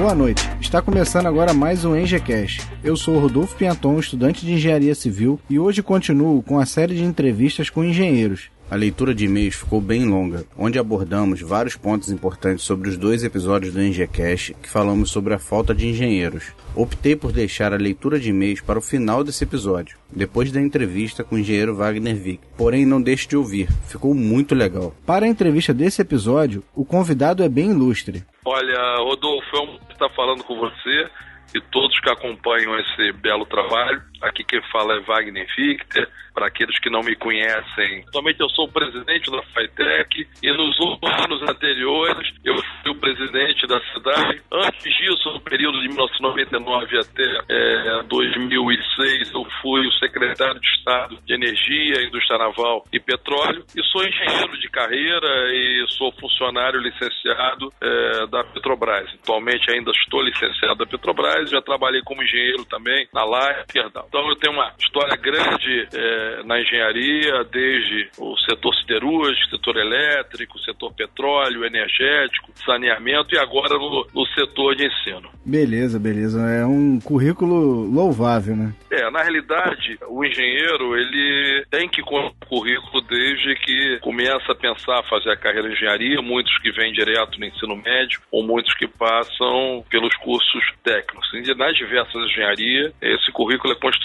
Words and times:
Boa 0.00 0.14
noite. 0.14 0.48
Está 0.62 0.80
começando 0.80 1.26
agora 1.26 1.52
mais 1.52 1.84
um 1.84 1.94
EngieCast. 1.94 2.66
Eu 2.82 2.96
sou 2.96 3.18
Rodolfo 3.18 3.54
Pianton, 3.54 3.98
estudante 3.98 4.46
de 4.46 4.54
Engenharia 4.54 4.94
Civil, 4.94 5.38
e 5.48 5.58
hoje 5.58 5.82
continuo 5.82 6.42
com 6.42 6.58
a 6.58 6.64
série 6.64 6.94
de 6.94 7.04
entrevistas 7.04 7.68
com 7.68 7.84
engenheiros. 7.84 8.50
A 8.70 8.76
leitura 8.76 9.12
de 9.12 9.24
e-mails 9.24 9.56
ficou 9.56 9.80
bem 9.80 10.04
longa, 10.04 10.44
onde 10.56 10.78
abordamos 10.78 11.40
vários 11.40 11.74
pontos 11.74 12.08
importantes 12.12 12.64
sobre 12.64 12.88
os 12.88 12.96
dois 12.96 13.24
episódios 13.24 13.74
do 13.74 13.82
EngieCast 13.82 14.54
que 14.54 14.70
falamos 14.70 15.10
sobre 15.10 15.34
a 15.34 15.40
falta 15.40 15.74
de 15.74 15.88
engenheiros. 15.88 16.52
Optei 16.76 17.16
por 17.16 17.32
deixar 17.32 17.72
a 17.72 17.76
leitura 17.76 18.20
de 18.20 18.30
e-mails 18.30 18.60
para 18.60 18.78
o 18.78 18.82
final 18.82 19.24
desse 19.24 19.42
episódio, 19.42 19.98
depois 20.08 20.52
da 20.52 20.60
entrevista 20.60 21.24
com 21.24 21.34
o 21.34 21.38
engenheiro 21.40 21.74
Wagner 21.74 22.14
Vick. 22.14 22.40
Porém, 22.56 22.86
não 22.86 23.02
deixe 23.02 23.26
de 23.26 23.36
ouvir, 23.36 23.68
ficou 23.88 24.14
muito 24.14 24.54
legal. 24.54 24.94
Para 25.04 25.26
a 25.26 25.28
entrevista 25.28 25.74
desse 25.74 26.00
episódio, 26.00 26.62
o 26.72 26.84
convidado 26.84 27.42
é 27.42 27.48
bem 27.48 27.72
ilustre. 27.72 28.22
Olha, 28.44 28.98
Rodolfo, 28.98 29.56
é 29.56 29.60
um 29.62 29.78
estar 29.90 30.10
falando 30.10 30.44
com 30.44 30.56
você 30.56 31.10
e 31.56 31.60
todos 31.72 31.98
que 31.98 32.08
acompanham 32.08 32.78
esse 32.78 33.12
belo 33.14 33.44
trabalho. 33.46 34.00
Aqui 34.22 34.44
quem 34.44 34.60
fala 34.70 34.96
é 34.96 35.00
Wagner 35.00 35.46
Fichter. 35.54 36.08
Para 36.32 36.46
aqueles 36.46 36.78
que 36.78 36.88
não 36.88 37.00
me 37.00 37.16
conhecem, 37.16 38.04
atualmente 38.06 38.40
eu 38.40 38.48
sou 38.50 38.66
o 38.66 38.72
presidente 38.72 39.30
da 39.30 39.42
FITEC 39.42 40.28
e 40.42 40.52
nos 40.52 40.76
anos 41.20 41.42
anteriores 41.42 42.32
eu 42.44 42.54
fui 42.54 42.92
o 42.92 42.94
presidente 42.94 43.66
da 43.66 43.80
cidade. 43.92 44.40
Antes 44.52 44.96
disso, 44.96 45.32
no 45.32 45.40
período 45.40 45.80
de 45.80 45.88
1999 45.88 46.98
até 46.98 47.40
é, 47.48 48.02
2006, 48.04 49.32
eu 49.32 49.44
fui 49.60 49.86
o 49.86 49.92
secretário 49.94 50.60
de 50.60 50.68
Estado 50.68 51.18
de 51.26 51.34
Energia, 51.34 52.06
Indústria 52.06 52.38
Naval 52.38 52.84
e 52.92 53.00
Petróleo 53.00 53.64
e 53.76 53.82
sou 53.84 54.06
engenheiro 54.06 54.56
de 54.58 54.68
carreira 54.70 55.52
e 55.52 55.84
sou 55.98 56.12
funcionário 56.12 56.80
licenciado 56.80 57.72
é, 57.82 58.26
da 58.28 58.44
Petrobras. 58.44 59.12
Atualmente 59.22 59.70
ainda 59.70 59.90
estou 59.90 60.22
licenciado 60.22 60.76
da 60.76 60.86
Petrobras, 60.86 61.50
já 61.50 61.60
trabalhei 61.60 62.02
como 62.02 62.22
engenheiro 62.22 62.64
também 62.66 63.08
na 63.12 63.24
LAE, 63.24 63.64
perdão. 63.72 64.06
Então 64.10 64.28
eu 64.28 64.34
tenho 64.34 64.54
uma 64.54 64.72
história 64.76 65.16
grande 65.16 65.88
é, 65.94 66.42
na 66.42 66.60
engenharia, 66.60 67.44
desde 67.44 68.10
o 68.18 68.36
setor 68.38 68.74
siderúrgico, 68.74 69.50
setor 69.50 69.76
elétrico, 69.76 70.58
setor 70.58 70.92
petróleo, 70.92 71.64
energético, 71.64 72.50
saneamento 72.66 73.36
e 73.36 73.38
agora 73.38 73.78
no, 73.78 74.04
no 74.12 74.26
setor 74.34 74.74
de 74.74 74.86
ensino. 74.86 75.30
Beleza, 75.46 76.00
beleza. 76.00 76.40
É 76.50 76.66
um 76.66 76.98
currículo 76.98 77.88
louvável, 77.88 78.56
né? 78.56 78.74
É, 78.90 79.08
na 79.12 79.22
realidade, 79.22 79.96
o 80.08 80.24
engenheiro, 80.24 80.96
ele 80.96 81.64
tem 81.70 81.88
que 81.88 82.02
com 82.02 82.32
currículo 82.48 83.00
desde 83.02 83.54
que 83.64 84.00
começa 84.00 84.50
a 84.50 84.56
pensar 84.56 85.04
fazer 85.08 85.30
a 85.30 85.36
carreira 85.36 85.68
de 85.68 85.74
engenharia, 85.76 86.20
muitos 86.20 86.58
que 86.58 86.72
vêm 86.72 86.92
direto 86.92 87.38
no 87.38 87.46
ensino 87.46 87.76
médio 87.76 88.20
ou 88.32 88.42
muitos 88.42 88.74
que 88.74 88.88
passam 88.88 89.84
pelos 89.88 90.16
cursos 90.16 90.64
técnicos. 90.82 91.30
E 91.32 91.54
nas 91.54 91.76
diversas 91.76 92.24
engenharias, 92.24 92.92
esse 93.00 93.30
currículo 93.30 93.72
é 93.72 93.76
construído 93.76 93.99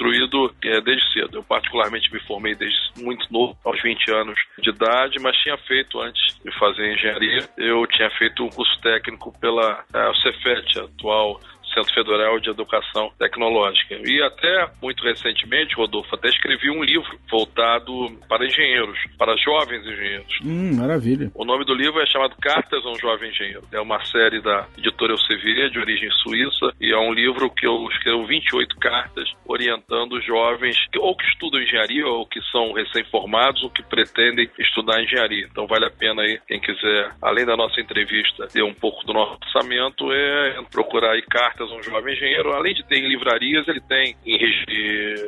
é, 0.63 0.81
desde 0.81 1.13
cedo. 1.13 1.38
Eu 1.38 1.43
particularmente 1.43 2.11
me 2.11 2.19
formei 2.21 2.55
desde 2.55 2.79
muito 3.01 3.31
novo, 3.31 3.57
aos 3.63 3.81
20 3.81 4.11
anos 4.11 4.39
de 4.59 4.70
idade, 4.70 5.20
mas 5.20 5.36
tinha 5.37 5.58
feito 5.59 5.99
antes 5.99 6.39
de 6.43 6.52
fazer 6.58 6.93
engenharia, 6.93 7.49
eu 7.58 7.86
tinha 7.87 8.09
feito 8.11 8.43
um 8.43 8.49
curso 8.49 8.80
técnico 8.81 9.37
pela 9.39 9.83
é, 9.93 10.14
Cefet, 10.21 10.80
atual 10.80 11.39
Centro 11.75 11.93
Federal 11.93 12.39
de 12.39 12.49
Educação 12.49 13.11
Tecnológica. 13.19 13.95
E 14.03 14.21
até 14.23 14.69
muito 14.81 15.03
recentemente, 15.03 15.75
Rodolfo, 15.75 16.15
até 16.15 16.30
escrevi 16.30 16.69
um 16.69 16.83
livro 16.83 17.19
voltado 17.30 18.17
para 18.30 18.45
engenheiros, 18.45 18.97
para 19.17 19.36
jovens 19.37 19.85
engenheiros. 19.85 20.39
Hum, 20.43 20.77
maravilha. 20.77 21.30
O 21.35 21.43
nome 21.43 21.65
do 21.65 21.73
livro 21.73 22.02
é 22.02 22.05
chamado 22.05 22.35
Cartas 22.41 22.85
a 22.85 22.89
um 22.89 22.95
Jovem 22.95 23.30
Engenheiro. 23.30 23.64
É 23.71 23.80
uma 23.80 24.03
série 24.05 24.41
da 24.41 24.67
editora 24.77 25.14
Elsevier, 25.14 25.69
de 25.69 25.80
origem 25.80 26.09
suíça, 26.23 26.71
e 26.80 26.93
é 26.93 26.97
um 26.97 27.14
livro 27.14 27.49
que 27.49 27.67
eu 27.67 27.87
escrevo 27.91 28.25
28 28.25 28.77
cartas 28.77 29.30
orientando 29.45 30.21
jovens 30.21 30.77
que, 30.91 30.99
ou 30.99 31.15
que 31.15 31.25
estudam 31.25 31.61
engenharia 31.61 32.08
ou 32.08 32.25
que 32.25 32.41
são 32.52 32.71
recém-formados 32.73 33.64
ou 33.64 33.69
que 33.69 33.83
pretendem 33.83 34.49
estudar 34.58 35.02
engenharia. 35.03 35.47
Então 35.49 35.67
vale 35.67 35.85
a 35.85 35.91
pena 35.91 36.21
aí, 36.21 36.39
quem 36.47 36.59
quiser, 36.59 37.11
além 37.21 37.45
da 37.45 37.58
nossa 37.58 37.80
entrevista, 37.81 38.47
ter 38.47 38.64
um 38.64 38.73
pouco 38.73 39.05
do 39.05 39.14
nosso 39.14 39.37
orçamento, 39.43 40.11
é 40.11 40.61
procurar 40.71 41.11
aí 41.11 41.21
cartas 41.23 41.64
um 41.71 41.81
jovem 41.83 42.14
engenheiro, 42.14 42.53
além 42.53 42.73
de 42.73 42.83
ter 42.86 42.98
em 42.98 43.08
livrarias, 43.08 43.67
ele 43.67 43.81
tem 43.81 44.15
em 44.26 44.37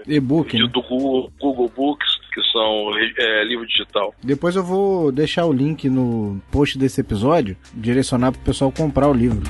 e-book 0.08 0.58
né? 0.58 0.68
do 0.68 0.81
Google, 0.81 1.31
Google 1.40 1.72
Books, 1.75 2.08
que 2.34 2.42
são 2.52 2.92
é, 3.18 3.44
livro 3.44 3.66
digital. 3.68 4.14
Depois 4.24 4.56
eu 4.56 4.64
vou 4.64 5.12
deixar 5.12 5.46
o 5.46 5.53
link 5.53 5.90
no 5.90 6.42
post 6.52 6.78
desse 6.78 7.02
episódio, 7.02 7.58
direcionar 7.74 8.31
para 8.31 8.42
o 8.42 8.46
pessoal 8.46 8.72
comprar 8.72 9.08
o 9.08 9.14
livro. 9.14 9.42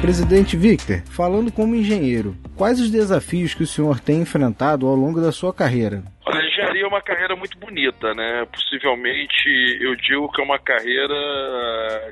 Presidente 0.00 0.56
Victor, 0.56 1.00
falando 1.06 1.52
como 1.52 1.76
engenheiro, 1.76 2.36
quais 2.56 2.80
os 2.80 2.90
desafios 2.90 3.54
que 3.54 3.62
o 3.62 3.66
senhor 3.66 4.00
tem 4.00 4.20
enfrentado 4.20 4.88
ao 4.88 4.96
longo 4.96 5.20
da 5.20 5.30
sua 5.30 5.54
carreira? 5.54 6.02
Uma 6.92 7.02
carreira 7.02 7.34
muito 7.34 7.58
bonita, 7.58 8.12
né? 8.14 8.46
Possivelmente 8.52 9.78
eu 9.80 9.96
digo 9.96 10.30
que 10.30 10.40
é 10.40 10.44
uma 10.44 10.58
carreira 10.58 11.14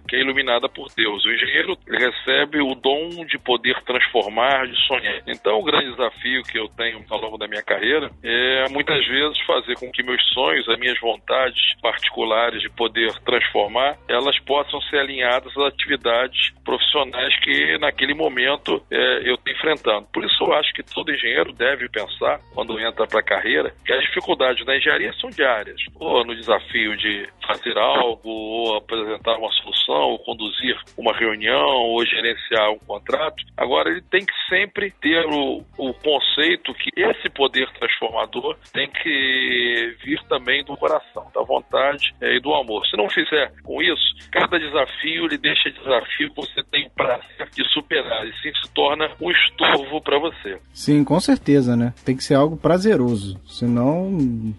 que 0.08 0.16
é 0.16 0.20
iluminada 0.20 0.68
por 0.68 0.88
Deus. 0.96 1.24
O 1.24 1.32
engenheiro 1.32 1.76
recebe 1.86 2.60
o 2.62 2.74
dom 2.74 3.24
de 3.26 3.38
poder 3.38 3.80
transformar, 3.82 4.66
de 4.66 4.76
sonhar. 4.86 5.22
Então 5.26 5.58
o 5.58 5.64
grande 5.64 5.90
desafio 5.90 6.42
que 6.44 6.58
eu 6.58 6.68
tenho 6.68 7.04
ao 7.10 7.20
longo 7.20 7.36
da 7.36 7.46
minha 7.46 7.62
carreira 7.62 8.10
é 8.22 8.68
muitas 8.70 9.06
vezes 9.06 9.38
fazer 9.46 9.74
com 9.74 9.90
que 9.92 10.02
meus 10.02 10.22
sonhos, 10.32 10.68
as 10.68 10.78
minhas 10.78 10.98
vontades 10.98 11.60
particulares 11.82 12.62
de 12.62 12.70
poder 12.70 13.12
transformar, 13.24 13.96
elas 14.08 14.38
possam 14.40 14.80
ser 14.82 14.98
alinhadas 14.98 15.54
às 15.56 15.74
atividades 15.74 16.52
profissionais 16.64 17.38
que 17.40 17.78
naquele 17.78 18.14
momento 18.14 18.82
é, 18.90 19.28
eu 19.28 19.34
estou 19.34 19.52
enfrentando. 19.52 20.06
Por 20.12 20.24
isso 20.24 20.42
eu 20.44 20.54
acho 20.54 20.72
que 20.72 20.82
todo 20.82 21.12
engenheiro 21.12 21.52
deve 21.52 21.88
pensar, 21.88 22.40
quando 22.54 22.80
entra 22.80 23.06
para 23.06 23.20
a 23.20 23.24
carreira, 23.24 23.74
que 23.84 23.92
as 23.92 24.00
dificuldades 24.04 24.64
da 24.70 24.76
engenharia 24.76 25.12
são 25.14 25.28
diárias. 25.30 25.80
Ou 25.96 26.24
no 26.24 26.34
desafio 26.36 26.96
de 26.96 27.28
fazer 27.46 27.76
algo, 27.76 28.28
ou 28.28 28.76
apresentar 28.76 29.36
uma 29.36 29.50
solução, 29.52 30.10
ou 30.10 30.18
conduzir 30.20 30.78
uma 30.96 31.12
reunião, 31.12 31.66
ou 31.66 32.06
gerenciar 32.06 32.70
um 32.70 32.78
contrato. 32.78 33.44
Agora, 33.56 33.90
ele 33.90 34.02
tem 34.02 34.24
que 34.24 34.32
sempre 34.48 34.92
ter 35.00 35.26
o, 35.26 35.64
o 35.76 35.94
conceito 35.94 36.72
que 36.74 36.90
esse 36.96 37.28
poder 37.30 37.68
transformador 37.72 38.56
tem 38.72 38.88
que 38.88 39.96
vir 40.04 40.22
também 40.28 40.64
do 40.64 40.76
coração, 40.76 41.26
da 41.34 41.42
vontade 41.42 42.14
é, 42.20 42.36
e 42.36 42.40
do 42.40 42.54
amor. 42.54 42.86
Se 42.86 42.96
não 42.96 43.08
fizer 43.08 43.52
com 43.62 43.82
isso, 43.82 44.28
cada 44.30 44.58
desafio 44.58 45.26
lhe 45.26 45.38
deixa 45.38 45.70
desafio 45.70 46.30
que 46.30 46.36
você 46.36 46.62
tem 46.70 46.86
o 46.86 46.90
prazer 46.90 47.48
de 47.52 47.64
superar 47.70 48.26
e 48.26 48.32
sim 48.40 48.52
se 48.62 48.70
torna 48.72 49.10
um 49.20 49.30
estorvo 49.30 50.00
para 50.00 50.18
você. 50.18 50.58
Sim, 50.72 51.02
com 51.04 51.18
certeza, 51.18 51.76
né? 51.76 51.92
Tem 52.04 52.16
que 52.16 52.22
ser 52.22 52.34
algo 52.34 52.56
prazeroso, 52.56 53.40
senão 53.46 54.10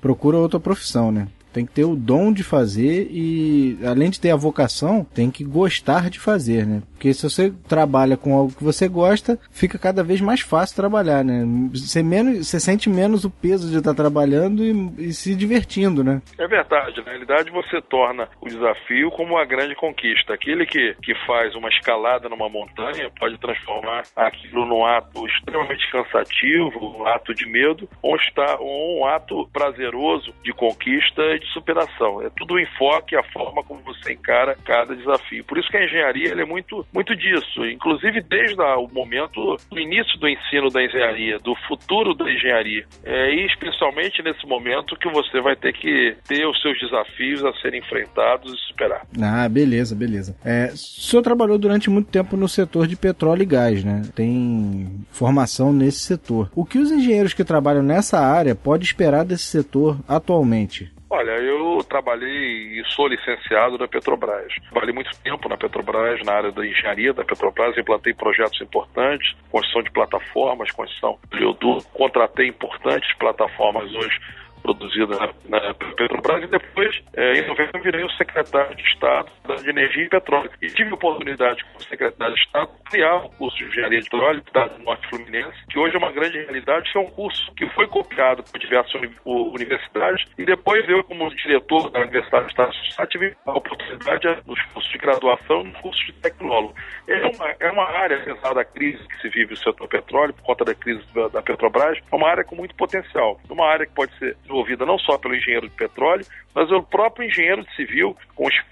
procura 0.01 0.37
outra 0.37 0.59
profissão, 0.59 1.11
né? 1.11 1.27
Tem 1.53 1.65
que 1.65 1.73
ter 1.73 1.85
o 1.85 1.95
dom 1.95 2.31
de 2.31 2.43
fazer 2.43 3.07
e, 3.11 3.77
além 3.85 4.09
de 4.09 4.19
ter 4.19 4.31
a 4.31 4.35
vocação, 4.35 5.05
tem 5.13 5.29
que 5.29 5.43
gostar 5.43 6.09
de 6.09 6.19
fazer, 6.19 6.65
né? 6.65 6.81
Porque 6.91 7.13
se 7.13 7.23
você 7.23 7.51
trabalha 7.67 8.15
com 8.15 8.35
algo 8.35 8.53
que 8.53 8.63
você 8.63 8.87
gosta, 8.87 9.39
fica 9.51 9.79
cada 9.79 10.03
vez 10.03 10.21
mais 10.21 10.41
fácil 10.41 10.75
trabalhar, 10.75 11.23
né? 11.23 11.43
Você, 11.71 12.03
menos, 12.03 12.47
você 12.47 12.59
sente 12.59 12.89
menos 12.89 13.25
o 13.25 13.29
peso 13.29 13.69
de 13.69 13.77
estar 13.77 13.93
trabalhando 13.93 14.63
e, 14.63 15.07
e 15.07 15.13
se 15.13 15.35
divertindo, 15.35 16.03
né? 16.03 16.21
É 16.37 16.47
verdade. 16.47 17.01
Na 17.01 17.11
realidade, 17.11 17.51
você 17.51 17.81
torna 17.81 18.29
o 18.39 18.47
desafio 18.47 19.09
como 19.11 19.33
uma 19.35 19.45
grande 19.45 19.75
conquista. 19.75 20.33
Aquele 20.33 20.65
que, 20.65 20.95
que 21.01 21.15
faz 21.25 21.55
uma 21.55 21.69
escalada 21.69 22.29
numa 22.29 22.47
montanha 22.47 23.09
pode 23.19 23.37
transformar 23.39 24.03
aquilo 24.15 24.65
num 24.65 24.85
ato 24.85 25.25
extremamente 25.27 25.89
cansativo, 25.91 26.97
um 26.99 27.07
ato 27.07 27.33
de 27.33 27.45
medo, 27.47 27.89
ou, 28.01 28.15
está, 28.15 28.57
ou 28.59 28.99
um 28.99 29.05
ato 29.05 29.49
prazeroso 29.51 30.33
de 30.43 30.53
conquista 30.53 31.21
de 31.41 31.51
superação. 31.53 32.21
É 32.21 32.29
tudo 32.29 32.53
o 32.53 32.59
enfoque, 32.59 33.15
a 33.15 33.23
forma 33.23 33.63
como 33.63 33.81
você 33.81 34.13
encara 34.13 34.55
cada 34.63 34.95
desafio. 34.95 35.43
Por 35.43 35.57
isso 35.57 35.69
que 35.69 35.77
a 35.77 35.83
engenharia 35.83 36.31
é 36.33 36.45
muito, 36.45 36.85
muito 36.93 37.15
disso. 37.15 37.65
Inclusive 37.65 38.21
desde 38.21 38.61
o 38.61 38.87
momento 38.93 39.57
do 39.69 39.79
início 39.79 40.17
do 40.19 40.27
ensino 40.27 40.69
da 40.69 40.83
engenharia, 40.83 41.39
do 41.39 41.55
futuro 41.67 42.13
da 42.13 42.31
engenharia. 42.31 42.85
É, 43.03 43.33
e 43.33 43.45
especialmente 43.47 44.21
nesse 44.21 44.45
momento 44.45 44.95
que 44.95 45.09
você 45.09 45.41
vai 45.41 45.55
ter 45.55 45.73
que 45.73 46.15
ter 46.27 46.45
os 46.45 46.61
seus 46.61 46.79
desafios 46.79 47.43
a 47.43 47.53
serem 47.61 47.79
enfrentados 47.79 48.53
e 48.53 48.57
superar. 48.67 49.05
Ah, 49.21 49.47
beleza, 49.49 49.95
beleza. 49.95 50.35
É, 50.45 50.69
o 50.73 50.77
senhor 50.77 51.21
trabalhou 51.21 51.57
durante 51.57 51.89
muito 51.89 52.09
tempo 52.09 52.37
no 52.37 52.47
setor 52.47 52.87
de 52.87 52.95
petróleo 52.95 53.43
e 53.43 53.45
gás, 53.45 53.83
né? 53.83 54.03
Tem 54.15 55.05
formação 55.11 55.73
nesse 55.73 55.99
setor. 55.99 56.51
O 56.55 56.65
que 56.65 56.77
os 56.77 56.91
engenheiros 56.91 57.33
que 57.33 57.43
trabalham 57.43 57.83
nessa 57.83 58.19
área 58.19 58.55
podem 58.55 58.85
esperar 58.85 59.25
desse 59.25 59.45
setor 59.45 59.97
atualmente? 60.07 60.91
Olha, 61.13 61.31
eu 61.31 61.83
trabalhei 61.89 62.79
e 62.79 62.83
sou 62.95 63.05
licenciado 63.05 63.77
da 63.77 63.85
Petrobras. 63.85 64.47
Trabalhei 64.69 64.95
muito 64.95 65.11
tempo 65.21 65.49
na 65.49 65.57
Petrobras, 65.57 66.21
na 66.25 66.31
área 66.31 66.53
da 66.53 66.65
engenharia 66.65 67.13
da 67.13 67.25
Petrobras, 67.25 67.77
implantei 67.77 68.13
projetos 68.13 68.61
importantes, 68.61 69.35
construção 69.49 69.83
de 69.83 69.91
plataformas, 69.91 70.71
construção 70.71 71.19
de 71.29 71.35
oleoduto, 71.43 71.85
contratei 71.89 72.47
importantes 72.47 73.13
plataformas 73.17 73.93
hoje 73.93 74.17
produzida 74.61 75.17
na, 75.49 75.73
Petrobras 75.73 76.43
e 76.43 76.47
depois, 76.47 77.01
é, 77.15 77.33
em 77.33 77.47
novembro, 77.47 77.77
eu 77.77 77.83
virei 77.83 78.03
o 78.03 78.09
secretário 78.11 78.75
de 78.75 78.83
Estado 78.83 79.29
de 79.61 79.69
Energia 79.69 80.05
e 80.05 80.09
Petróleo. 80.09 80.51
E 80.61 80.67
tive 80.67 80.89
a 80.91 80.93
oportunidade, 80.93 81.63
como 81.65 81.81
secretário 81.83 82.33
de 82.33 82.41
Estado, 82.41 82.69
de 82.71 82.91
criar 82.91 83.15
o 83.17 83.29
curso 83.29 83.57
de 83.57 83.65
Engenharia 83.65 83.99
de 83.99 84.09
Petróleo 84.09 84.43
da 84.53 84.69
Norte 84.79 85.07
Fluminense, 85.09 85.57
que 85.69 85.79
hoje 85.79 85.95
é 85.95 85.97
uma 85.97 86.11
grande 86.11 86.37
realidade, 86.39 86.91
que 86.91 86.97
é 86.97 87.01
um 87.01 87.09
curso 87.09 87.51
que 87.55 87.67
foi 87.69 87.87
copiado 87.87 88.43
por 88.43 88.59
diversas 88.59 88.93
universidades 89.25 90.25
e 90.37 90.45
depois 90.45 90.87
eu, 90.89 91.03
como 91.03 91.29
diretor 91.35 91.89
da 91.89 92.01
Universidade 92.01 92.45
do 92.45 92.49
Estado 92.49 92.71
de 92.71 93.07
tive 93.07 93.35
a 93.45 93.51
oportunidade 93.51 94.41
nos 94.45 94.61
cursos 94.67 94.91
de 94.91 94.97
graduação 94.97 95.61
e 95.61 95.63
nos 95.65 95.81
cursos 95.81 96.05
de 96.05 96.13
tecnólogo. 96.13 96.73
É 97.07 97.25
uma, 97.27 97.55
é 97.59 97.71
uma 97.71 97.89
área, 97.89 98.17
apesar 98.17 98.53
da 98.53 98.63
crise 98.63 99.05
que 99.07 99.21
se 99.21 99.29
vive 99.29 99.51
no 99.51 99.57
setor 99.57 99.87
petróleo, 99.87 100.33
por 100.33 100.43
conta 100.43 100.65
da 100.65 100.75
crise 100.75 101.03
da 101.31 101.41
Petrobras, 101.41 101.97
é 102.11 102.15
uma 102.15 102.29
área 102.29 102.43
com 102.43 102.55
muito 102.55 102.75
potencial. 102.75 103.39
Uma 103.49 103.67
área 103.67 103.85
que 103.85 103.93
pode 103.93 104.17
ser 104.17 104.37
desenvolvida 104.51 104.85
não 104.85 104.99
só 104.99 105.17
pelo 105.17 105.35
engenheiro 105.35 105.67
de 105.67 105.75
petróleo, 105.75 106.25
mas 106.53 106.71
pelo 106.81 106.83
próprio 106.83 107.27
engenheiro 107.27 107.65
civil, 107.75 108.15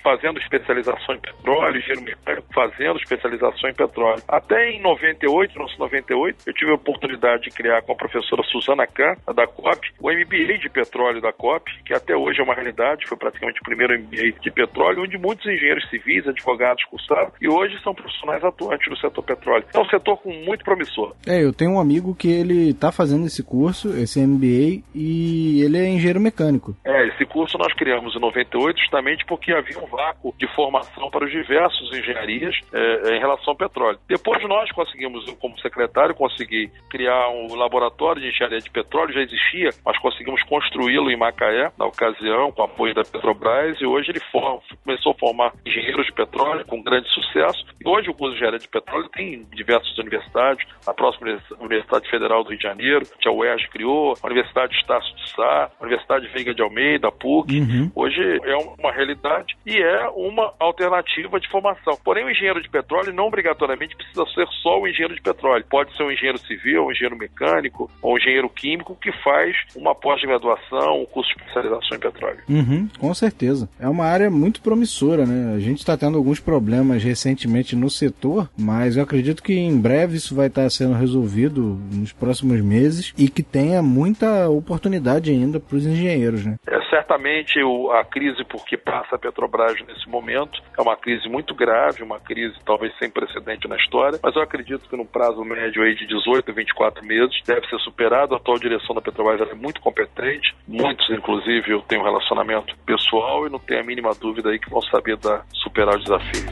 fazendo 0.04 0.40
especialização 0.40 1.16
em 1.16 1.20
petróleo, 1.20 1.78
engenheiro 1.78 2.02
mecânico 2.02 2.48
fazendo 2.54 2.98
especialização 2.98 3.70
em 3.70 3.74
petróleo. 3.74 4.22
Até 4.28 4.72
em 4.72 4.82
98, 4.82 5.52
1998, 5.52 6.38
eu 6.46 6.54
tive 6.54 6.72
a 6.72 6.76
oportunidade 6.76 7.44
de 7.44 7.50
criar 7.52 7.82
com 7.82 7.92
a 7.92 7.96
professora 7.96 8.42
Suzana 8.44 8.88
Kahn, 8.88 9.16
da 9.34 9.48
COP, 9.48 9.92
o 10.00 10.12
MBA 10.12 10.58
de 10.60 10.70
petróleo 10.70 11.22
da 11.22 11.32
COP, 11.32 11.72
que 11.84 11.94
até 11.94 12.16
hoje 12.16 12.40
é 12.40 12.44
uma 12.44 12.54
realidade, 12.54 13.08
foi 13.08 13.18
praticamente 13.18 13.62
o 13.62 13.64
primeiro 13.64 14.00
MBA 14.00 14.40
de 14.42 14.52
petróleo, 14.52 15.04
onde 15.04 15.18
muitos 15.18 15.46
engenheiros 15.46 15.88
civis, 15.90 16.28
advogados 16.28 16.84
cursaram, 16.86 17.32
e 17.42 17.48
hoje 17.48 17.80
são 17.84 17.94
profissionais 17.94 18.44
atuantes 18.44 18.90
no 18.90 18.98
setor 18.98 19.24
petróleo. 19.24 19.66
É 19.74 19.80
um 19.80 19.86
setor 19.86 20.18
com 20.18 20.32
muito 20.32 20.64
promissor. 20.64 21.16
É, 21.28 21.44
eu 21.44 21.54
tenho 21.54 21.72
um 21.72 21.80
amigo 21.80 22.16
que 22.16 22.32
ele 22.32 22.70
está 22.70 22.92
fazendo 22.92 23.26
esse 23.26 23.44
curso, 23.44 23.96
esse 23.98 24.26
MBA, 24.26 24.84
e 24.94 25.62
ele 25.64 25.78
é 25.78 25.88
engenheiro 25.88 26.20
mecânico. 26.20 26.76
É, 26.86 27.08
esse 27.08 27.26
curso 27.26 27.58
nós 27.58 27.69
criamos 27.74 28.16
em 28.16 28.20
98 28.20 28.80
justamente 28.80 29.26
porque 29.26 29.52
havia 29.52 29.80
um 29.80 29.88
vácuo 29.88 30.34
de 30.38 30.48
formação 30.56 31.10
para 31.10 31.26
os 31.26 31.32
diversos 31.32 31.92
engenharias 31.94 32.56
é, 32.74 33.16
em 33.16 33.20
relação 33.20 33.52
ao 33.52 33.56
petróleo. 33.56 34.00
Depois 34.08 34.42
nós 34.48 34.72
conseguimos, 34.72 35.28
eu 35.28 35.36
como 35.36 35.60
secretário, 35.60 36.16
consegui 36.16 36.72
criar 36.90 37.30
um 37.30 37.56
laboratório 37.56 38.22
de 38.22 38.30
engenharia 38.30 38.60
de 38.60 38.70
petróleo, 38.70 39.14
já 39.14 39.22
existia, 39.22 39.70
mas 39.86 39.98
conseguimos 40.00 40.42
construí-lo 40.44 41.12
em 41.12 41.18
Macaé, 41.18 41.72
na 41.78 41.86
ocasião, 41.86 42.52
com 42.52 42.64
apoio 42.64 42.94
da 42.94 43.04
Petrobras, 43.04 43.80
e 43.82 43.86
hoje 43.86 44.12
ele 44.12 44.20
forma, 44.32 44.62
começou 44.84 45.12
a 45.12 45.16
formar 45.16 45.54
engenheiros 45.66 46.06
de 46.06 46.14
petróleo 46.14 46.66
com 46.66 46.82
grande 46.82 47.08
sucesso. 47.10 47.66
E 47.84 47.88
hoje 47.88 48.10
o 48.10 48.14
curso 48.14 48.32
de 48.32 48.38
engenharia 48.38 48.60
de 48.60 48.68
petróleo 48.68 49.10
tem 49.10 49.46
diversas 49.54 49.98
universidades, 49.98 50.66
a 50.86 50.94
próxima 50.94 51.38
Universidade 51.60 52.10
Federal 52.10 52.44
do 52.44 52.50
Rio 52.50 52.58
de 52.58 52.64
Janeiro, 52.64 53.06
que 53.20 53.28
a 53.28 53.32
UERJ 53.32 53.68
criou, 53.70 54.14
a 54.22 54.28
Universidade 54.28 54.76
Estácio 54.76 55.16
de 55.16 55.30
Sá, 55.30 55.72
a 55.80 55.84
Universidade 55.84 56.28
Veiga 56.28 56.54
de 56.54 56.62
Almeida, 56.62 57.08
a 57.08 57.12
PUC. 57.12 57.59
Uhum. 57.60 57.92
Hoje 57.96 58.22
é 58.44 58.56
uma 58.56 58.92
realidade 58.92 59.56
e 59.66 59.78
é 59.78 60.08
uma 60.10 60.54
alternativa 60.60 61.40
de 61.40 61.50
formação. 61.50 61.98
Porém, 62.04 62.26
o 62.26 62.30
engenheiro 62.30 62.62
de 62.62 62.70
petróleo 62.70 63.14
não 63.14 63.28
obrigatoriamente 63.28 63.96
precisa 63.96 64.26
ser 64.34 64.48
só 64.62 64.80
o 64.80 64.88
engenheiro 64.88 65.16
de 65.16 65.22
petróleo. 65.22 65.66
Pode 65.70 65.96
ser 65.96 66.04
um 66.04 66.12
engenheiro 66.12 66.38
civil, 66.40 66.86
um 66.86 66.92
engenheiro 66.92 67.18
mecânico 67.18 67.90
ou 68.02 68.14
um 68.14 68.18
engenheiro 68.18 68.50
químico 68.50 68.98
que 69.02 69.12
faz 69.24 69.56
uma 69.76 69.96
pós-graduação, 69.96 71.02
um 71.02 71.06
curso 71.06 71.34
de 71.36 71.42
especialização 71.42 71.98
em 71.98 72.00
petróleo. 72.00 72.40
Uhum, 72.50 72.88
com 73.00 73.14
certeza. 73.14 73.70
É 73.80 73.88
uma 73.88 74.06
área 74.06 74.30
muito 74.30 74.62
promissora, 74.62 75.26
né? 75.26 75.56
A 75.56 75.60
gente 75.60 75.80
está 75.80 75.98
tendo 75.98 76.18
alguns 76.18 76.40
problemas 76.40 77.04
recentemente 77.04 77.76
no 77.76 77.90
setor, 77.90 78.50
mas 78.58 78.98
eu 78.98 79.04
acredito 79.04 79.44
que 79.44 79.54
em 79.54 79.80
breve 79.80 80.18
isso 80.18 80.36
vai 80.36 80.48
estar 80.48 80.70
sendo 80.70 80.94
resolvido 80.94 81.80
nos 81.94 82.12
próximos 82.12 82.62
meses 82.62 83.14
e 83.18 83.30
que 83.30 83.44
tenha 83.44 83.82
muita 83.82 84.50
oportunidade 84.50 85.32
ainda 85.32 85.60
para 85.60 85.78
os 85.78 85.86
engenheiros, 85.86 86.46
né? 86.46 86.56
É, 86.68 86.80
certamente 86.90 87.49
o, 87.64 87.92
a 87.92 88.06
crise 88.06 88.44
por 88.44 88.64
que 88.66 88.78
passa 88.78 89.16
a 89.16 89.20
Petrobras 89.20 89.76
nesse 89.88 90.08
momento 90.08 90.62
é 90.78 90.82
uma 90.82 90.96
crise 90.96 91.28
muito 91.28 91.56
grave, 91.56 92.04
uma 92.04 92.20
crise 92.20 92.56
talvez 92.66 92.96
sem 93.00 93.10
precedente 93.10 93.68
na 93.68 93.76
história, 93.76 94.20
mas 94.22 94.36
eu 94.36 94.42
acredito 94.42 94.88
que 94.88 94.96
no 94.96 95.06
prazo 95.06 95.44
médio 95.44 95.82
aí 95.82 95.96
de 95.96 96.06
18 96.06 96.52
a 96.52 96.54
24 96.54 97.06
meses 97.06 97.42
deve 97.46 97.68
ser 97.68 97.80
superado. 97.80 98.36
A 98.36 98.38
atual 98.38 98.60
direção 98.60 98.94
da 98.94 99.02
Petrobras 99.02 99.50
é 99.50 99.56
muito 99.56 99.82
competente, 99.82 100.56
muitos 100.68 101.10
inclusive 101.10 101.72
eu 101.72 101.82
tenho 101.82 102.02
um 102.02 102.06
relacionamento 102.06 102.76
pessoal 102.86 103.48
e 103.48 103.50
não 103.50 103.60
tenho 103.60 103.82
a 103.82 103.84
mínima 103.84 104.12
dúvida 104.14 104.50
aí 104.50 104.60
que 104.60 104.70
vão 104.70 104.82
saber 104.84 105.18
da, 105.18 105.44
superar 105.54 105.96
o 105.96 106.00
desafio. 106.00 106.50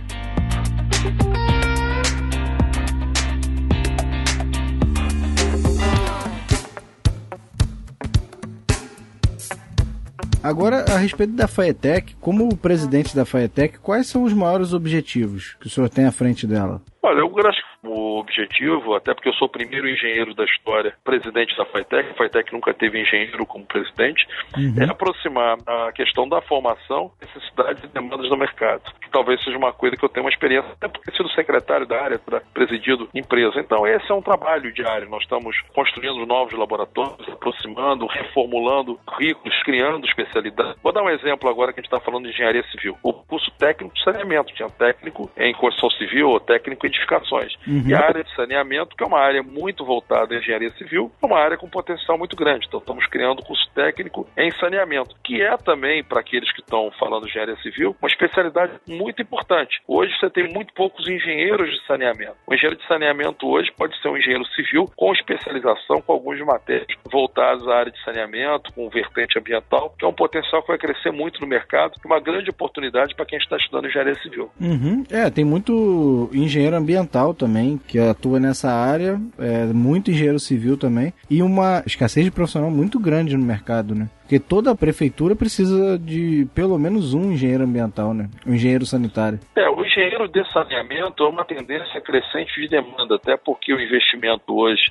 Agora, 10.48 10.86
a 10.88 10.98
respeito 10.98 11.34
da 11.34 11.46
FAETEC, 11.46 12.16
como 12.22 12.56
presidente 12.56 13.14
da 13.14 13.26
FAETEC, 13.26 13.80
quais 13.80 14.08
são 14.08 14.24
os 14.24 14.32
maiores 14.32 14.72
objetivos 14.72 15.58
que 15.60 15.68
o 15.68 15.70
senhor 15.70 15.90
tem 15.90 16.06
à 16.06 16.12
frente 16.12 16.48
dela? 16.48 16.82
Olha, 17.08 17.20
eu 17.20 17.48
acho 17.48 17.62
que 17.62 17.88
o 17.88 18.20
objetivo, 18.20 18.94
até 18.94 19.14
porque 19.14 19.30
eu 19.30 19.34
sou 19.36 19.48
o 19.48 19.52
primeiro 19.52 19.88
engenheiro 19.88 20.34
da 20.34 20.44
história, 20.44 20.94
presidente 21.06 21.56
da 21.56 21.64
FAITEC, 21.64 22.10
a 22.10 22.14
FAITEC 22.16 22.52
nunca 22.52 22.74
teve 22.74 23.00
engenheiro 23.00 23.46
como 23.46 23.66
presidente, 23.66 24.28
uhum. 24.58 24.76
é 24.78 24.92
aproximar 24.92 25.58
a 25.66 25.92
questão 25.94 26.28
da 26.28 26.42
formação, 26.42 27.10
necessidades 27.22 27.82
e 27.86 27.88
demandas 27.88 28.28
do 28.28 28.36
mercado, 28.36 28.92
que 29.00 29.10
talvez 29.10 29.42
seja 29.42 29.58
uma 29.58 29.72
coisa 29.72 29.96
que 29.96 30.04
eu 30.04 30.10
tenho 30.10 30.26
uma 30.26 30.30
experiência, 30.30 30.70
até 30.74 30.90
porque 30.90 31.12
sido 31.16 31.30
secretário 31.32 31.88
da 31.88 32.04
área, 32.04 32.20
presidido 32.54 33.08
empresa. 33.14 33.60
Então, 33.60 33.88
esse 33.88 34.12
é 34.12 34.14
um 34.14 34.22
trabalho 34.22 34.74
diário. 34.74 35.10
Nós 35.10 35.24
estamos 35.24 35.56
construindo 35.74 36.26
novos 36.26 36.54
laboratórios, 36.54 37.28
aproximando, 37.30 38.06
reformulando 38.06 39.00
currículos, 39.06 39.56
criando 39.64 40.06
especialidades. 40.06 40.82
Vou 40.84 40.92
dar 40.92 41.04
um 41.04 41.10
exemplo 41.10 41.50
agora 41.50 41.72
que 41.72 41.80
a 41.80 41.84
gente 41.84 41.92
está 41.92 42.04
falando 42.04 42.26
de 42.26 42.32
engenharia 42.32 42.64
civil. 42.72 42.98
O 43.02 43.14
curso 43.14 43.50
técnico 43.58 43.96
de 43.96 44.04
saneamento, 44.04 44.54
tinha 44.54 44.70
técnico 44.70 45.32
em 45.38 45.54
construção 45.54 45.90
civil 45.92 46.30
ou 46.30 46.40
técnico 46.40 46.86
em 46.86 46.97
edificações. 46.98 47.54
Uhum. 47.68 47.84
E 47.88 47.94
a 47.94 48.00
área 48.00 48.24
de 48.24 48.36
saneamento, 48.36 48.96
que 48.96 49.04
é 49.04 49.08
uma 49.08 49.20
área 49.20 49.44
muito 49.44 49.86
voltada 49.86 50.36
à 50.36 50.38
engenharia 50.38 50.72
civil, 50.72 51.12
é 51.22 51.26
uma 51.26 51.40
área 51.40 51.58
com 51.58 51.70
potencial 51.70 52.18
muito 52.18 52.36
grande. 52.36 52.66
Então, 52.68 52.80
estamos 52.80 53.06
criando 53.08 53.44
curso 53.44 53.70
técnico 53.74 54.28
em 54.38 54.52
saneamento, 54.60 55.16
que 55.24 55.42
é 55.42 55.56
também, 55.58 56.04
para 56.04 56.20
aqueles 56.20 56.52
que 56.52 56.62
estão 56.62 56.92
falando 57.00 57.24
de 57.24 57.30
engenharia 57.30 57.58
civil, 57.58 57.96
uma 58.02 58.10
especialidade 58.10 58.74
muito 58.88 59.22
importante. 59.22 59.80
Hoje, 59.88 60.14
você 60.20 60.30
tem 60.30 60.52
muito 60.52 60.74
poucos 60.74 61.08
engenheiros 61.08 61.70
de 61.70 61.86
saneamento. 61.86 62.36
O 62.46 62.54
engenheiro 62.54 62.80
de 62.80 62.88
saneamento 62.88 63.48
hoje 63.48 63.72
pode 63.78 64.00
ser 64.02 64.10
um 64.10 64.18
engenheiro 64.18 64.46
civil 64.48 64.86
com 64.96 65.14
especialização 65.14 66.02
com 66.02 66.14
algumas 66.14 66.40
matérias 66.40 66.88
voltadas 67.12 67.68
à 67.68 67.76
área 67.76 67.92
de 67.92 68.04
saneamento, 68.04 68.74
com 68.74 68.90
vertente 68.90 69.38
ambiental, 69.38 69.94
que 69.98 70.06
é 70.06 70.08
um 70.08 70.14
potencial 70.14 70.62
que 70.62 70.70
vai 70.70 70.78
crescer 70.78 71.12
muito 71.12 71.42
no 71.42 71.48
mercado 71.48 71.94
e 72.04 72.08
uma 72.08 72.20
grande 72.20 72.50
oportunidade 72.50 73.16
para 73.16 73.26
quem 73.26 73.38
está 73.38 73.58
estudando 73.58 73.88
engenharia 73.88 74.16
civil. 74.16 74.50
Uhum. 74.60 75.04
É, 75.12 75.30
tem 75.30 75.44
muito 75.44 76.30
engenheiro 76.34 76.76
ambiental 76.78 77.34
também, 77.34 77.80
que 77.88 78.00
atua 78.00 78.40
nessa 78.40 78.72
área, 78.72 79.20
é, 79.38 79.66
muito 79.66 80.12
engenheiro 80.12 80.40
civil 80.40 80.78
também, 80.78 81.14
e 81.30 81.42
uma 81.42 81.84
escassez 81.86 82.26
de 82.26 82.32
profissional 82.32 82.72
muito 82.72 83.00
grande 83.00 83.36
no 83.36 83.46
mercado, 83.46 83.96
né? 83.96 84.10
Porque 84.28 84.42
toda 84.42 84.76
prefeitura 84.76 85.38
precisa 85.38 85.98
de 85.98 86.46
pelo 86.54 86.78
menos 86.78 87.14
um 87.14 87.32
engenheiro 87.32 87.64
ambiental, 87.64 88.14
né? 88.14 88.30
Um 88.46 88.56
engenheiro 88.56 88.86
sanitário. 88.86 89.40
É, 89.56 89.70
o 89.70 89.86
engenheiro 89.86 90.28
de 90.28 90.44
saneamento 90.52 91.24
é 91.24 91.30
uma 91.30 91.46
tendência 91.46 92.02
crescente 92.02 92.60
de 92.60 92.68
demanda, 92.68 93.16
até 93.16 93.38
porque 93.38 93.74
o 93.74 93.80
investimento 93.80 94.44
hoje 94.54 94.84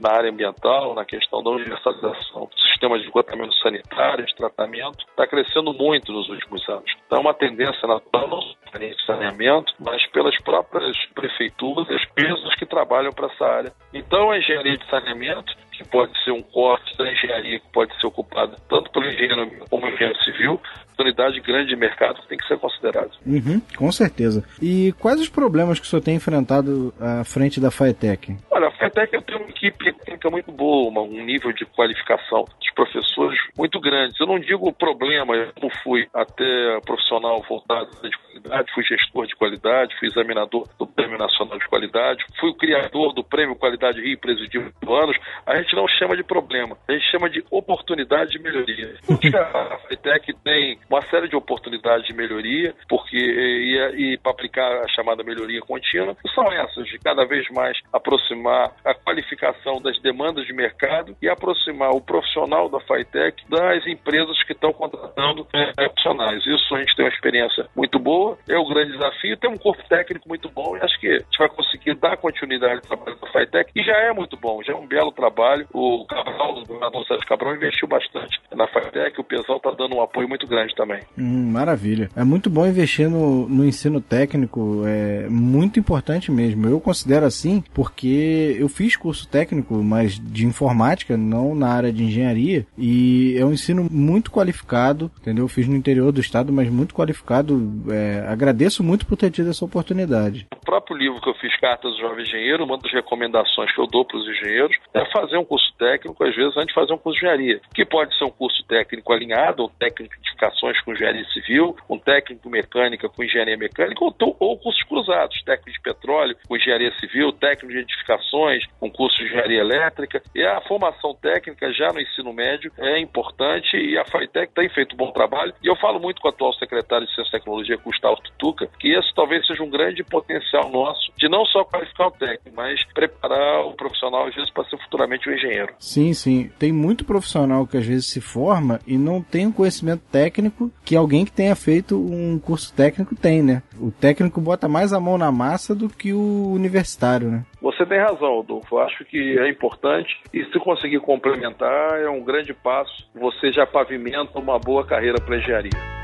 na 0.00 0.10
área 0.10 0.30
ambiental, 0.30 0.94
na 0.94 1.04
questão 1.04 1.42
da 1.42 1.50
universalização 1.50 2.46
do 2.46 2.60
sistema 2.70 2.98
de 2.98 3.04
esgotamento 3.04 3.54
sanitário, 3.58 4.24
de 4.24 4.34
tratamento, 4.34 5.04
está 5.10 5.26
crescendo 5.26 5.74
muito 5.74 6.10
nos 6.10 6.26
últimos 6.30 6.66
anos. 6.66 6.90
Então 7.06 7.18
é 7.18 7.20
uma 7.20 7.34
tendência 7.34 7.86
natural, 7.86 8.26
não 8.26 8.40
só 8.40 8.78
de 8.78 9.04
saneamento, 9.04 9.70
mas 9.78 10.06
pelas 10.12 10.36
próprias 10.42 10.96
prefeituras, 11.14 11.90
as 11.90 12.02
empresas 12.04 12.54
que 12.54 12.64
trabalham 12.64 13.12
para 13.12 13.26
essa 13.26 13.44
área. 13.44 13.72
Então 13.92 14.30
a 14.30 14.38
engenharia 14.38 14.78
de 14.78 14.86
saneamento 14.88 15.54
que 15.78 15.84
pode 15.84 16.12
ser 16.24 16.32
um 16.32 16.42
corte 16.42 16.96
da 16.98 17.10
engenharia 17.10 17.60
que 17.60 17.68
pode 17.72 17.94
ser 18.00 18.06
ocupado 18.08 18.56
tanto 18.68 18.90
pelo 18.90 19.06
engenheiro 19.06 19.48
como 19.70 19.86
engenheiro 19.86 20.18
civil, 20.24 20.60
oportunidade 20.92 21.40
grande 21.40 21.68
de 21.68 21.76
mercado 21.76 22.20
que 22.22 22.28
tem 22.28 22.38
que 22.38 22.46
ser 22.48 22.58
considerado. 22.58 23.12
Uhum, 23.24 23.60
com 23.76 23.92
certeza. 23.92 24.44
E 24.60 24.92
quais 24.98 25.20
os 25.20 25.28
problemas 25.28 25.78
que 25.78 25.86
o 25.86 25.88
senhor 25.88 26.02
tem 26.02 26.16
enfrentado 26.16 26.92
à 27.00 27.22
frente 27.22 27.60
da 27.60 27.70
FAETEC? 27.70 28.36
Olha, 28.50 28.66
a 28.66 28.72
FAETEC 28.72 29.22
tem 29.22 29.36
uma 29.36 29.48
equipe 29.48 29.94
técnica 29.94 30.28
muito 30.28 30.50
boa, 30.50 31.02
um 31.02 31.24
nível 31.24 31.52
de 31.52 31.64
qualificação 31.66 32.44
dos 32.44 32.70
professores 32.74 33.38
muito 33.56 33.80
grande. 33.80 34.14
Eu 34.20 34.26
não 34.26 34.40
digo 34.40 34.72
problema, 34.72 35.36
eu 35.36 35.52
como 35.54 35.70
fui 35.82 36.08
até 36.12 36.80
profissional 36.84 37.44
voltado 37.48 37.90
de 38.02 38.37
qualidade, 38.48 38.72
fui 38.72 38.84
gestor 38.84 39.26
de 39.26 39.36
qualidade, 39.36 39.98
fui 39.98 40.08
examinador 40.08 40.66
do 40.78 40.86
Prêmio 40.86 41.18
Nacional 41.18 41.58
de 41.58 41.68
Qualidade, 41.68 42.24
fui 42.40 42.50
o 42.50 42.54
criador 42.54 43.12
do 43.12 43.22
Prêmio 43.22 43.54
Qualidade 43.54 44.00
Rio 44.00 44.18
Presidiu 44.18 44.72
anos, 44.88 45.16
a 45.46 45.56
gente 45.56 45.74
não 45.76 45.86
chama 45.86 46.16
de 46.16 46.24
problema, 46.24 46.76
a 46.88 46.92
gente 46.92 47.10
chama 47.10 47.28
de 47.28 47.44
oportunidade 47.50 48.30
de 48.30 48.38
melhoria. 48.38 48.94
A 49.34 49.78
FAETEC 49.78 50.34
tem 50.42 50.78
uma 50.88 51.02
série 51.02 51.28
de 51.28 51.36
oportunidades 51.36 52.06
de 52.06 52.14
melhoria, 52.14 52.74
porque 52.88 53.16
e, 53.16 54.14
e 54.14 54.18
para 54.18 54.32
aplicar 54.32 54.82
a 54.82 54.88
chamada 54.88 55.22
melhoria 55.22 55.60
contínua, 55.60 56.16
são 56.34 56.44
essas, 56.52 56.86
de 56.86 56.98
cada 56.98 57.24
vez 57.26 57.46
mais 57.50 57.78
aproximar 57.92 58.72
a 58.84 58.94
qualificação 58.94 59.80
das 59.80 60.00
demandas 60.00 60.46
de 60.46 60.52
mercado 60.52 61.16
e 61.20 61.28
aproximar 61.28 61.90
o 61.90 62.00
profissional 62.00 62.68
da 62.68 62.80
FAITEC 62.80 63.44
das 63.48 63.86
empresas 63.86 64.42
que 64.44 64.52
estão 64.52 64.72
contratando 64.72 65.46
profissionais. 65.74 66.44
Isso 66.46 66.74
a 66.74 66.78
gente 66.78 66.94
tem 66.96 67.04
uma 67.04 67.12
experiência 67.12 67.66
muito 67.76 67.98
boa, 67.98 68.37
é 68.48 68.58
o 68.58 68.68
grande 68.68 68.92
desafio, 68.92 69.36
tem 69.36 69.50
um 69.50 69.56
corpo 69.56 69.82
técnico 69.88 70.28
muito 70.28 70.50
bom 70.50 70.76
e 70.76 70.80
acho 70.80 70.98
que 71.00 71.08
a 71.08 71.18
gente 71.18 71.38
vai 71.38 71.48
conseguir 71.48 71.94
dar 71.94 72.16
continuidade 72.16 72.74
ao 72.74 72.80
trabalho 72.80 73.18
da 73.20 73.26
FAITEC 73.32 73.72
e 73.74 73.82
já 73.82 73.96
é 73.96 74.12
muito 74.12 74.36
bom, 74.36 74.62
já 74.62 74.72
é 74.72 74.76
um 74.76 74.86
belo 74.86 75.12
trabalho. 75.12 75.66
O 75.72 76.04
Cabral, 76.06 76.52
o 76.52 76.66
governador 76.66 77.06
Sérgio 77.06 77.26
Cabral, 77.26 77.54
investiu 77.54 77.88
bastante 77.88 78.40
na 78.54 78.66
FAITEC, 78.68 79.20
o 79.20 79.24
pessoal 79.24 79.58
está 79.58 79.70
dando 79.70 79.96
um 79.96 80.02
apoio 80.02 80.28
muito 80.28 80.46
grande 80.46 80.74
também. 80.74 81.00
Hum, 81.16 81.50
maravilha. 81.52 82.10
É 82.16 82.24
muito 82.24 82.50
bom 82.50 82.66
investir 82.66 83.08
no, 83.08 83.48
no 83.48 83.64
ensino 83.64 84.00
técnico, 84.00 84.82
é 84.86 85.28
muito 85.28 85.78
importante 85.78 86.30
mesmo. 86.30 86.66
Eu 86.66 86.80
considero 86.80 87.26
assim 87.26 87.62
porque 87.74 88.56
eu 88.58 88.68
fiz 88.68 88.96
curso 88.96 89.28
técnico, 89.28 89.74
mas 89.82 90.18
de 90.18 90.46
informática, 90.46 91.16
não 91.16 91.54
na 91.54 91.68
área 91.68 91.92
de 91.92 92.04
engenharia, 92.04 92.66
e 92.76 93.36
é 93.38 93.44
um 93.44 93.52
ensino 93.52 93.86
muito 93.90 94.30
qualificado, 94.30 95.10
entendeu? 95.20 95.44
Eu 95.44 95.48
fiz 95.48 95.66
no 95.66 95.76
interior 95.76 96.12
do 96.12 96.20
estado, 96.20 96.52
mas 96.52 96.68
muito 96.68 96.94
qualificado. 96.94 97.58
É, 97.90 98.17
agradeço 98.26 98.82
muito 98.82 99.06
por 99.06 99.16
ter 99.16 99.30
tido 99.30 99.50
essa 99.50 99.64
oportunidade. 99.64 100.46
Próprio 100.68 100.98
livro 100.98 101.18
que 101.18 101.30
eu 101.30 101.34
fiz, 101.36 101.58
Cartas 101.58 101.94
do 101.94 101.98
Jovem 101.98 102.24
Engenheiro, 102.24 102.62
uma 102.62 102.76
das 102.76 102.92
recomendações 102.92 103.74
que 103.74 103.80
eu 103.80 103.86
dou 103.86 104.04
para 104.04 104.18
os 104.18 104.28
engenheiros 104.28 104.76
é 104.92 105.02
fazer 105.06 105.38
um 105.38 105.44
curso 105.44 105.72
técnico, 105.78 106.22
às 106.22 106.36
vezes, 106.36 106.54
antes 106.58 106.68
de 106.68 106.74
fazer 106.74 106.92
um 106.92 106.98
curso 106.98 107.18
de 107.18 107.24
engenharia, 107.24 107.58
que 107.74 107.86
pode 107.86 108.14
ser 108.18 108.24
um 108.26 108.30
curso 108.30 108.62
técnico 108.64 109.10
alinhado, 109.10 109.62
ou 109.62 109.70
técnico 109.70 110.14
de 110.16 110.20
edificações 110.20 110.78
com 110.82 110.92
engenharia 110.92 111.24
civil, 111.32 111.74
um 111.88 111.98
técnico 111.98 112.50
mecânica 112.50 113.08
com 113.08 113.24
engenharia 113.24 113.56
mecânica, 113.56 114.04
ou, 114.04 114.14
ou 114.38 114.58
cursos 114.58 114.82
cruzados, 114.82 115.40
técnico 115.42 115.72
de 115.72 115.80
petróleo 115.80 116.36
com 116.46 116.54
engenharia 116.54 116.92
civil, 117.00 117.32
técnico 117.32 117.72
de 117.72 117.78
edificações 117.78 118.66
com 118.78 118.90
curso 118.90 119.16
de 119.16 119.24
engenharia 119.24 119.60
elétrica. 119.60 120.22
E 120.34 120.44
a 120.44 120.60
formação 120.60 121.14
técnica 121.14 121.72
já 121.72 121.94
no 121.94 122.00
ensino 122.02 122.30
médio 122.34 122.70
é 122.76 123.00
importante 123.00 123.74
e 123.74 123.96
a 123.96 124.04
FAITEC 124.04 124.52
tem 124.52 124.68
feito 124.68 124.92
um 124.92 124.98
bom 124.98 125.12
trabalho. 125.12 125.54
E 125.62 125.66
eu 125.66 125.76
falo 125.76 125.98
muito 125.98 126.20
com 126.20 126.28
o 126.28 126.30
atual 126.30 126.52
secretário 126.52 127.06
de 127.06 127.14
Ciência 127.14 127.30
e 127.30 127.40
Tecnologia, 127.40 127.78
Gustavo 127.78 128.20
Tutuca, 128.20 128.68
que 128.78 128.92
esse 128.92 129.14
talvez 129.14 129.46
seja 129.46 129.62
um 129.62 129.70
grande 129.70 130.04
potencial 130.04 130.57
nosso 130.66 131.12
de 131.18 131.28
não 131.28 131.44
só 131.46 131.64
qualificar 131.64 132.06
o 132.06 132.10
técnico, 132.12 132.50
mas 132.54 132.82
preparar 132.94 133.66
o 133.66 133.72
profissional, 133.72 134.26
às 134.26 134.34
vezes, 134.34 134.50
para 134.50 134.64
ser 134.64 134.78
futuramente 134.78 135.28
um 135.28 135.32
engenheiro. 135.32 135.74
Sim, 135.78 136.14
sim. 136.14 136.50
Tem 136.58 136.72
muito 136.72 137.04
profissional 137.04 137.66
que 137.66 137.76
às 137.76 137.84
vezes 137.84 138.06
se 138.06 138.20
forma 138.20 138.80
e 138.86 138.96
não 138.96 139.20
tem 139.20 139.46
um 139.46 139.52
conhecimento 139.52 140.02
técnico 140.10 140.70
que 140.84 140.96
alguém 140.96 141.24
que 141.24 141.32
tenha 141.32 141.56
feito 141.56 141.96
um 141.96 142.38
curso 142.38 142.72
técnico 142.74 143.16
tem, 143.16 143.42
né? 143.42 143.62
O 143.80 143.90
técnico 143.90 144.40
bota 144.40 144.68
mais 144.68 144.92
a 144.92 145.00
mão 145.00 145.18
na 145.18 145.32
massa 145.32 145.74
do 145.74 145.88
que 145.88 146.12
o 146.12 146.52
universitário, 146.52 147.28
né? 147.28 147.44
Você 147.60 147.84
tem 147.84 147.98
razão, 147.98 148.40
Adolfo. 148.40 148.76
Eu 148.76 148.82
acho 148.82 149.04
que 149.04 149.38
é 149.38 149.48
importante 149.48 150.16
e 150.32 150.44
se 150.44 150.58
conseguir 150.60 151.00
complementar 151.00 152.00
é 152.00 152.08
um 152.08 152.22
grande 152.22 152.54
passo. 152.54 153.08
Você 153.14 153.52
já 153.52 153.66
pavimenta 153.66 154.38
uma 154.38 154.58
boa 154.58 154.86
carreira 154.86 155.20
para 155.20 155.36
engenharia. 155.36 155.98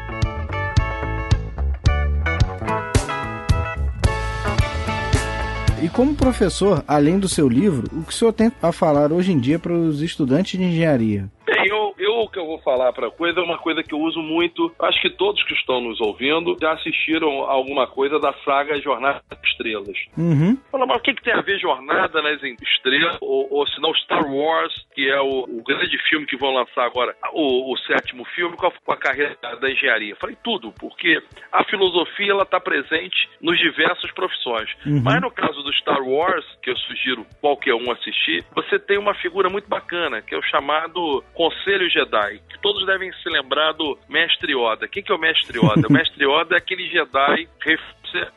E 5.84 5.88
como 5.90 6.14
professor, 6.14 6.82
além 6.88 7.18
do 7.18 7.28
seu 7.28 7.46
livro, 7.46 7.84
o 7.92 8.04
que 8.04 8.10
o 8.10 8.16
senhor 8.16 8.32
tem 8.32 8.50
a 8.62 8.72
falar 8.72 9.12
hoje 9.12 9.32
em 9.32 9.38
dia 9.38 9.58
para 9.58 9.74
os 9.74 10.00
estudantes 10.00 10.58
de 10.58 10.64
engenharia? 10.64 11.28
Bem, 11.44 11.68
eu, 11.68 11.83
eu 12.04 12.28
que 12.28 12.38
eu 12.38 12.46
vou 12.46 12.58
falar 12.60 12.92
para 12.92 13.10
coisa 13.10 13.40
é 13.40 13.42
uma 13.42 13.58
coisa 13.58 13.82
que 13.82 13.94
eu 13.94 14.00
uso 14.00 14.20
muito. 14.20 14.72
Acho 14.80 15.00
que 15.00 15.10
todos 15.10 15.42
que 15.44 15.54
estão 15.54 15.80
nos 15.80 16.00
ouvindo 16.00 16.56
já 16.60 16.72
assistiram 16.72 17.28
alguma 17.44 17.86
coisa 17.86 18.18
da 18.18 18.32
saga 18.44 18.80
Jornada 18.80 19.22
das 19.28 19.42
Estrelas. 19.44 19.96
Uhum. 20.16 20.56
Fala, 20.70 20.86
mas 20.86 20.98
o 20.98 21.00
que, 21.00 21.14
que 21.14 21.22
tem 21.22 21.34
a 21.34 21.40
ver 21.40 21.58
Jornada 21.58 22.20
nas 22.22 22.42
Estrelas? 22.42 23.18
Ou, 23.20 23.48
ou 23.50 23.66
se 23.66 23.80
não 23.80 23.94
Star 23.94 24.26
Wars, 24.26 24.74
que 24.94 25.08
é 25.08 25.20
o, 25.20 25.44
o, 25.44 25.62
grande 25.64 25.96
filme 26.08 26.26
que 26.26 26.36
vão 26.36 26.52
lançar 26.52 26.84
agora, 26.84 27.14
o, 27.32 27.72
o 27.72 27.78
sétimo 27.78 28.24
filme, 28.34 28.56
com 28.56 28.66
a, 28.66 28.70
com 28.70 28.92
a 28.92 28.96
carreira 28.96 29.36
da 29.60 29.70
engenharia? 29.70 30.16
Falei 30.16 30.36
tudo, 30.42 30.72
porque 30.78 31.22
a 31.52 31.64
filosofia 31.64 32.32
ela 32.32 32.42
está 32.42 32.60
presente 32.60 33.28
nos 33.40 33.58
diversas 33.58 34.10
profissões. 34.12 34.70
Uhum. 34.84 35.02
Mas 35.02 35.20
no 35.20 35.30
caso 35.30 35.62
do 35.62 35.72
Star 35.74 36.02
Wars, 36.02 36.44
que 36.62 36.70
eu 36.70 36.76
sugiro 36.76 37.26
qualquer 37.40 37.74
um 37.74 37.90
assistir, 37.90 38.44
você 38.54 38.78
tem 38.78 38.98
uma 38.98 39.14
figura 39.14 39.48
muito 39.48 39.68
bacana, 39.68 40.20
que 40.20 40.34
é 40.34 40.38
o 40.38 40.42
chamado 40.42 41.22
Conselho 41.34 41.88
Jedi, 41.94 42.40
que 42.48 42.58
todos 42.60 42.84
devem 42.84 43.12
se 43.12 43.28
lembrar 43.30 43.72
do 43.72 43.96
Mestre 44.08 44.52
Yoda. 44.52 44.88
Quem 44.88 45.02
que 45.02 45.12
é 45.12 45.14
o 45.14 45.18
Mestre 45.18 45.58
Yoda? 45.58 45.86
o 45.88 45.92
Mestre 45.92 46.24
Yoda 46.24 46.56
é 46.56 46.58
aquele 46.58 46.88
Jedi 46.88 47.48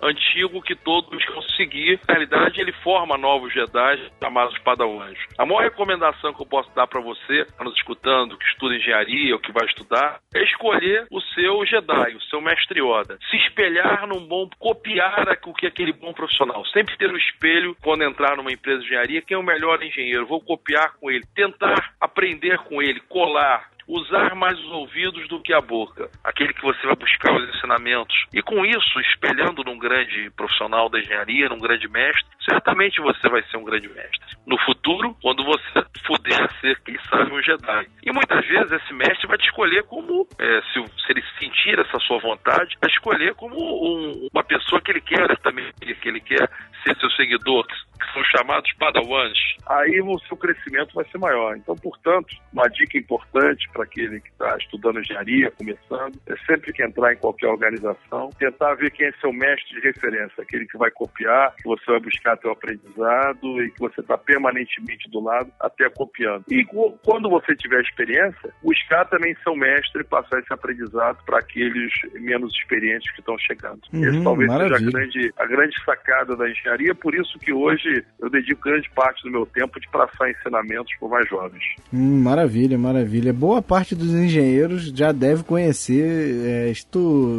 antigo 0.02 0.62
que 0.62 0.76
todos 0.76 1.26
vão 1.26 1.42
seguir. 1.56 2.00
Na 2.08 2.16
realidade, 2.16 2.62
ele 2.62 2.72
forma 2.84 3.18
novos 3.18 3.54
Jedi 3.54 4.12
chamados 4.22 4.58
Padawans. 4.60 5.18
A 5.38 5.46
maior 5.46 5.64
recomendação 5.64 6.34
que 6.34 6.42
eu 6.42 6.46
posso 6.46 6.74
dar 6.76 6.88
para 6.88 7.02
você, 7.02 7.46
tá 7.58 7.64
nos 7.64 7.76
escutando, 7.76 8.38
que 8.38 8.46
estuda 8.46 8.76
engenharia 8.76 9.34
ou 9.34 9.40
que 9.40 9.52
vai 9.52 9.66
estudar, 9.66 10.20
é 10.34 10.44
escolher 10.44 11.08
o 11.12 11.22
seu 11.22 11.66
Jedi, 11.66 12.16
o 12.16 12.22
seu 12.24 12.42
mestre 12.42 12.80
Yoda. 12.82 13.18
Se 13.30 13.38
espelhar 13.38 14.08
num 14.08 14.26
bom, 14.28 14.50
copiar 14.60 15.38
o 15.46 15.54
que 15.54 15.68
aquele 15.68 15.94
bom 15.94 16.14
profissional. 16.14 16.66
Sempre 16.68 16.98
ter 16.98 17.10
o 17.10 17.14
um 17.14 17.18
espelho 17.18 17.76
quando 17.82 18.04
entrar 18.04 18.38
numa 18.38 18.52
empresa 18.52 18.80
de 18.80 18.86
engenharia, 18.88 19.22
quem 19.22 19.36
é 19.36 19.38
o 19.40 19.44
melhor 19.44 19.82
engenheiro, 19.84 20.26
vou 20.28 20.42
copiar 20.42 20.94
com 21.00 21.10
ele, 21.10 21.24
tentar 21.36 21.94
aprender 22.00 22.58
com 22.60 22.82
ele, 22.82 23.00
colar, 23.02 23.70
usar 23.88 24.36
mais 24.36 24.60
os 24.60 24.72
ouvidos 24.72 25.28
do 25.30 25.42
que 25.42 25.54
a 25.54 25.62
boca, 25.62 26.10
aquele 26.24 26.54
que 26.54 26.62
você 26.62 26.86
vai 26.86 26.96
buscar 26.96 27.34
os 27.34 27.56
ensinamentos. 27.56 28.16
E 28.34 28.42
com 28.42 28.66
isso, 28.66 29.00
espelhando 29.00 29.64
num 29.64 29.78
grande 29.78 30.30
profissional 30.32 30.90
da 30.90 31.00
engenharia, 31.00 31.50
num 31.50 31.60
grande 31.60 31.88
mestre, 31.88 32.28
certamente 32.48 33.02
você 33.02 33.28
vai 33.30 33.44
ser 33.44 33.58
um 33.58 33.64
grande 33.64 33.90
mestre. 33.90 34.38
No 34.46 34.58
futuro, 34.60 35.16
quando 35.22 35.44
você 35.44 35.84
puder 36.06 36.50
ser, 36.62 36.80
quem 36.82 36.98
sabe, 37.10 37.34
um 37.34 37.42
Jedi. 37.44 37.88
E 38.04 38.12
muitas 38.12 38.46
vezes 38.48 38.72
esse 38.72 38.94
mestre 38.94 39.28
vai 39.28 39.38
te 39.38 39.46
escolher 39.46 39.84
como, 39.84 40.26
é, 40.40 40.62
se, 40.62 40.84
se, 41.06 41.12
ele 41.12 41.24
sentir 41.38 41.78
essa 41.78 42.00
sua 42.00 42.20
vontade, 42.20 42.78
vai 42.82 42.90
escolher 42.90 43.36
como 43.36 43.56
um, 43.58 44.30
uma 44.34 44.44
pessoa 44.44 44.82
que 44.82 44.92
ele 44.92 45.02
quer 45.02 45.38
também, 45.40 45.70
que 45.80 46.08
ele 46.08 46.22
quer 46.22 46.50
ser 46.84 46.96
seu 47.00 47.10
seguidor, 47.12 47.66
que 47.68 48.14
são 48.14 48.24
chamados 48.24 48.72
padawans. 48.74 49.38
Aí 49.68 50.00
o 50.02 50.18
seu 50.20 50.38
crescimento 50.38 50.94
vai 50.94 51.06
ser 51.06 51.18
maior. 51.18 51.58
Então, 51.58 51.76
portanto, 51.76 52.34
uma 52.54 52.68
dica 52.70 52.98
importante 52.98 53.68
para 53.74 53.84
aquele 53.84 54.22
que 54.22 54.30
está 54.30 54.56
estudando 54.58 55.00
engenharia, 55.00 55.52
começando, 55.52 56.18
é 56.28 56.38
sempre 56.46 56.72
que 56.72 56.84
entrar 56.84 57.14
em 57.14 57.18
qualquer 57.18 57.48
organização, 57.48 58.30
tentar 58.38 58.76
ver 58.76 58.92
quem 58.92 59.08
é 59.08 59.12
seu 59.20 59.34
mestre 59.34 59.82
de 59.82 59.88
referência, 59.88 60.42
aquele 60.42 60.66
que 60.66 60.78
vai 60.78 60.92
copiar, 60.92 61.54
que 61.56 61.64
você 61.64 61.84
vai 61.86 62.00
buscar 62.00 62.37
teu 62.38 62.52
aprendizado 62.52 63.62
e 63.62 63.72
que 63.72 63.80
você 63.80 64.02
está 64.02 64.18
permanentemente 64.18 65.10
do 65.10 65.20
lado, 65.20 65.52
até 65.60 65.90
copiando. 65.90 66.44
E 66.50 66.66
quando 67.04 67.30
você 67.30 67.56
tiver 67.56 67.82
experiência, 67.82 68.54
buscar 68.64 69.06
também 69.06 69.36
seu 69.44 69.56
mestre 69.56 70.02
e 70.02 70.06
passar 70.06 70.40
esse 70.40 70.54
aprendizado 70.54 71.18
para 71.26 71.40
aqueles 71.40 71.92
menos 72.16 72.54
experientes 72.56 73.12
que 73.12 73.20
estão 73.20 73.38
chegando. 73.38 73.82
Uhum, 73.94 74.04
esse 74.04 74.24
talvez 74.24 74.48
maravilha. 74.50 74.78
seja 74.78 74.88
a 74.88 74.92
grande, 74.92 75.34
a 75.38 75.46
grande 75.46 75.84
sacada 75.84 76.36
da 76.36 76.50
engenharia, 76.50 76.96
por 76.96 77.14
isso 77.16 77.38
que 77.40 77.54
hoje 77.54 78.04
eu 78.20 78.30
dedico 78.30 78.62
grande 78.62 78.90
parte 78.92 79.24
do 79.24 79.32
meu 79.32 79.46
tempo 79.46 79.80
de 79.80 79.88
passar 79.90 80.30
ensinamentos 80.30 80.94
para 81.00 81.08
mais 81.08 81.30
jovens. 81.30 81.64
Hum, 81.94 82.22
maravilha, 82.22 82.78
maravilha. 82.78 83.34
Boa 83.34 83.62
parte 83.62 83.96
dos 83.96 84.14
engenheiros 84.14 84.90
já 84.90 85.12
deve 85.12 85.44
conhecer 85.44 86.70
é, 86.70 86.74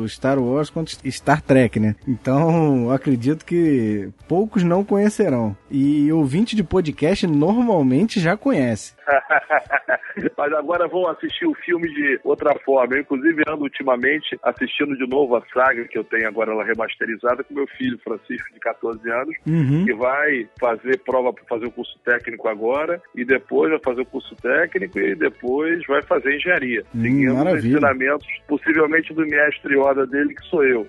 Star 0.08 0.38
Wars 0.38 0.70
quanto 0.70 0.90
Star 1.10 1.42
Trek, 1.42 1.78
né? 1.78 1.94
Então, 2.06 2.90
acredito 2.90 3.44
que 3.44 4.10
poucos 4.26 4.62
não 4.62 4.84
conhecerão. 4.88 5.54
E 5.70 6.10
ouvinte 6.10 6.56
de 6.56 6.64
podcast 6.64 7.26
normalmente 7.26 8.18
já 8.18 8.36
conhece. 8.36 8.92
Mas 10.36 10.52
agora 10.52 10.86
vou 10.86 11.08
assistir 11.08 11.46
o 11.46 11.54
filme 11.54 11.88
de 11.88 12.20
outra 12.24 12.54
forma. 12.60 12.94
Eu, 12.94 13.00
inclusive, 13.00 13.42
ando 13.48 13.62
ultimamente 13.62 14.38
assistindo 14.42 14.96
de 14.96 15.06
novo 15.08 15.36
a 15.36 15.42
saga 15.52 15.84
que 15.84 15.98
eu 15.98 16.04
tenho 16.04 16.28
agora 16.28 16.52
ela 16.52 16.64
remasterizada 16.64 17.42
com 17.44 17.54
meu 17.54 17.66
filho 17.66 17.98
Francisco, 17.98 18.52
de 18.52 18.60
14 18.60 19.10
anos, 19.10 19.34
uhum. 19.46 19.84
que 19.84 19.94
vai 19.94 20.48
fazer 20.60 20.98
prova 21.00 21.32
para 21.32 21.44
fazer 21.44 21.66
o 21.66 21.70
curso 21.70 21.98
técnico 22.04 22.48
agora 22.48 23.00
e 23.14 23.24
depois 23.24 23.70
vai 23.70 23.80
fazer 23.80 24.02
o 24.02 24.06
curso 24.06 24.34
técnico 24.36 24.98
e 24.98 25.14
depois 25.14 25.84
vai 25.86 26.02
fazer 26.02 26.36
engenharia. 26.36 26.84
Hum, 26.94 27.02
seguindo 27.02 27.34
maravilha. 27.34 27.58
os 27.58 27.64
ensinamentos, 27.64 28.28
possivelmente 28.46 29.14
do 29.14 29.26
mestre 29.26 29.76
Oda 29.76 30.06
dele, 30.06 30.34
que 30.34 30.42
sou 30.46 30.64
eu. 30.64 30.86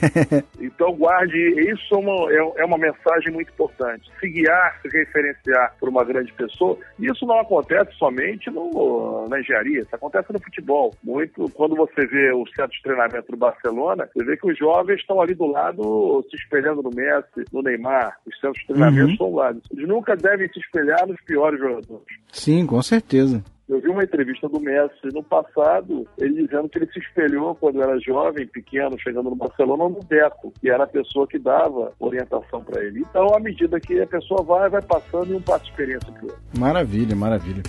então 0.60 0.92
guarde, 0.92 1.38
isso 1.70 1.94
é 1.94 1.98
uma, 1.98 2.32
é, 2.32 2.62
é 2.62 2.64
uma 2.64 2.78
mensagem 2.78 3.32
muito 3.32 3.50
importante. 3.52 4.10
Se 4.18 4.28
guiar, 4.28 4.78
se 4.82 4.88
referenciar 4.88 5.74
por 5.78 5.88
uma 5.88 6.04
grande 6.04 6.32
pessoa, 6.32 6.78
isso 6.98 7.26
não 7.26 7.40
acontece 7.40 7.49
somente 7.98 8.50
no, 8.50 9.26
na 9.28 9.40
engenharia, 9.40 9.80
isso 9.80 9.94
acontece 9.94 10.32
no 10.32 10.40
futebol. 10.40 10.94
Muito, 11.02 11.48
quando 11.54 11.74
você 11.74 12.06
vê 12.06 12.32
o 12.32 12.46
centro 12.48 12.72
de 12.72 12.82
treinamento 12.82 13.30
do 13.30 13.36
Barcelona, 13.36 14.08
você 14.12 14.24
vê 14.24 14.36
que 14.36 14.50
os 14.50 14.58
jovens 14.58 15.00
estão 15.00 15.20
ali 15.20 15.34
do 15.34 15.46
lado 15.46 16.24
se 16.30 16.36
espelhando 16.36 16.82
no 16.82 16.90
Messi, 16.90 17.44
no 17.52 17.62
Neymar, 17.62 18.16
os 18.26 18.38
centros 18.40 18.60
de 18.60 18.66
treinamento 18.68 19.06
uhum. 19.06 19.12
estão 19.12 19.34
lá. 19.34 19.54
Eles 19.72 19.88
nunca 19.88 20.16
devem 20.16 20.48
se 20.52 20.60
espelhar 20.60 21.06
nos 21.06 21.20
piores 21.22 21.58
jogadores. 21.58 22.06
Sim, 22.32 22.66
com 22.66 22.80
certeza. 22.82 23.42
Eu 23.70 23.80
vi 23.80 23.88
uma 23.88 24.02
entrevista 24.02 24.48
do 24.48 24.58
Messi 24.58 25.06
no 25.14 25.22
passado, 25.22 26.04
ele 26.18 26.42
dizendo 26.42 26.68
que 26.68 26.78
ele 26.78 26.90
se 26.92 26.98
espelhou 26.98 27.54
quando 27.54 27.80
era 27.80 28.00
jovem, 28.00 28.44
pequeno, 28.44 28.98
chegando 28.98 29.30
no 29.30 29.36
Barcelona, 29.36 29.88
no 29.88 30.00
Deco, 30.00 30.52
que 30.60 30.68
era 30.68 30.82
a 30.82 30.88
pessoa 30.88 31.24
que 31.24 31.38
dava 31.38 31.92
orientação 32.00 32.64
para 32.64 32.82
ele. 32.82 33.06
Então, 33.08 33.32
à 33.32 33.38
medida 33.38 33.78
que 33.78 34.00
a 34.00 34.06
pessoa 34.08 34.42
vai, 34.42 34.68
vai 34.68 34.82
passando 34.82 35.32
e 35.32 35.36
um 35.36 35.40
passo 35.40 35.66
de 35.66 35.70
experiência 35.70 36.10
para 36.10 36.22
outro. 36.24 36.38
Maravilha, 36.58 37.14
maravilha. 37.14 37.62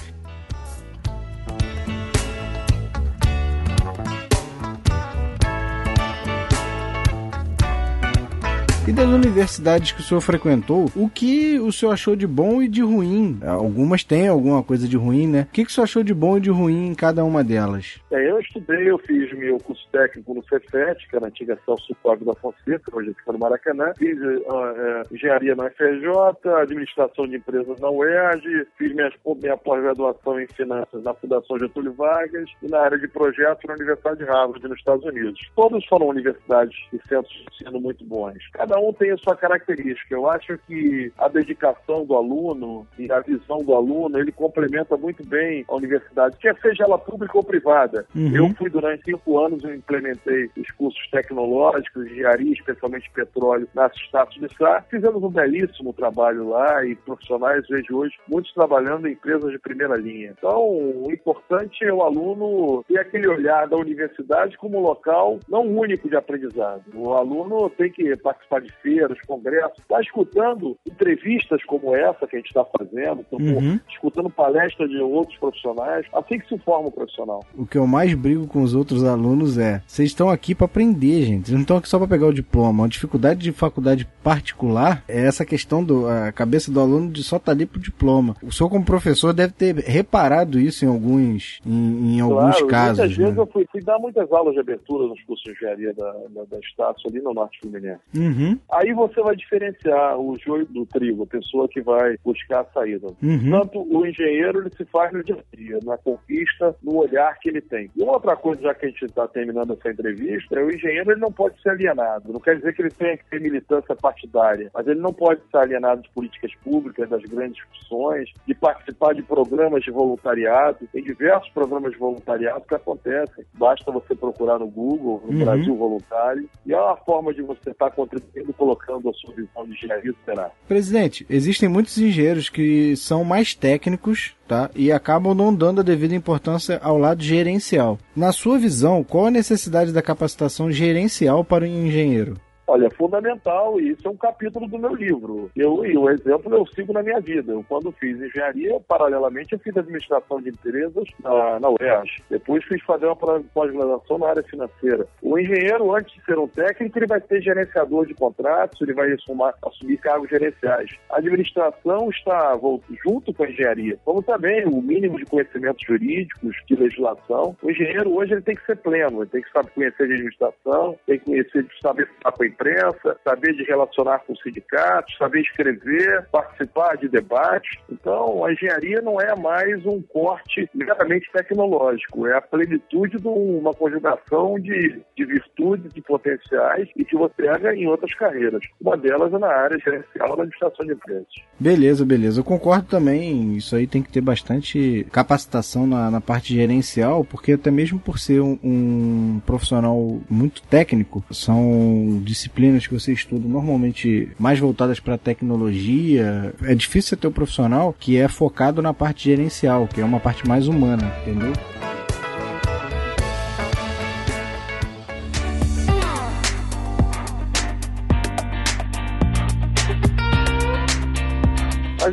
E 8.88 8.91
das 8.91 9.07
universidades 9.07 9.91
que 9.91 10.01
o 10.01 10.03
senhor 10.03 10.21
frequentou, 10.21 10.85
o 10.95 11.07
que 11.07 11.59
o 11.59 11.71
senhor 11.71 11.91
achou 11.91 12.15
de 12.15 12.25
bom 12.25 12.63
e 12.63 12.67
de 12.67 12.81
ruim? 12.81 13.39
Algumas 13.45 14.03
têm 14.03 14.27
alguma 14.27 14.63
coisa 14.63 14.88
de 14.88 14.97
ruim, 14.97 15.27
né? 15.27 15.47
O 15.50 15.53
que, 15.53 15.63
que 15.63 15.69
o 15.69 15.73
senhor 15.73 15.83
achou 15.83 16.03
de 16.03 16.15
bom 16.15 16.38
e 16.38 16.41
de 16.41 16.50
ruim 16.50 16.88
em 16.88 16.95
cada 16.95 17.23
uma 17.23 17.43
delas? 17.43 18.01
É, 18.11 18.29
eu 18.29 18.39
estudei, 18.39 18.89
eu 18.89 18.97
fiz 18.97 19.31
meu 19.33 19.59
curso 19.59 19.88
técnico 19.91 20.33
no 20.33 20.43
Cefet, 20.45 21.07
que 21.07 21.15
era 21.15 21.25
a 21.25 21.27
antiga 21.27 21.59
Celso 21.63 21.95
Cláudio 22.01 22.25
da 22.25 22.33
Fonseca, 22.33 22.91
hoje 22.91 23.13
fica 23.13 23.31
no 23.31 23.38
Maracanã. 23.38 23.93
Fiz 23.97 24.17
uh, 24.19 25.13
engenharia 25.13 25.55
na 25.55 25.69
FJ, 25.69 26.50
administração 26.59 27.27
de 27.27 27.35
empresas 27.38 27.79
na 27.79 27.89
UERJ, 27.89 28.65
fiz 28.79 28.95
minha, 28.95 29.11
minha 29.41 29.57
pós-graduação 29.57 30.39
em 30.39 30.47
finanças 30.47 31.03
na 31.03 31.13
Fundação 31.13 31.59
Getúlio 31.59 31.93
Vargas 31.93 32.50
e 32.63 32.67
na 32.67 32.79
área 32.79 32.97
de 32.97 33.07
projetos 33.07 33.63
na 33.67 33.75
Universidade 33.75 34.17
de 34.17 34.25
Harvard, 34.25 34.67
nos 34.67 34.79
Estados 34.79 35.05
Unidos. 35.05 35.39
Todos 35.55 35.85
foram 35.85 36.07
universidades 36.07 36.75
e 36.91 37.00
centros 37.07 37.31
de 37.33 37.45
ensino 37.53 37.79
muito 37.79 38.03
bons. 38.03 38.39
Cada 38.53 38.70
um 38.79 38.93
tem 38.93 39.11
a 39.11 39.17
sua 39.17 39.35
característica. 39.35 40.13
Eu 40.13 40.29
acho 40.29 40.57
que 40.67 41.11
a 41.17 41.27
dedicação 41.27 42.05
do 42.05 42.15
aluno 42.15 42.87
e 42.97 43.11
a 43.11 43.19
visão 43.19 43.63
do 43.63 43.73
aluno, 43.73 44.17
ele 44.17 44.31
complementa 44.31 44.97
muito 44.97 45.25
bem 45.25 45.65
a 45.67 45.75
universidade, 45.75 46.37
quer 46.37 46.55
seja 46.61 46.83
ela 46.83 46.97
pública 46.97 47.37
ou 47.37 47.43
privada. 47.43 48.05
Uhum. 48.15 48.35
Eu 48.35 48.49
fui 48.55 48.69
durante 48.69 49.03
cinco 49.03 49.39
anos, 49.39 49.63
eu 49.63 49.73
implementei 49.73 50.49
os 50.57 50.69
cursos 50.71 51.01
tecnológicos, 51.09 52.05
engenharia, 52.05 52.53
especialmente 52.53 53.09
petróleo, 53.11 53.67
na 53.73 53.89
Status 53.89 54.39
de 54.39 54.55
Sá. 54.57 54.83
Fizemos 54.89 55.23
um 55.23 55.29
belíssimo 55.29 55.93
trabalho 55.93 56.49
lá 56.49 56.85
e 56.85 56.95
profissionais, 56.95 57.67
vejo 57.67 57.97
hoje, 57.97 58.15
muitos 58.27 58.53
trabalhando 58.53 59.07
em 59.07 59.13
empresas 59.13 59.51
de 59.51 59.59
primeira 59.59 59.95
linha. 59.95 60.33
Então, 60.37 60.59
o 60.59 61.07
importante 61.11 61.83
é 61.83 61.93
o 61.93 62.03
aluno 62.03 62.83
ter 62.87 62.99
aquele 62.99 63.27
olhar 63.27 63.67
da 63.67 63.77
universidade 63.77 64.57
como 64.57 64.79
local 64.79 65.39
não 65.47 65.65
único 65.65 66.09
de 66.09 66.15
aprendizado. 66.15 66.83
O 66.93 67.13
aluno 67.13 67.69
tem 67.69 67.91
que 67.91 68.15
participar 68.17 68.60
de 68.61 68.71
feiras, 68.81 69.17
congressos, 69.27 69.79
está 69.79 69.99
escutando 70.01 70.77
entrevistas 70.85 71.63
como 71.65 71.95
essa 71.95 72.27
que 72.27 72.35
a 72.35 72.39
gente 72.39 72.47
está 72.47 72.65
fazendo, 72.65 73.25
uhum. 73.31 73.79
escutando 73.89 74.29
palestras 74.29 74.89
de 74.89 74.97
outros 74.99 75.37
profissionais, 75.37 76.05
assim 76.13 76.39
que 76.39 76.47
se 76.47 76.57
forma 76.59 76.89
o 76.89 76.91
profissional. 76.91 77.43
O 77.57 77.65
que 77.65 77.77
eu 77.77 77.87
mais 77.87 78.13
brigo 78.13 78.47
com 78.47 78.61
os 78.61 78.73
outros 78.75 79.03
alunos 79.03 79.57
é: 79.57 79.81
vocês 79.85 80.09
estão 80.09 80.29
aqui 80.29 80.53
para 80.55 80.65
aprender, 80.65 81.23
gente. 81.23 81.47
Vocês 81.47 81.55
não 81.55 81.61
estão 81.61 81.77
aqui 81.77 81.89
só 81.89 81.97
para 81.97 82.07
pegar 82.07 82.27
o 82.27 82.33
diploma. 82.33 82.85
A 82.85 82.87
dificuldade 82.87 83.39
de 83.41 83.51
faculdade 83.51 84.07
particular 84.23 85.03
é 85.07 85.25
essa 85.25 85.45
questão 85.45 85.83
do 85.83 86.07
a 86.07 86.31
cabeça 86.31 86.71
do 86.71 86.79
aluno 86.79 87.11
de 87.11 87.23
só 87.23 87.37
estar 87.37 87.47
tá 87.47 87.51
ali 87.51 87.65
pro 87.65 87.79
diploma. 87.79 88.35
O 88.43 88.51
senhor, 88.51 88.69
como 88.69 88.85
professor, 88.85 89.33
deve 89.33 89.53
ter 89.53 89.75
reparado 89.75 90.59
isso 90.59 90.85
em 90.85 90.87
alguns, 90.87 91.59
em, 91.65 92.15
em 92.15 92.19
alguns 92.19 92.57
claro, 92.57 92.67
casos. 92.67 92.99
Muitas 92.99 93.17
né? 93.17 93.23
vezes 93.25 93.37
eu 93.37 93.47
fui, 93.47 93.67
fui, 93.71 93.81
dar 93.81 93.99
muitas 93.99 94.31
aulas 94.31 94.53
de 94.53 94.59
abertura 94.59 95.07
nos 95.07 95.21
cursos 95.23 95.43
de 95.43 95.51
engenharia 95.51 95.93
da, 95.93 96.11
da, 96.11 96.43
da 96.45 96.59
Status 96.59 97.03
ali 97.07 97.21
no 97.21 97.33
Norte 97.33 97.59
Fluminense. 97.59 98.01
Uhum. 98.15 98.50
Aí 98.72 98.93
você 98.93 99.22
vai 99.22 99.36
diferenciar 99.36 100.17
o 100.17 100.37
joio 100.40 100.66
do 100.68 100.85
trigo, 100.85 101.24
a 101.24 101.27
pessoa 101.27 101.68
que 101.68 101.81
vai 101.81 102.18
buscar 102.24 102.61
a 102.61 102.66
saída. 102.66 103.07
Uhum. 103.22 103.51
Tanto 103.51 103.81
o 103.81 104.05
engenheiro 104.05 104.61
ele 104.61 104.72
se 104.75 104.85
faz 104.85 105.11
no 105.11 105.24
dia 105.24 105.35
a 105.35 105.55
dia, 105.55 105.79
na 105.83 105.98
conquista, 105.98 106.75
no 106.83 106.98
olhar 106.98 107.37
que 107.40 107.50
ele 107.50 107.61
tem. 107.61 107.90
E 107.96 108.03
uma 108.03 108.14
outra 108.14 108.35
coisa, 108.35 108.61
já 108.61 108.74
que 108.74 108.85
a 108.85 108.90
gente 108.90 109.05
está 109.05 109.27
terminando 109.27 109.74
essa 109.74 109.92
entrevista, 109.92 110.59
é 110.59 110.64
o 110.64 110.72
engenheiro 110.72 111.11
ele 111.11 111.22
não 111.22 111.31
pode 111.31 111.61
ser 111.61 111.70
alienado. 111.70 112.31
Não 112.31 112.40
quer 112.40 112.55
dizer 112.55 112.74
que 112.74 112.81
ele 112.81 112.92
tenha 112.92 113.18
que 113.18 113.25
ter 113.25 113.42
militância 113.42 113.96
partidária, 113.96 114.70
mas 114.74 114.87
ele 114.87 115.00
não 115.00 115.14
pode 115.14 115.42
ser 115.50 115.57
alienado 115.57 116.01
de 116.01 116.09
políticas 116.09 116.53
públicas, 116.64 117.09
das 117.09 117.22
grandes 117.24 117.55
discussões, 117.55 118.29
de 118.48 118.55
participar 118.55 119.14
de 119.14 119.24
programas 119.24 119.83
de 119.83 119.92
voluntariado. 119.92 120.87
Tem 120.92 121.03
diversos 121.03 121.50
programas 121.51 121.92
de 121.92 121.98
voluntariado 121.98 122.66
que 122.68 122.75
acontecem. 122.75 123.46
Basta 123.53 123.92
você 123.92 124.16
procurar 124.16 124.59
no 124.59 124.68
Google, 124.68 125.22
no 125.25 125.33
uhum. 125.33 125.46
Brasil 125.46 125.75
Voluntário, 125.75 126.50
e 126.66 126.74
é 126.74 126.79
uma 126.79 126.98
forma 126.98 127.33
de 127.33 127.42
você 127.42 127.72
estar 127.72 127.90
tá 127.90 127.96
contribuindo, 127.96 128.40
colocando 128.57 129.09
a 129.09 129.13
sua 129.13 129.33
visão 129.33 129.65
de 129.65 129.73
engenharia 129.73 130.13
será. 130.25 130.51
Presidente, 130.67 131.25
existem 131.29 131.69
muitos 131.69 131.97
engenheiros 131.97 132.49
que 132.49 132.95
são 132.95 133.23
mais 133.23 133.53
técnicos 133.53 134.35
tá? 134.51 134.69
E 134.75 134.91
acabam 134.91 135.33
não 135.33 135.55
dando 135.55 135.79
a 135.79 135.83
devida 135.83 136.13
importância 136.13 136.77
ao 136.83 136.97
lado 136.97 137.23
gerencial. 137.23 137.97
Na 138.13 138.33
sua 138.33 138.59
visão, 138.59 139.01
qual 139.01 139.27
a 139.27 139.31
necessidade 139.31 139.93
da 139.93 140.01
capacitação 140.01 140.69
gerencial 140.69 141.41
para 141.41 141.63
o 141.63 141.67
engenheiro? 141.67 142.35
Olha, 142.72 142.88
é 142.88 142.90
fundamental, 142.92 143.81
e 143.81 143.90
isso 143.90 144.07
é 144.07 144.10
um 144.10 144.16
capítulo 144.16 144.66
do 144.66 144.79
meu 144.79 144.96
livro. 144.96 145.51
Eu, 145.57 145.86
e 145.86 145.98
o 145.98 146.10
exemplo 146.10 146.55
eu 146.55 146.66
sigo 146.68 146.94
na 146.94 147.03
minha 147.03 147.20
vida. 147.20 147.51
Eu, 147.51 147.66
quando 147.68 147.92
fiz 147.92 148.18
engenharia, 148.18 148.79
paralelamente, 148.88 149.51
eu 149.51 149.60
fiz 149.60 149.75
administração 149.75 150.42
de 150.42 150.51
empresas 150.51 151.03
na, 151.22 151.60
na 151.60 151.70
UERJ. 151.70 152.24
Depois 152.29 152.64
fiz 152.64 152.81
fazer 152.84 153.07
uma 153.07 153.16
pós-graduação 153.18 154.20
na 154.20 154.29
área 154.29 154.44
financeira. 154.44 155.05
O 155.22 155.38
engenheiro, 155.38 155.94
antes 155.94 156.16
de 156.16 156.24
ser 156.24 156.40
um 156.40 156.48
técnico, 156.48 156.98
ele 156.98 157.07
vai 157.07 157.20
ser 157.20 157.42
gerenciador 157.42 158.05
de 158.05 158.14
contratos, 158.14 158.81
ele 158.81 158.94
vai 158.94 159.12
assumir, 159.12 159.53
assumir 159.64 159.98
cargos 159.98 160.29
gerenciais. 160.29 160.92
A 161.10 161.18
administração 161.18 162.10
está 162.10 162.57
junto 163.03 163.34
com 163.34 163.44
a 163.44 163.50
engenharia, 163.50 164.00
como 164.05 164.24
também 164.24 164.64
o 164.66 164.81
mínimo 164.81 165.18
de 165.18 165.25
conhecimentos 165.25 165.86
jurídicos, 165.86 166.55
de 166.70 166.75
legislação. 166.77 167.53
O 167.62 167.70
engenheiro 167.70 168.16
hoje 168.16 168.31
ele 168.31 168.42
tem 168.42 168.55
que 168.55 168.66
ser 168.66 168.77
pleno, 168.77 169.24
ele 169.24 169.29
tem 169.29 169.42
que 169.42 169.51
saber 169.51 169.72
conhecer 169.72 170.07
de 170.07 170.14
administração, 170.14 170.98
tem 171.05 171.20
que 171.20 171.25
conhecer, 171.25 171.68
saber 171.81 172.07
com 172.07 172.29
imprensa, 172.61 173.17
saber 173.24 173.53
de 173.53 173.63
relacionar 173.63 174.19
com 174.19 174.35
sindicatos, 174.35 175.15
saber 175.17 175.41
escrever, 175.41 176.27
participar 176.31 176.95
de 176.95 177.09
debates. 177.09 177.77
Então, 177.91 178.45
a 178.45 178.53
engenharia 178.53 179.01
não 179.01 179.19
é 179.19 179.35
mais 179.35 179.85
um 179.85 180.01
corte 180.01 180.69
meramente 180.74 181.29
tecnológico, 181.31 182.27
é 182.27 182.37
a 182.37 182.41
plenitude 182.41 183.17
de 183.17 183.27
uma 183.27 183.74
conjugação 183.74 184.59
de, 184.59 185.01
de 185.17 185.25
virtudes 185.25 185.91
e 185.95 186.01
potenciais 186.01 186.87
e 186.95 187.03
que 187.03 187.15
você 187.15 187.33
pega 187.37 187.75
em 187.75 187.87
outras 187.87 188.13
carreiras. 188.13 188.63
Uma 188.79 188.95
delas 188.95 189.33
é 189.33 189.37
na 189.37 189.47
área 189.47 189.79
gerencial 189.79 190.35
da 190.35 190.43
administração 190.43 190.85
de 190.85 190.93
empresas. 190.93 191.27
Beleza, 191.59 192.05
beleza. 192.05 192.39
Eu 192.39 192.43
concordo 192.43 192.87
também. 192.87 193.55
Isso 193.55 193.75
aí 193.75 193.87
tem 193.87 194.03
que 194.03 194.11
ter 194.11 194.21
bastante 194.21 195.05
capacitação 195.11 195.87
na, 195.87 196.11
na 196.11 196.21
parte 196.21 196.53
gerencial, 196.53 197.24
porque 197.24 197.53
até 197.53 197.71
mesmo 197.71 198.00
por 198.00 198.19
ser 198.19 198.41
um, 198.41 198.59
um 198.63 199.41
profissional 199.45 200.19
muito 200.29 200.61
técnico, 200.63 201.24
são 201.31 202.21
disciplinas 202.24 202.50
disciplinas 202.51 202.85
que 202.85 202.94
você 202.94 203.14
estuda 203.14 203.48
normalmente 203.48 204.29
mais 204.37 204.59
voltadas 204.59 205.00
para 205.00 205.18
tecnologia, 205.18 206.53
é 206.64 206.75
difícil 206.75 207.09
você 207.09 207.16
ter 207.16 207.27
um 207.27 207.31
profissional 207.31 207.96
que 207.98 208.18
é 208.18 208.27
focado 208.27 208.81
na 208.81 208.94
parte 208.94 209.25
gerencial, 209.25 209.87
que 209.87 210.01
é 210.01 210.05
uma 210.05 210.20
parte 210.20 210.48
mais 210.48 210.68
humana, 210.68 211.11
entendeu? 211.22 211.53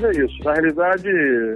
Mas 0.00 0.16
é 0.16 0.24
isso. 0.24 0.44
Na 0.44 0.52
realidade, 0.52 1.08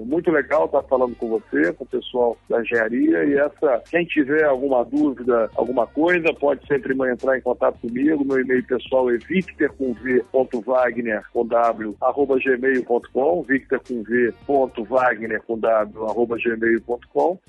muito 0.04 0.30
legal 0.30 0.66
estar 0.66 0.82
falando 0.82 1.14
com 1.14 1.28
você, 1.28 1.72
com 1.74 1.84
o 1.84 1.86
pessoal 1.86 2.36
da 2.48 2.60
engenharia. 2.60 3.24
E 3.24 3.34
essa, 3.34 3.82
quem 3.88 4.04
tiver 4.04 4.44
alguma 4.44 4.84
dúvida, 4.84 5.48
alguma 5.54 5.86
coisa, 5.86 6.34
pode 6.34 6.66
sempre 6.66 6.92
entrar 7.10 7.38
em 7.38 7.40
contato 7.40 7.78
comigo. 7.80 8.24
Meu 8.24 8.40
e-mail 8.40 8.64
pessoal 8.64 9.10
é 9.10 9.16
victor 9.16 9.70
com 9.78 9.94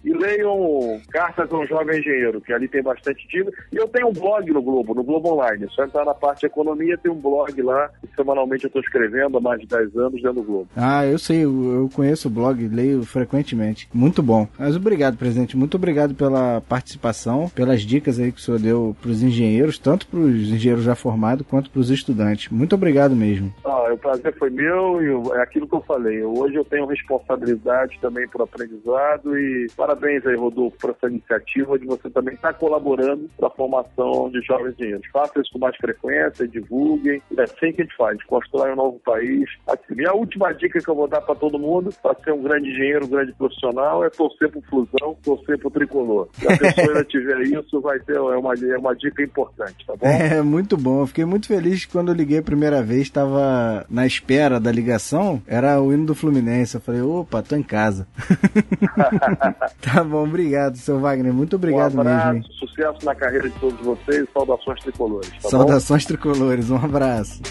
e 0.04 0.14
leiam 0.14 1.02
Cartas 1.10 1.52
a 1.52 1.58
um 1.58 1.66
Jovem 1.66 2.00
Engenheiro, 2.00 2.42
que 2.42 2.54
ali 2.54 2.68
tem 2.68 2.84
bastante 2.84 3.28
dica. 3.28 3.52
E 3.72 3.78
eu 3.78 3.88
tenho 3.88 4.10
um 4.10 4.14
blog 4.14 4.52
no 4.52 4.62
Globo, 4.62 4.94
no 4.94 5.04
Globo 5.04 5.34
Online. 5.34 5.66
É 5.66 5.68
só 5.70 5.86
entrar 5.86 6.06
na 6.06 6.14
parte 6.14 6.46
economia, 6.46 6.98
tem 6.98 7.12
um 7.12 7.20
blog 7.20 7.60
lá, 7.62 7.90
semanalmente 8.16 8.66
eu 8.66 8.68
estou 8.68 8.82
escrevendo 8.82 9.38
há 9.38 9.42
mais 9.42 9.60
de 9.60 9.68
10 9.68 9.96
anos 9.98 10.22
dentro 10.22 10.34
do 10.34 10.44
Globo. 10.44 10.68
Ah, 10.76 10.83
eu 11.06 11.20
sei, 11.20 11.44
eu, 11.46 11.74
eu 11.74 11.90
conheço 11.94 12.28
o 12.28 12.32
blog, 12.32 12.68
leio 12.68 13.04
frequentemente. 13.04 13.88
Muito 13.94 14.22
bom. 14.22 14.48
Mas 14.58 14.76
obrigado, 14.76 15.18
presidente. 15.18 15.58
Muito 15.58 15.76
obrigado 15.76 16.14
pela 16.16 16.62
participação, 16.62 17.50
pelas 17.50 17.82
dicas 17.82 18.20
aí 18.20 18.32
que 18.32 18.40
o 18.40 18.42
senhor 18.42 18.60
deu 18.60 18.96
para 19.02 19.12
os 19.12 19.22
engenheiros, 19.24 19.78
tanto 19.78 20.08
para 20.08 20.20
os 20.20 20.50
engenheiros 20.50 20.84
já 20.84 20.96
formados 20.96 21.46
quanto 21.48 21.70
para 21.70 21.80
os 21.80 21.90
estudantes. 21.90 22.50
Muito 22.52 22.76
obrigado 22.76 23.16
mesmo. 23.16 23.54
Ah, 23.66 23.94
o 23.94 23.98
prazer 23.98 24.36
foi 24.38 24.50
meu 24.50 25.02
e 25.02 25.38
é 25.38 25.42
aquilo 25.42 25.68
que 25.68 25.76
eu 25.76 25.82
falei. 25.82 26.24
Hoje 26.24 26.56
eu 26.56 26.66
tenho 26.66 26.86
responsabilidade 26.86 27.98
também 28.02 28.28
por 28.28 28.42
aprendizado 28.42 29.38
e 29.38 29.68
parabéns 29.76 30.26
aí, 30.26 30.36
Rodolfo, 30.36 30.78
por 30.78 30.92
essa 30.92 31.08
iniciativa 31.08 31.78
de 31.78 31.86
você 31.86 32.10
também 32.10 32.34
estar 32.34 32.54
colaborando 32.54 33.30
para 33.38 33.48
a 33.48 33.52
formação 33.52 34.30
de 34.30 34.42
jovens 34.42 34.74
engenheiros. 34.80 35.08
Faça 35.12 35.40
isso 35.40 35.52
com 35.54 35.60
mais 35.60 35.76
frequência, 35.78 36.48
divulguem. 36.48 37.22
É 37.38 37.44
assim 37.44 37.72
que 37.72 37.82
a 37.82 37.86
gente 37.86 37.96
faz, 37.96 38.24
constrói 38.24 38.72
um 38.72 38.76
novo 38.76 39.00
país. 39.00 39.50
Assim, 39.68 40.06
a 40.06 40.14
última 40.14 40.52
dica 40.54 40.73
que 40.82 40.90
eu 40.90 40.96
vou 40.96 41.08
dar 41.08 41.22
para 41.22 41.36
todo 41.36 41.60
mundo, 41.60 41.94
para 42.02 42.16
ser 42.24 42.32
um 42.32 42.42
grande 42.42 42.70
engenheiro, 42.70 43.06
um 43.06 43.10
grande 43.10 43.34
profissional, 43.34 44.04
é 44.04 44.10
torcer 44.10 44.50
para 44.50 44.62
fusão, 44.62 45.16
torcer 45.24 45.58
para 45.60 45.68
o 45.68 45.72
tricolor. 45.72 46.28
Se 46.34 46.48
a 46.48 46.58
pessoa 46.58 47.04
tiver 47.04 47.42
isso, 47.42 47.82
vai 47.82 48.00
ter 48.00 48.16
é 48.16 48.20
uma, 48.20 48.54
é 48.54 48.78
uma 48.78 48.96
dica 48.96 49.24
importante, 49.24 49.86
tá 49.86 49.94
bom? 49.96 50.08
É, 50.08 50.42
muito 50.42 50.78
bom. 50.78 51.02
Eu 51.02 51.08
fiquei 51.08 51.26
muito 51.26 51.48
feliz 51.48 51.86
quando 51.86 52.10
eu 52.10 52.16
liguei 52.16 52.40
a 52.40 52.44
primeira 52.44 52.82
vez, 52.82 53.02
estava 53.02 53.86
na 53.90 54.06
espera 54.06 54.60
da 54.60 54.72
ligação, 54.72 55.42
era 55.48 55.80
o 55.82 55.94
hino 55.94 56.06
do 56.06 56.16
Fluminense. 56.16 56.76
Eu 56.76 56.82
falei, 56.82 57.02
opa, 57.02 57.42
tô 57.42 57.56
em 57.56 57.64
casa. 57.64 58.08
tá 59.82 60.04
bom, 60.04 60.24
obrigado, 60.24 60.76
seu 60.78 61.00
Wagner. 61.00 61.34
Muito 61.34 61.56
obrigado 61.56 61.96
um 61.96 62.02
abraço, 62.02 62.34
mesmo. 62.34 62.54
Sucesso 62.54 63.06
na 63.06 63.16
carreira 63.16 63.50
de 63.50 63.60
todos 63.60 63.80
vocês. 63.82 64.28
Saudações 64.34 64.80
tricolores. 64.82 65.32
Tá 65.42 65.50
Saudações 65.50 66.04
bom? 66.04 66.08
tricolores. 66.08 66.70
Um 66.70 66.78
abraço. 66.78 67.42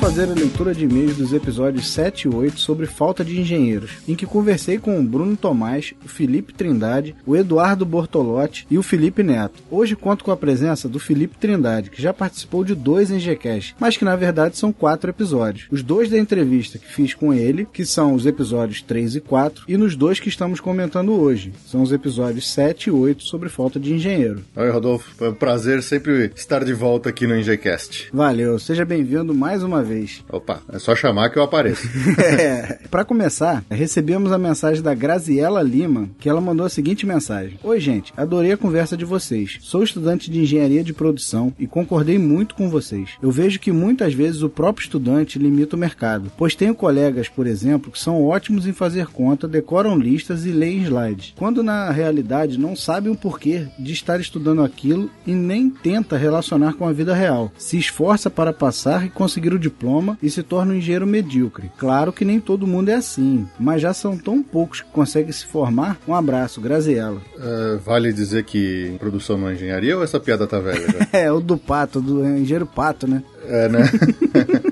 Fazer 0.00 0.30
a 0.30 0.34
leitura 0.34 0.74
de 0.74 0.86
e-mails 0.86 1.18
dos 1.18 1.34
episódios 1.34 1.90
7 1.90 2.22
e 2.22 2.28
8 2.34 2.58
sobre 2.58 2.86
falta 2.86 3.22
de 3.22 3.38
engenheiros, 3.38 3.98
em 4.08 4.14
que 4.14 4.24
conversei 4.24 4.78
com 4.78 4.98
o 4.98 5.02
Bruno 5.02 5.36
Tomás, 5.36 5.92
o 6.02 6.08
Felipe 6.08 6.54
Trindade, 6.54 7.14
o 7.26 7.36
Eduardo 7.36 7.84
Bortolotti 7.84 8.66
e 8.70 8.78
o 8.78 8.82
Felipe 8.82 9.22
Neto. 9.22 9.62
Hoje 9.70 9.94
conto 9.94 10.24
com 10.24 10.30
a 10.30 10.36
presença 10.38 10.88
do 10.88 10.98
Felipe 10.98 11.36
Trindade, 11.36 11.90
que 11.90 12.00
já 12.00 12.14
participou 12.14 12.64
de 12.64 12.74
dois 12.74 13.10
NGCast, 13.10 13.76
mas 13.78 13.98
que 13.98 14.04
na 14.04 14.16
verdade 14.16 14.56
são 14.56 14.72
quatro 14.72 15.10
episódios. 15.10 15.66
Os 15.70 15.82
dois 15.82 16.08
da 16.08 16.18
entrevista 16.18 16.78
que 16.78 16.90
fiz 16.90 17.12
com 17.12 17.34
ele, 17.34 17.68
que 17.70 17.84
são 17.84 18.14
os 18.14 18.24
episódios 18.24 18.80
3 18.80 19.16
e 19.16 19.20
4, 19.20 19.64
e 19.68 19.76
nos 19.76 19.94
dois 19.94 20.18
que 20.18 20.30
estamos 20.30 20.60
comentando 20.60 21.12
hoje, 21.12 21.52
são 21.66 21.82
os 21.82 21.92
episódios 21.92 22.50
7 22.50 22.86
e 22.86 22.90
8 22.90 23.22
sobre 23.22 23.50
falta 23.50 23.78
de 23.78 23.92
engenheiro. 23.92 24.40
Oi, 24.56 24.70
Rodolfo. 24.70 25.22
É 25.22 25.28
um 25.28 25.34
prazer 25.34 25.82
sempre 25.82 26.32
estar 26.34 26.64
de 26.64 26.72
volta 26.72 27.10
aqui 27.10 27.26
no 27.26 27.34
NGCast. 27.34 28.08
Valeu, 28.14 28.58
seja 28.58 28.86
bem-vindo 28.86 29.34
mais 29.34 29.62
uma 29.62 29.82
vez. 29.82 29.89
Opa, 30.30 30.62
é 30.72 30.78
só 30.78 30.94
chamar 30.94 31.30
que 31.30 31.38
eu 31.38 31.42
apareço. 31.42 31.88
é. 32.18 32.78
Para 32.90 33.04
começar, 33.04 33.64
recebemos 33.70 34.32
a 34.32 34.38
mensagem 34.38 34.82
da 34.82 34.94
Graziela 34.94 35.62
Lima, 35.62 36.08
que 36.18 36.28
ela 36.28 36.40
mandou 36.40 36.66
a 36.66 36.70
seguinte 36.70 37.06
mensagem: 37.06 37.58
Oi, 37.62 37.80
gente, 37.80 38.12
adorei 38.16 38.52
a 38.52 38.56
conversa 38.56 38.96
de 38.96 39.04
vocês. 39.04 39.58
Sou 39.60 39.82
estudante 39.82 40.30
de 40.30 40.40
engenharia 40.40 40.84
de 40.84 40.92
produção 40.92 41.52
e 41.58 41.66
concordei 41.66 42.18
muito 42.18 42.54
com 42.54 42.68
vocês. 42.68 43.10
Eu 43.22 43.30
vejo 43.30 43.60
que 43.60 43.72
muitas 43.72 44.14
vezes 44.14 44.42
o 44.42 44.48
próprio 44.48 44.84
estudante 44.84 45.38
limita 45.38 45.76
o 45.76 45.78
mercado, 45.78 46.30
pois 46.36 46.54
tenho 46.54 46.74
colegas, 46.74 47.28
por 47.28 47.46
exemplo, 47.46 47.90
que 47.90 47.98
são 47.98 48.24
ótimos 48.24 48.66
em 48.66 48.72
fazer 48.72 49.06
conta, 49.06 49.48
decoram 49.48 49.98
listas 49.98 50.44
e 50.44 50.50
leem 50.50 50.82
slides, 50.82 51.34
quando 51.36 51.62
na 51.62 51.90
realidade 51.90 52.58
não 52.58 52.74
sabem 52.76 53.12
o 53.12 53.16
porquê 53.16 53.66
de 53.78 53.92
estar 53.92 54.20
estudando 54.20 54.62
aquilo 54.62 55.10
e 55.26 55.32
nem 55.32 55.70
tenta 55.70 56.16
relacionar 56.16 56.74
com 56.74 56.86
a 56.86 56.92
vida 56.92 57.14
real. 57.14 57.52
Se 57.56 57.78
esforça 57.78 58.30
para 58.30 58.52
passar 58.52 59.06
e 59.06 59.10
conseguir 59.10 59.52
o 59.52 59.58
diploma 59.70 60.18
e 60.22 60.28
se 60.28 60.42
torna 60.42 60.72
um 60.72 60.76
engenheiro 60.76 61.06
medíocre. 61.06 61.70
Claro 61.78 62.12
que 62.12 62.24
nem 62.24 62.40
todo 62.40 62.66
mundo 62.66 62.90
é 62.90 62.94
assim, 62.94 63.46
mas 63.58 63.80
já 63.80 63.94
são 63.94 64.16
tão 64.16 64.42
poucos 64.42 64.80
que 64.80 64.90
conseguem 64.90 65.32
se 65.32 65.46
formar. 65.46 65.98
Um 66.06 66.14
abraço, 66.14 66.60
Graziella. 66.60 67.20
Uh, 67.36 67.78
vale 67.78 68.12
dizer 68.12 68.44
que 68.44 68.94
produção 68.98 69.38
não 69.38 69.48
é 69.48 69.54
engenharia 69.54 69.96
ou 69.96 70.04
essa 70.04 70.20
piada 70.20 70.46
tá 70.46 70.58
velha? 70.58 71.08
é, 71.12 71.30
o 71.32 71.40
do 71.40 71.56
pato, 71.56 72.00
do 72.00 72.24
engenheiro 72.24 72.66
pato, 72.66 73.06
né? 73.06 73.22
É, 73.46 73.68
né? 73.68 73.80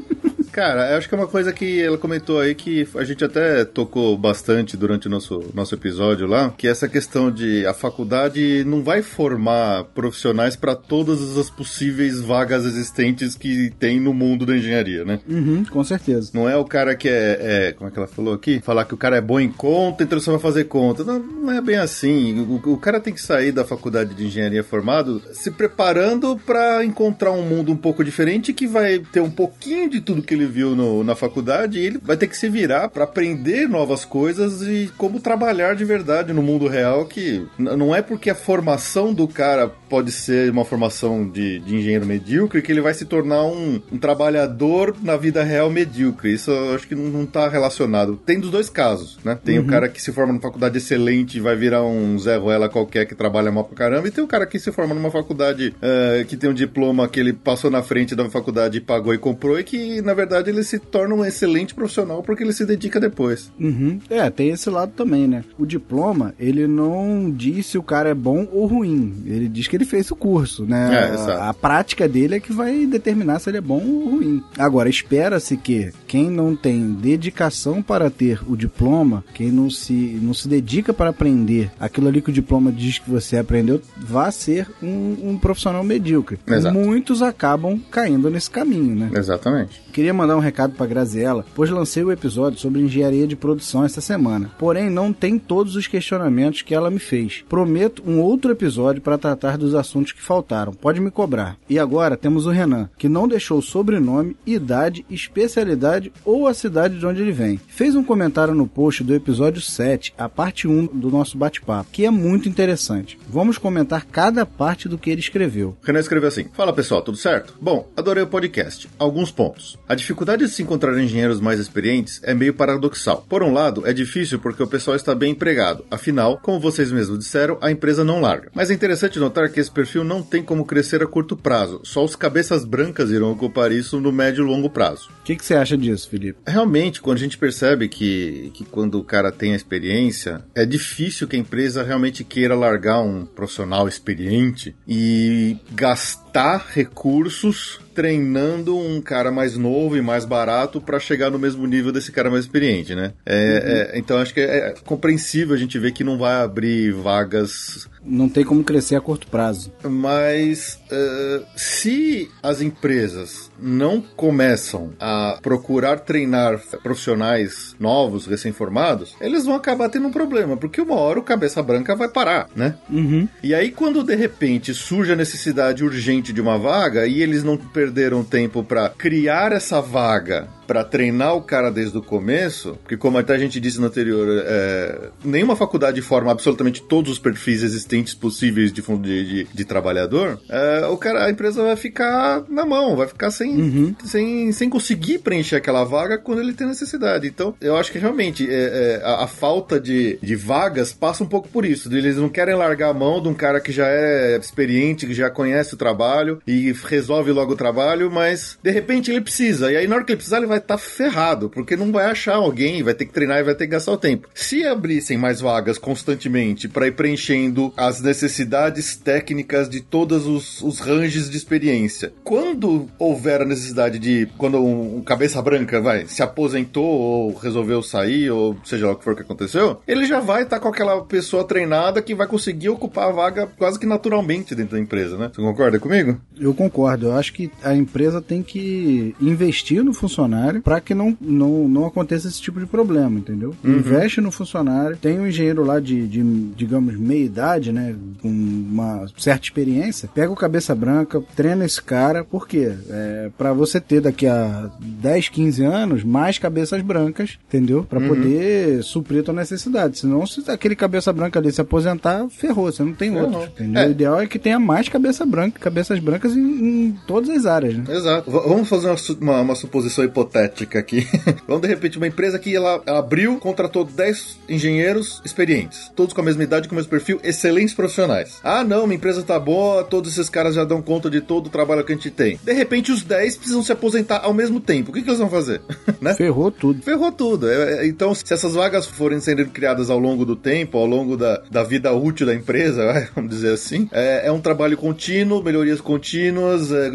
Cara, 0.52 0.90
eu 0.90 0.98
acho 0.98 1.08
que 1.08 1.14
é 1.14 1.18
uma 1.18 1.26
coisa 1.26 1.52
que 1.52 1.82
ela 1.82 1.98
comentou 1.98 2.40
aí 2.40 2.54
que 2.54 2.88
a 2.94 3.04
gente 3.04 3.24
até 3.24 3.64
tocou 3.64 4.16
bastante 4.16 4.76
durante 4.76 5.06
o 5.06 5.10
nosso, 5.10 5.42
nosso 5.54 5.74
episódio 5.74 6.26
lá, 6.26 6.50
que 6.56 6.66
é 6.66 6.70
essa 6.70 6.88
questão 6.88 7.30
de 7.30 7.66
a 7.66 7.74
faculdade 7.74 8.64
não 8.64 8.82
vai 8.82 9.02
formar 9.02 9.84
profissionais 9.94 10.56
para 10.56 10.74
todas 10.74 11.36
as 11.36 11.50
possíveis 11.50 12.20
vagas 12.20 12.64
existentes 12.64 13.34
que 13.34 13.70
tem 13.78 14.00
no 14.00 14.12
mundo 14.12 14.44
da 14.46 14.56
engenharia, 14.56 15.04
né? 15.04 15.20
Uhum, 15.28 15.64
com 15.64 15.84
certeza. 15.84 16.30
Não 16.34 16.48
é 16.48 16.56
o 16.56 16.64
cara 16.64 16.94
que 16.96 17.08
é, 17.08 17.38
é, 17.40 17.72
como 17.72 17.88
é 17.88 17.92
que 17.92 17.98
ela 17.98 18.08
falou 18.08 18.34
aqui? 18.34 18.60
Falar 18.60 18.84
que 18.84 18.94
o 18.94 18.98
cara 18.98 19.16
é 19.16 19.20
bom 19.20 19.38
em 19.38 19.50
conta, 19.50 20.02
então 20.02 20.18
você 20.18 20.30
vai 20.30 20.40
fazer 20.40 20.64
conta. 20.64 21.04
Não, 21.04 21.18
não 21.18 21.52
é 21.52 21.60
bem 21.60 21.76
assim. 21.76 22.40
O, 22.40 22.72
o 22.72 22.78
cara 22.78 23.00
tem 23.00 23.12
que 23.12 23.20
sair 23.20 23.52
da 23.52 23.64
faculdade 23.64 24.14
de 24.14 24.26
engenharia 24.26 24.62
formado 24.62 25.22
se 25.32 25.50
preparando 25.50 26.36
para 26.44 26.84
encontrar 26.84 27.32
um 27.32 27.42
mundo 27.42 27.72
um 27.72 27.76
pouco 27.76 28.04
diferente 28.04 28.52
que 28.52 28.66
vai 28.66 28.98
ter 28.98 29.20
um 29.20 29.30
pouquinho 29.30 29.88
de 29.88 30.00
tudo 30.00 30.22
que 30.22 30.34
ele 30.34 30.46
viu 30.48 30.74
no, 30.74 31.04
na 31.04 31.14
faculdade, 31.14 31.78
ele 31.78 31.98
vai 32.02 32.16
ter 32.16 32.26
que 32.26 32.36
se 32.36 32.48
virar 32.48 32.88
para 32.88 33.04
aprender 33.04 33.68
novas 33.68 34.04
coisas 34.04 34.62
e 34.62 34.90
como 34.96 35.20
trabalhar 35.20 35.74
de 35.74 35.84
verdade 35.84 36.32
no 36.32 36.42
mundo 36.42 36.66
real, 36.66 37.06
que 37.06 37.46
não 37.58 37.94
é 37.94 38.02
porque 38.02 38.30
a 38.30 38.34
formação 38.34 39.12
do 39.12 39.28
cara 39.28 39.68
pode 39.88 40.10
ser 40.12 40.50
uma 40.50 40.64
formação 40.64 41.28
de, 41.28 41.58
de 41.60 41.76
engenheiro 41.76 42.06
medíocre 42.06 42.62
que 42.62 42.72
ele 42.72 42.80
vai 42.80 42.94
se 42.94 43.04
tornar 43.04 43.44
um, 43.44 43.80
um 43.92 43.98
trabalhador 43.98 44.94
na 45.02 45.16
vida 45.16 45.42
real 45.42 45.70
medíocre. 45.70 46.32
Isso 46.32 46.50
eu 46.50 46.74
acho 46.74 46.86
que 46.86 46.94
não 46.94 47.24
está 47.24 47.48
relacionado. 47.48 48.16
Tem 48.24 48.40
dos 48.40 48.50
dois 48.50 48.70
casos, 48.70 49.18
né? 49.24 49.38
Tem 49.42 49.58
uhum. 49.58 49.64
o 49.64 49.68
cara 49.68 49.88
que 49.88 50.00
se 50.00 50.12
forma 50.12 50.32
numa 50.32 50.42
faculdade 50.42 50.78
excelente 50.78 51.38
e 51.38 51.40
vai 51.40 51.56
virar 51.56 51.84
um 51.84 52.18
Zé 52.18 52.36
Ruela 52.36 52.68
qualquer 52.68 53.06
que 53.06 53.14
trabalha 53.14 53.50
mal 53.50 53.64
pra 53.64 53.76
caramba, 53.76 54.08
e 54.08 54.10
tem 54.10 54.22
o 54.22 54.28
cara 54.28 54.46
que 54.46 54.58
se 54.58 54.72
forma 54.72 54.94
numa 54.94 55.10
faculdade 55.10 55.74
uh, 55.76 56.24
que 56.26 56.36
tem 56.36 56.50
um 56.50 56.54
diploma 56.54 57.08
que 57.08 57.18
ele 57.18 57.32
passou 57.32 57.70
na 57.70 57.82
frente 57.82 58.14
da 58.14 58.28
faculdade 58.28 58.78
e 58.78 58.80
pagou 58.80 59.14
e 59.14 59.18
comprou, 59.18 59.58
e 59.58 59.64
que 59.64 60.00
na 60.02 60.14
verdade 60.14 60.27
verdade, 60.28 60.50
ele 60.50 60.62
se 60.62 60.78
torna 60.78 61.14
um 61.14 61.24
excelente 61.24 61.74
profissional 61.74 62.22
porque 62.22 62.44
ele 62.44 62.52
se 62.52 62.66
dedica 62.66 63.00
depois. 63.00 63.50
Uhum. 63.58 63.98
É, 64.10 64.28
tem 64.28 64.50
esse 64.50 64.68
lado 64.68 64.92
também, 64.94 65.26
né? 65.26 65.44
O 65.58 65.64
diploma, 65.64 66.34
ele 66.38 66.66
não 66.66 67.32
diz 67.34 67.66
se 67.66 67.78
o 67.78 67.82
cara 67.82 68.10
é 68.10 68.14
bom 68.14 68.46
ou 68.52 68.66
ruim. 68.66 69.22
Ele 69.26 69.48
diz 69.48 69.66
que 69.66 69.76
ele 69.76 69.84
fez 69.84 70.10
o 70.10 70.16
curso, 70.16 70.64
né? 70.64 70.94
É, 70.94 71.32
a, 71.32 71.48
a 71.48 71.54
prática 71.54 72.06
dele 72.06 72.36
é 72.36 72.40
que 72.40 72.52
vai 72.52 72.86
determinar 72.86 73.38
se 73.38 73.48
ele 73.48 73.58
é 73.58 73.62
bom 73.62 73.82
ou 73.82 74.10
ruim. 74.10 74.42
Agora, 74.58 74.88
espera-se 74.88 75.56
que 75.56 75.90
quem 76.06 76.30
não 76.30 76.54
tem 76.54 76.92
dedicação 76.92 77.82
para 77.82 78.10
ter 78.10 78.40
o 78.46 78.56
diploma, 78.56 79.24
quem 79.32 79.50
não 79.50 79.70
se, 79.70 80.18
não 80.22 80.34
se 80.34 80.46
dedica 80.46 80.92
para 80.92 81.10
aprender 81.10 81.70
aquilo 81.80 82.08
ali 82.08 82.20
que 82.20 82.30
o 82.30 82.32
diploma 82.32 82.70
diz 82.70 82.98
que 82.98 83.10
você 83.10 83.38
aprendeu, 83.38 83.80
vá 83.96 84.30
ser 84.30 84.68
um, 84.82 85.30
um 85.30 85.38
profissional 85.38 85.82
medíocre. 85.82 86.38
Exato. 86.46 86.76
Muitos 86.76 87.22
acabam 87.22 87.80
caindo 87.90 88.28
nesse 88.28 88.50
caminho, 88.50 88.94
né? 88.94 89.10
Exatamente. 89.14 89.87
Queria 89.98 90.14
mandar 90.14 90.36
um 90.36 90.40
recado 90.40 90.74
para 90.74 90.86
Graziella, 90.86 91.44
pois 91.56 91.70
lancei 91.70 92.04
o 92.04 92.12
episódio 92.12 92.60
sobre 92.60 92.80
engenharia 92.80 93.26
de 93.26 93.34
produção 93.34 93.84
essa 93.84 94.00
semana. 94.00 94.52
Porém, 94.56 94.88
não 94.88 95.12
tem 95.12 95.36
todos 95.40 95.74
os 95.74 95.88
questionamentos 95.88 96.62
que 96.62 96.72
ela 96.72 96.88
me 96.88 97.00
fez. 97.00 97.44
Prometo 97.48 98.04
um 98.06 98.20
outro 98.20 98.52
episódio 98.52 99.02
para 99.02 99.18
tratar 99.18 99.58
dos 99.58 99.74
assuntos 99.74 100.12
que 100.12 100.22
faltaram. 100.22 100.72
Pode 100.72 101.00
me 101.00 101.10
cobrar. 101.10 101.56
E 101.68 101.80
agora 101.80 102.16
temos 102.16 102.46
o 102.46 102.50
Renan, 102.50 102.88
que 102.96 103.08
não 103.08 103.26
deixou 103.26 103.60
sobrenome, 103.60 104.36
idade, 104.46 105.04
especialidade 105.10 106.12
ou 106.24 106.46
a 106.46 106.54
cidade 106.54 106.96
de 106.96 107.04
onde 107.04 107.20
ele 107.20 107.32
vem. 107.32 107.60
Fez 107.66 107.96
um 107.96 108.04
comentário 108.04 108.54
no 108.54 108.68
post 108.68 109.02
do 109.02 109.16
episódio 109.16 109.60
7, 109.60 110.14
a 110.16 110.28
parte 110.28 110.68
1 110.68 110.86
do 110.86 111.10
nosso 111.10 111.36
bate-papo, 111.36 111.90
que 111.90 112.06
é 112.06 112.10
muito 112.12 112.48
interessante. 112.48 113.18
Vamos 113.28 113.58
comentar 113.58 114.06
cada 114.06 114.46
parte 114.46 114.88
do 114.88 114.96
que 114.96 115.10
ele 115.10 115.20
escreveu. 115.20 115.76
Renan 115.82 115.98
escreveu 115.98 116.28
assim: 116.28 116.44
Fala 116.52 116.72
pessoal, 116.72 117.02
tudo 117.02 117.18
certo? 117.18 117.52
Bom, 117.60 117.88
adorei 117.96 118.22
o 118.22 118.28
podcast. 118.28 118.88
Alguns 118.96 119.32
pontos. 119.32 119.76
A 119.88 119.94
dificuldade 119.94 120.44
de 120.44 120.50
se 120.50 120.62
encontrar 120.62 121.00
engenheiros 121.00 121.40
mais 121.40 121.58
experientes 121.58 122.20
é 122.22 122.34
meio 122.34 122.52
paradoxal. 122.52 123.24
Por 123.26 123.42
um 123.42 123.54
lado, 123.54 123.86
é 123.86 123.92
difícil 123.94 124.38
porque 124.38 124.62
o 124.62 124.66
pessoal 124.66 124.94
está 124.94 125.14
bem 125.14 125.32
empregado. 125.32 125.82
Afinal, 125.90 126.38
como 126.42 126.60
vocês 126.60 126.92
mesmos 126.92 127.18
disseram, 127.18 127.56
a 127.62 127.70
empresa 127.70 128.04
não 128.04 128.20
larga. 128.20 128.50
Mas 128.52 128.70
é 128.70 128.74
interessante 128.74 129.18
notar 129.18 129.48
que 129.48 129.58
esse 129.58 129.70
perfil 129.70 130.04
não 130.04 130.22
tem 130.22 130.42
como 130.42 130.66
crescer 130.66 131.02
a 131.02 131.06
curto 131.06 131.34
prazo. 131.34 131.80
Só 131.84 132.04
os 132.04 132.14
cabeças 132.14 132.66
brancas 132.66 133.10
irão 133.10 133.32
ocupar 133.32 133.72
isso 133.72 133.98
no 133.98 134.12
médio 134.12 134.44
e 134.44 134.46
longo 134.46 134.68
prazo. 134.68 135.08
O 135.20 135.24
que, 135.24 135.36
que 135.36 135.44
você 135.44 135.54
acha 135.54 135.74
disso, 135.74 136.10
Felipe? 136.10 136.38
Realmente, 136.46 137.00
quando 137.00 137.16
a 137.16 137.20
gente 137.20 137.38
percebe 137.38 137.88
que, 137.88 138.50
que 138.52 138.66
quando 138.66 138.98
o 138.98 139.04
cara 139.04 139.32
tem 139.32 139.54
a 139.54 139.56
experiência, 139.56 140.44
é 140.54 140.66
difícil 140.66 141.26
que 141.26 141.36
a 141.36 141.38
empresa 141.38 141.82
realmente 141.82 142.24
queira 142.24 142.54
largar 142.54 143.00
um 143.00 143.24
profissional 143.24 143.88
experiente 143.88 144.76
e 144.86 145.56
gastar 145.72 146.66
recursos 146.74 147.80
treinando 147.98 148.78
um 148.78 149.00
cara 149.00 149.32
mais 149.32 149.56
novo 149.56 149.96
e 149.96 150.00
mais 150.00 150.24
barato 150.24 150.80
para 150.80 151.00
chegar 151.00 151.32
no 151.32 151.38
mesmo 151.38 151.66
nível 151.66 151.90
desse 151.90 152.12
cara 152.12 152.30
mais 152.30 152.44
experiente, 152.44 152.94
né? 152.94 153.12
É, 153.26 153.90
é, 153.92 153.98
então 153.98 154.18
acho 154.18 154.32
que 154.32 154.38
é, 154.40 154.72
compreensível 154.84 155.52
a 155.52 155.58
gente 155.58 155.76
ver 155.80 155.90
que 155.90 156.04
não 156.04 156.16
vai 156.16 156.34
abrir 156.34 156.92
vagas. 156.92 157.88
Não 158.08 158.28
tem 158.28 158.44
como 158.44 158.64
crescer 158.64 158.96
a 158.96 159.00
curto 159.00 159.26
prazo. 159.26 159.72
Mas 159.84 160.80
uh, 160.90 161.44
se 161.56 162.30
as 162.42 162.60
empresas 162.60 163.50
não 163.60 164.00
começam 164.00 164.92
a 164.98 165.38
procurar 165.42 166.00
treinar 166.00 166.60
profissionais 166.82 167.76
novos, 167.78 168.26
recém-formados, 168.26 169.14
eles 169.20 169.44
vão 169.44 169.54
acabar 169.54 169.88
tendo 169.88 170.08
um 170.08 170.12
problema, 170.12 170.56
porque 170.56 170.80
uma 170.80 170.94
hora 170.96 171.18
o 171.18 171.22
cabeça 171.22 171.62
branca 171.62 171.94
vai 171.94 172.08
parar, 172.08 172.48
né? 172.56 172.76
Uhum. 172.88 173.28
E 173.42 173.54
aí, 173.54 173.70
quando 173.70 174.02
de 174.02 174.14
repente 174.14 174.72
surge 174.72 175.12
a 175.12 175.16
necessidade 175.16 175.84
urgente 175.84 176.32
de 176.32 176.40
uma 176.40 176.58
vaga 176.58 177.06
e 177.06 177.22
eles 177.22 177.44
não 177.44 177.56
perderam 177.56 178.24
tempo 178.24 178.64
para 178.64 178.88
criar 178.88 179.52
essa 179.52 179.80
vaga 179.80 180.48
para 180.68 180.84
treinar 180.84 181.34
o 181.34 181.40
cara 181.40 181.70
desde 181.70 181.96
o 181.96 182.02
começo, 182.02 182.78
porque 182.82 182.96
como 182.96 183.16
até 183.16 183.34
a 183.34 183.38
gente 183.38 183.58
disse 183.58 183.80
no 183.80 183.86
anterior, 183.86 184.44
é, 184.46 185.08
nenhuma 185.24 185.56
faculdade 185.56 186.02
forma 186.02 186.30
absolutamente 186.30 186.82
todos 186.82 187.10
os 187.12 187.18
perfis 187.18 187.62
existentes 187.62 188.12
possíveis 188.12 188.70
de, 188.70 188.82
de, 188.82 189.44
de 189.44 189.64
trabalhar,dor 189.64 190.38
é, 190.48 190.86
o 190.86 190.96
cara, 190.98 191.24
a 191.24 191.30
empresa 191.30 191.62
vai 191.62 191.74
ficar 191.74 192.44
na 192.50 192.66
mão, 192.66 192.94
vai 192.96 193.08
ficar 193.08 193.30
sem, 193.30 193.56
uhum. 193.56 193.94
sem, 194.04 194.52
sem 194.52 194.68
conseguir 194.68 195.20
preencher 195.20 195.56
aquela 195.56 195.84
vaga 195.84 196.18
quando 196.18 196.40
ele 196.40 196.52
tem 196.52 196.66
necessidade. 196.66 197.26
Então, 197.26 197.54
eu 197.60 197.76
acho 197.76 197.90
que 197.90 197.98
realmente 197.98 198.46
é, 198.46 198.52
é, 198.52 199.02
a, 199.02 199.24
a, 199.24 199.26
falta 199.26 199.80
de, 199.80 200.18
de 200.22 200.36
vagas 200.36 200.92
passa 200.92 201.24
um 201.24 201.26
pouco 201.26 201.48
por 201.48 201.64
isso. 201.64 201.94
Eles 201.94 202.16
não 202.16 202.28
querem 202.28 202.54
largar 202.54 202.90
a 202.90 202.94
mão 202.94 203.22
de 203.22 203.28
um 203.28 203.34
cara 203.34 203.60
que 203.60 203.72
já 203.72 203.86
é 203.88 204.36
experiente, 204.36 205.06
que 205.06 205.14
já 205.14 205.30
conhece 205.30 205.72
o 205.72 205.78
trabalho 205.78 206.42
e 206.46 206.72
resolve 206.84 207.32
logo 207.32 207.52
o 207.52 207.56
trabalho, 207.56 208.10
mas 208.10 208.58
de 208.62 208.70
repente 208.70 209.10
ele 209.10 209.22
precisa. 209.22 209.72
E 209.72 209.76
aí, 209.76 209.86
na 209.86 209.96
hora 209.96 210.04
que 210.04 210.12
ele 210.12 210.18
precisar, 210.18 210.38
ele 210.38 210.46
vai 210.46 210.57
vai 210.58 210.64
estar 210.64 210.74
tá 210.74 210.78
ferrado, 210.78 211.48
porque 211.48 211.76
não 211.76 211.92
vai 211.92 212.06
achar 212.06 212.34
alguém, 212.34 212.82
vai 212.82 212.94
ter 212.94 213.06
que 213.06 213.12
treinar 213.12 213.38
e 213.38 213.44
vai 213.44 213.54
ter 213.54 213.66
que 213.66 213.72
gastar 213.72 213.92
o 213.92 213.96
tempo. 213.96 214.28
Se 214.34 214.66
abrissem 214.66 215.16
mais 215.16 215.40
vagas 215.40 215.78
constantemente 215.78 216.68
para 216.68 216.86
ir 216.86 216.92
preenchendo 216.92 217.72
as 217.76 218.00
necessidades 218.00 218.96
técnicas 218.96 219.68
de 219.68 219.80
todos 219.80 220.26
os, 220.26 220.60
os 220.62 220.80
ranges 220.80 221.30
de 221.30 221.36
experiência, 221.36 222.12
quando 222.24 222.88
houver 222.98 223.42
a 223.42 223.44
necessidade 223.44 223.98
de, 223.98 224.28
quando 224.36 224.58
um, 224.58 224.98
um 224.98 225.02
cabeça 225.02 225.40
branca 225.40 225.80
vai, 225.80 226.06
se 226.06 226.22
aposentou 226.22 226.84
ou 226.84 227.34
resolveu 227.34 227.82
sair, 227.82 228.30
ou 228.30 228.56
seja 228.64 228.86
lá 228.86 228.92
o 228.92 228.96
que 228.96 229.04
for 229.04 229.14
que 229.14 229.22
aconteceu, 229.22 229.80
ele 229.86 230.04
já 230.06 230.20
vai 230.20 230.42
estar 230.42 230.56
tá 230.56 230.62
com 230.62 230.68
aquela 230.68 231.04
pessoa 231.04 231.44
treinada 231.44 232.02
que 232.02 232.14
vai 232.14 232.26
conseguir 232.26 232.68
ocupar 232.68 233.08
a 233.08 233.12
vaga 233.12 233.48
quase 233.56 233.78
que 233.78 233.86
naturalmente 233.86 234.54
dentro 234.54 234.76
da 234.76 234.82
empresa, 234.82 235.16
né? 235.16 235.30
Você 235.32 235.40
concorda 235.40 235.78
comigo? 235.78 236.20
Eu 236.38 236.52
concordo. 236.54 237.06
Eu 237.06 237.12
acho 237.14 237.32
que 237.32 237.50
a 237.62 237.74
empresa 237.74 238.20
tem 238.20 238.42
que 238.42 239.14
investir 239.20 239.84
no 239.84 239.92
funcionário 239.92 240.47
funcionário 240.48 240.62
para 240.62 240.80
que 240.80 240.94
não, 240.94 241.16
não, 241.20 241.68
não 241.68 241.86
aconteça 241.86 242.28
esse 242.28 242.40
tipo 242.40 242.58
de 242.58 242.66
problema, 242.66 243.18
entendeu? 243.18 243.54
Uhum. 243.62 243.76
Investe 243.76 244.20
no 244.20 244.30
funcionário, 244.30 244.96
tem 244.96 245.18
um 245.18 245.26
engenheiro 245.26 245.64
lá 245.64 245.78
de, 245.80 246.06
de, 246.06 246.22
digamos, 246.56 246.96
meia 246.96 247.24
idade, 247.24 247.72
né? 247.72 247.94
Com 248.20 248.28
uma 248.28 249.06
certa 249.16 249.44
experiência, 249.44 250.08
pega 250.12 250.32
o 250.32 250.36
cabeça 250.36 250.74
branca, 250.74 251.22
treina 251.36 251.64
esse 251.64 251.82
cara, 251.82 252.24
por 252.24 252.48
quê? 252.48 252.72
É, 252.88 253.30
para 253.36 253.52
você 253.52 253.80
ter 253.80 254.00
daqui 254.00 254.26
a 254.26 254.70
10, 254.80 255.28
15 255.28 255.64
anos 255.64 256.04
mais 256.04 256.38
cabeças 256.38 256.82
brancas, 256.82 257.38
entendeu? 257.48 257.84
Para 257.84 258.00
uhum. 258.00 258.08
poder 258.08 258.82
suprir 258.82 259.20
a 259.20 259.24
tua 259.24 259.34
necessidade. 259.34 259.98
Senão, 259.98 260.26
se 260.26 260.48
aquele 260.50 260.76
cabeça 260.76 261.12
branca 261.12 261.38
ali 261.38 261.52
se 261.52 261.60
aposentar, 261.60 262.28
ferrou, 262.30 262.70
você 262.70 262.82
não 262.82 262.92
tem 262.92 263.16
outro, 263.18 263.42
entendeu? 263.44 263.82
É. 263.82 263.88
O 263.88 263.90
ideal 263.90 264.20
é 264.20 264.26
que 264.26 264.38
tenha 264.38 264.58
mais 264.58 264.88
cabeça 264.88 265.24
branca, 265.26 265.58
cabeças 265.58 265.98
brancas 265.98 266.36
em, 266.36 266.40
em 266.40 266.98
todas 267.06 267.28
as 267.30 267.46
áreas, 267.46 267.76
né? 267.76 267.84
Exato. 267.88 268.30
V 268.30 268.38
vamos 268.48 268.68
fazer 268.68 268.88
uma, 268.88 268.96
uma, 269.20 269.40
uma 269.40 269.54
suposição 269.54 270.04
hipotética 270.04 270.37
hipotética 270.38 270.78
aqui. 270.78 271.06
Vamos, 271.46 271.62
de 271.62 271.68
repente, 271.68 271.96
uma 271.96 272.06
empresa 272.06 272.38
que 272.38 272.54
ela, 272.54 272.82
ela 272.86 272.98
abriu, 272.98 273.38
contratou 273.38 273.84
10 273.84 274.38
engenheiros 274.48 275.20
experientes, 275.24 275.90
todos 275.96 276.14
com 276.14 276.20
a 276.20 276.24
mesma 276.24 276.42
idade, 276.42 276.68
com 276.68 276.74
o 276.74 276.76
mesmo 276.76 276.90
perfil, 276.90 277.20
excelentes 277.22 277.74
profissionais. 277.74 278.38
Ah, 278.42 278.62
não, 278.62 278.86
minha 278.86 278.96
empresa 278.96 279.22
tá 279.22 279.38
boa, 279.38 279.84
todos 279.84 280.12
esses 280.12 280.28
caras 280.28 280.54
já 280.54 280.64
dão 280.64 280.80
conta 280.80 281.10
de 281.10 281.20
todo 281.20 281.46
o 281.46 281.50
trabalho 281.50 281.84
que 281.84 281.92
a 281.92 281.94
gente 281.94 282.10
tem. 282.10 282.38
De 282.42 282.52
repente, 282.52 282.92
os 282.92 283.02
10 283.02 283.36
precisam 283.36 283.62
se 283.62 283.72
aposentar 283.72 284.20
ao 284.22 284.34
mesmo 284.34 284.60
tempo. 284.60 284.90
O 284.90 284.94
que, 284.94 285.02
que 285.02 285.08
eles 285.08 285.18
vão 285.18 285.30
fazer? 285.30 285.60
né? 286.00 286.14
Ferrou 286.14 286.50
tudo. 286.50 286.82
Ferrou 286.82 287.12
tudo. 287.12 287.48
É, 287.48 287.82
é, 287.82 287.86
então, 287.86 288.14
se 288.14 288.32
essas 288.32 288.54
vagas 288.54 288.86
forem 288.86 289.20
sendo 289.20 289.44
criadas 289.46 289.90
ao 289.90 289.98
longo 289.98 290.24
do 290.24 290.36
tempo, 290.36 290.78
ao 290.78 290.86
longo 290.86 291.16
da, 291.16 291.42
da 291.50 291.62
vida 291.62 291.92
útil 291.92 292.26
da 292.26 292.34
empresa, 292.34 293.08
vamos 293.14 293.30
dizer 293.30 293.52
assim, 293.52 293.88
é, 293.92 294.26
é 294.26 294.32
um 294.32 294.40
trabalho 294.40 294.76
contínuo, 294.76 295.42
melhorias 295.42 295.80
contínuas, 295.80 296.70
é, 296.72 296.92